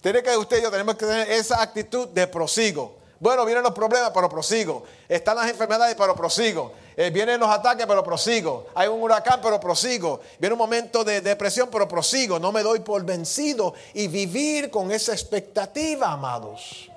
Tiene 0.00 0.22
que 0.22 0.34
usted 0.34 0.60
y 0.60 0.62
yo 0.62 0.70
tenemos 0.70 0.94
que 0.94 1.04
tener 1.04 1.30
esa 1.30 1.60
actitud 1.60 2.08
de 2.08 2.26
prosigo. 2.26 2.99
Bueno, 3.20 3.44
vienen 3.44 3.62
los 3.62 3.74
problemas, 3.74 4.12
pero 4.14 4.30
prosigo. 4.30 4.82
Están 5.06 5.36
las 5.36 5.50
enfermedades, 5.50 5.94
pero 5.94 6.16
prosigo. 6.16 6.72
Eh, 6.96 7.10
vienen 7.10 7.38
los 7.38 7.50
ataques, 7.50 7.84
pero 7.86 8.02
prosigo. 8.02 8.68
Hay 8.74 8.88
un 8.88 9.02
huracán, 9.02 9.40
pero 9.42 9.60
prosigo. 9.60 10.20
Viene 10.38 10.54
un 10.54 10.58
momento 10.58 11.04
de 11.04 11.20
depresión, 11.20 11.68
pero 11.70 11.86
prosigo. 11.86 12.38
No 12.38 12.50
me 12.50 12.62
doy 12.62 12.80
por 12.80 13.04
vencido. 13.04 13.74
Y 13.92 14.08
vivir 14.08 14.70
con 14.70 14.90
esa 14.90 15.12
expectativa, 15.12 16.10
amados, 16.10 16.90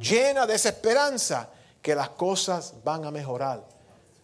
llena 0.00 0.44
de 0.44 0.56
esa 0.56 0.70
esperanza 0.70 1.48
que 1.80 1.94
las 1.94 2.10
cosas 2.10 2.74
van 2.82 3.04
a 3.04 3.12
mejorar. 3.12 3.62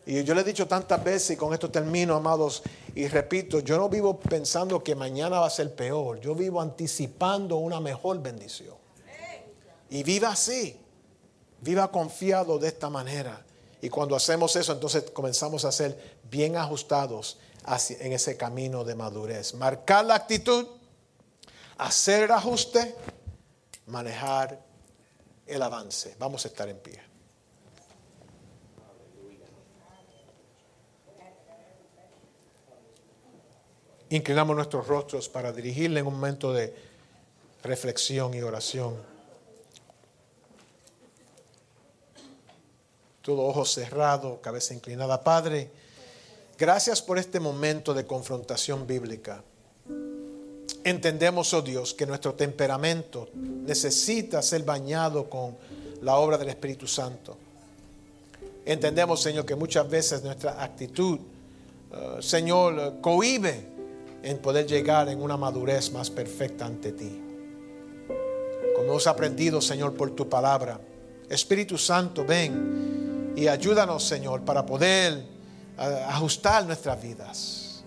Y 0.05 0.25
yo 0.25 0.35
le 0.35 0.41
he 0.41 0.45
dicho 0.45 0.67
tantas 0.67 1.03
veces, 1.03 1.31
y 1.31 1.37
con 1.37 1.55
esto 1.55 1.71
termino, 1.71 2.17
amados, 2.17 2.65
y 2.97 3.07
repito, 3.07 3.61
yo 3.61 3.77
no 3.77 3.89
vivo 3.89 4.19
pensando 4.19 4.83
que 4.83 4.97
mañana 4.97 5.39
va 5.39 5.47
a 5.47 5.51
ser 5.51 5.73
peor. 5.77 6.19
Yo 6.19 6.35
vivo 6.35 6.61
anticipando 6.61 7.57
una 7.59 7.79
mejor 7.79 8.21
bendición. 8.21 8.75
Y 9.91 10.03
viva 10.03 10.31
así. 10.31 10.81
Viva 11.61 11.91
confiado 11.91 12.59
de 12.59 12.69
esta 12.69 12.91
manera. 12.91 13.45
Y 13.81 13.89
cuando 13.89 14.17
hacemos 14.17 14.57
eso, 14.57 14.73
entonces 14.73 15.11
comenzamos 15.11 15.65
a 15.65 15.73
ser 15.73 16.19
bien 16.31 16.57
ajustados 16.57 17.39
en 17.91 18.13
ese 18.13 18.37
camino 18.37 18.85
de 18.85 18.95
madurez. 18.95 19.55
Marcar 19.55 20.05
la 20.05 20.15
actitud, 20.15 20.67
hacer 21.79 22.25
el 22.25 22.31
ajuste, 22.31 22.95
manejar 23.87 24.61
el 25.47 25.63
avance. 25.63 26.15
Vamos 26.19 26.45
a 26.45 26.49
estar 26.49 26.69
en 26.69 26.79
pie. 26.79 27.01
Inclinamos 34.11 34.55
nuestros 34.55 34.87
rostros 34.87 35.29
para 35.29 35.53
dirigirle 35.53 36.01
en 36.01 36.07
un 36.07 36.15
momento 36.15 36.53
de 36.53 36.75
reflexión 37.65 38.35
y 38.35 38.43
oración. 38.43 39.16
Todo 43.27 43.43
ojo 43.43 43.65
cerrado, 43.65 44.41
cabeza 44.41 44.73
inclinada. 44.73 45.21
Padre, 45.21 45.69
gracias 46.57 47.03
por 47.03 47.19
este 47.19 47.41
momento 47.41 47.93
de 47.93 48.07
confrontación 48.07 48.87
bíblica. 48.87 49.43
Entendemos, 50.85 51.53
oh 51.53 51.61
Dios, 51.61 51.93
que 51.93 52.07
nuestro 52.07 52.35
temperamento 52.35 53.29
necesita 53.35 54.41
ser 54.43 54.63
bañado 54.63 55.29
con 55.29 55.57
la 56.03 56.15
obra 56.15 56.39
del 56.39 56.51
Espíritu 56.51 56.87
Santo. 56.87 57.37
Entendemos, 58.65 59.21
Señor, 59.21 59.45
que 59.45 59.57
muchas 59.57 59.91
veces 59.91 60.23
nuestra 60.23 60.63
actitud, 60.63 61.19
eh, 61.19 62.19
Señor, 62.21 63.01
cohibe 63.01 63.67
en 64.23 64.39
poder 64.39 64.69
llegar 64.69 65.09
en 65.09 65.21
una 65.21 65.37
madurez 65.37 65.91
más 65.91 66.11
perfecta 66.11 66.65
ante 66.65 66.93
ti. 66.93 67.21
Como 68.77 68.91
hemos 68.91 69.09
aprendido, 69.09 69.61
Señor, 69.61 69.95
por 69.95 70.13
tu 70.13 70.29
palabra, 70.29 70.79
Espíritu 71.29 71.77
Santo, 71.77 72.25
ven 72.25 72.87
y 73.37 73.49
ayúdanos, 73.49 74.03
Señor, 74.03 74.41
para 74.41 74.65
poder 74.65 75.23
ajustar 75.77 76.65
nuestras 76.65 77.01
vidas. 77.03 77.85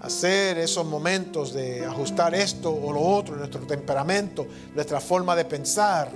Hacer 0.00 0.58
esos 0.58 0.86
momentos 0.86 1.52
de 1.52 1.84
ajustar 1.84 2.34
esto 2.34 2.72
o 2.72 2.92
lo 2.92 3.00
otro, 3.00 3.36
nuestro 3.36 3.60
temperamento, 3.66 4.46
nuestra 4.74 5.00
forma 5.00 5.34
de 5.34 5.44
pensar, 5.44 6.10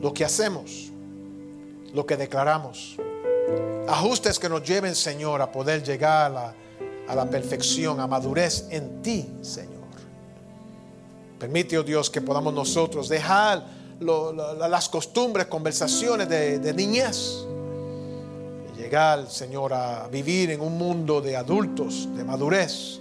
lo 0.00 0.12
que 0.12 0.24
hacemos, 0.24 0.92
lo 1.94 2.04
que 2.04 2.16
declaramos. 2.16 2.96
Ajustes 3.88 4.38
que 4.38 4.48
nos 4.48 4.62
lleven, 4.62 4.94
Señor, 4.94 5.40
a 5.40 5.50
poder 5.50 5.82
llegar 5.82 6.26
a 6.26 6.28
la, 6.28 6.54
a 7.08 7.14
la 7.14 7.24
perfección, 7.24 8.00
a 8.00 8.06
madurez 8.06 8.66
en 8.70 9.00
ti, 9.02 9.26
Señor. 9.40 9.72
Permite, 11.38 11.78
oh 11.78 11.82
Dios, 11.82 12.10
que 12.10 12.20
podamos 12.20 12.52
nosotros 12.52 13.08
dejar 13.08 13.64
las 14.02 14.88
costumbres, 14.88 15.46
conversaciones 15.46 16.28
de, 16.28 16.74
niñez. 16.74 17.44
Y 18.72 18.78
llegar, 18.78 19.28
Señor, 19.30 19.72
a 19.72 20.08
vivir 20.08 20.50
en 20.50 20.60
un 20.60 20.76
mundo 20.76 21.20
de 21.20 21.36
adultos, 21.36 22.08
de 22.14 22.24
madurez, 22.24 23.00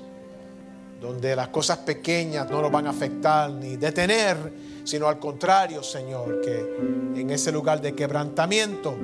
donde 0.99 1.35
las 1.35 1.47
cosas 1.49 1.79
pequeñas 1.79 2.49
no 2.49 2.61
nos 2.61 2.71
van 2.71 2.87
a 2.87 2.91
afectar 2.91 3.51
ni 3.51 3.77
detener, 3.77 4.37
sino 4.83 5.07
al 5.07 5.19
contrario, 5.19 5.83
Señor, 5.83 6.41
que 6.41 7.19
en 7.19 7.29
ese 7.29 7.51
lugar 7.51 7.81
de 7.81 7.93
quebrantamiento 7.93 8.95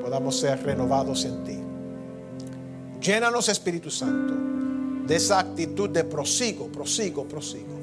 podamos 0.00 0.38
ser 0.38 0.62
renovados 0.64 1.24
en 1.24 1.44
ti. 1.44 1.58
Llénanos, 3.00 3.48
Espíritu 3.48 3.90
Santo, 3.90 4.34
de 5.06 5.16
esa 5.16 5.38
actitud 5.38 5.88
de 5.90 6.04
prosigo, 6.04 6.66
prosigo, 6.68 7.24
prosigo. 7.24 7.78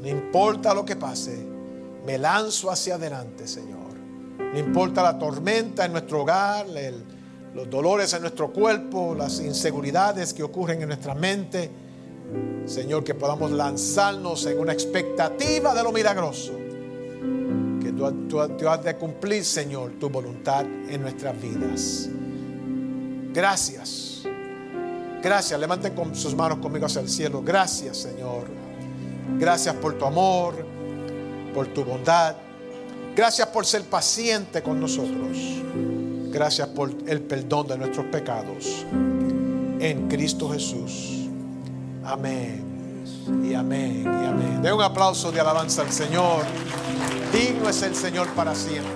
No 0.00 0.08
importa 0.08 0.74
lo 0.74 0.84
que 0.84 0.96
pase, 0.96 1.53
me 2.04 2.18
lanzo 2.18 2.70
hacia 2.70 2.96
adelante, 2.96 3.48
Señor. 3.48 3.94
No 4.38 4.58
importa 4.58 5.02
la 5.02 5.18
tormenta 5.18 5.84
en 5.84 5.92
nuestro 5.92 6.22
hogar, 6.22 6.66
los 7.54 7.70
dolores 7.70 8.12
en 8.12 8.22
nuestro 8.22 8.52
cuerpo, 8.52 9.14
las 9.14 9.40
inseguridades 9.40 10.34
que 10.34 10.42
ocurren 10.42 10.82
en 10.82 10.88
nuestra 10.88 11.14
mente. 11.14 11.70
Señor, 12.66 13.04
que 13.04 13.14
podamos 13.14 13.50
lanzarnos 13.50 14.46
en 14.46 14.58
una 14.58 14.72
expectativa 14.72 15.74
de 15.74 15.82
lo 15.82 15.92
milagroso. 15.92 16.52
Que 17.80 17.92
tú, 17.92 18.68
has 18.68 18.84
de 18.84 18.96
cumplir, 18.96 19.44
Señor, 19.44 19.92
tu 19.98 20.08
voluntad 20.08 20.64
en 20.88 21.00
nuestras 21.00 21.40
vidas. 21.40 22.08
Gracias. 23.32 24.22
Gracias. 25.22 25.58
Levanten 25.58 25.94
con 25.94 26.14
sus 26.14 26.34
manos 26.34 26.58
conmigo 26.58 26.86
hacia 26.86 27.00
el 27.00 27.08
cielo. 27.08 27.42
Gracias, 27.42 27.98
Señor. 27.98 28.44
Gracias 29.38 29.74
por 29.76 29.98
tu 29.98 30.04
amor 30.04 30.73
por 31.54 31.68
tu 31.68 31.84
bondad. 31.84 32.34
Gracias 33.14 33.48
por 33.48 33.64
ser 33.64 33.84
paciente 33.84 34.62
con 34.62 34.80
nosotros. 34.80 35.38
Gracias 36.30 36.68
por 36.68 36.92
el 37.06 37.22
perdón 37.22 37.68
de 37.68 37.78
nuestros 37.78 38.06
pecados. 38.06 38.84
En 39.78 40.08
Cristo 40.08 40.50
Jesús. 40.50 41.28
Amén. 42.04 42.74
Y 43.44 43.54
amén. 43.54 44.02
Y 44.04 44.26
amén. 44.26 44.62
De 44.62 44.72
un 44.72 44.82
aplauso 44.82 45.30
de 45.30 45.40
alabanza 45.40 45.82
al 45.82 45.92
Señor. 45.92 46.42
Digno 47.32 47.68
es 47.68 47.82
el 47.82 47.94
Señor 47.94 48.28
para 48.34 48.54
siempre. 48.54 48.92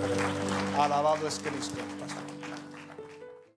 Alabado 0.77 1.27
es 1.27 1.39
Cristo. 1.39 1.79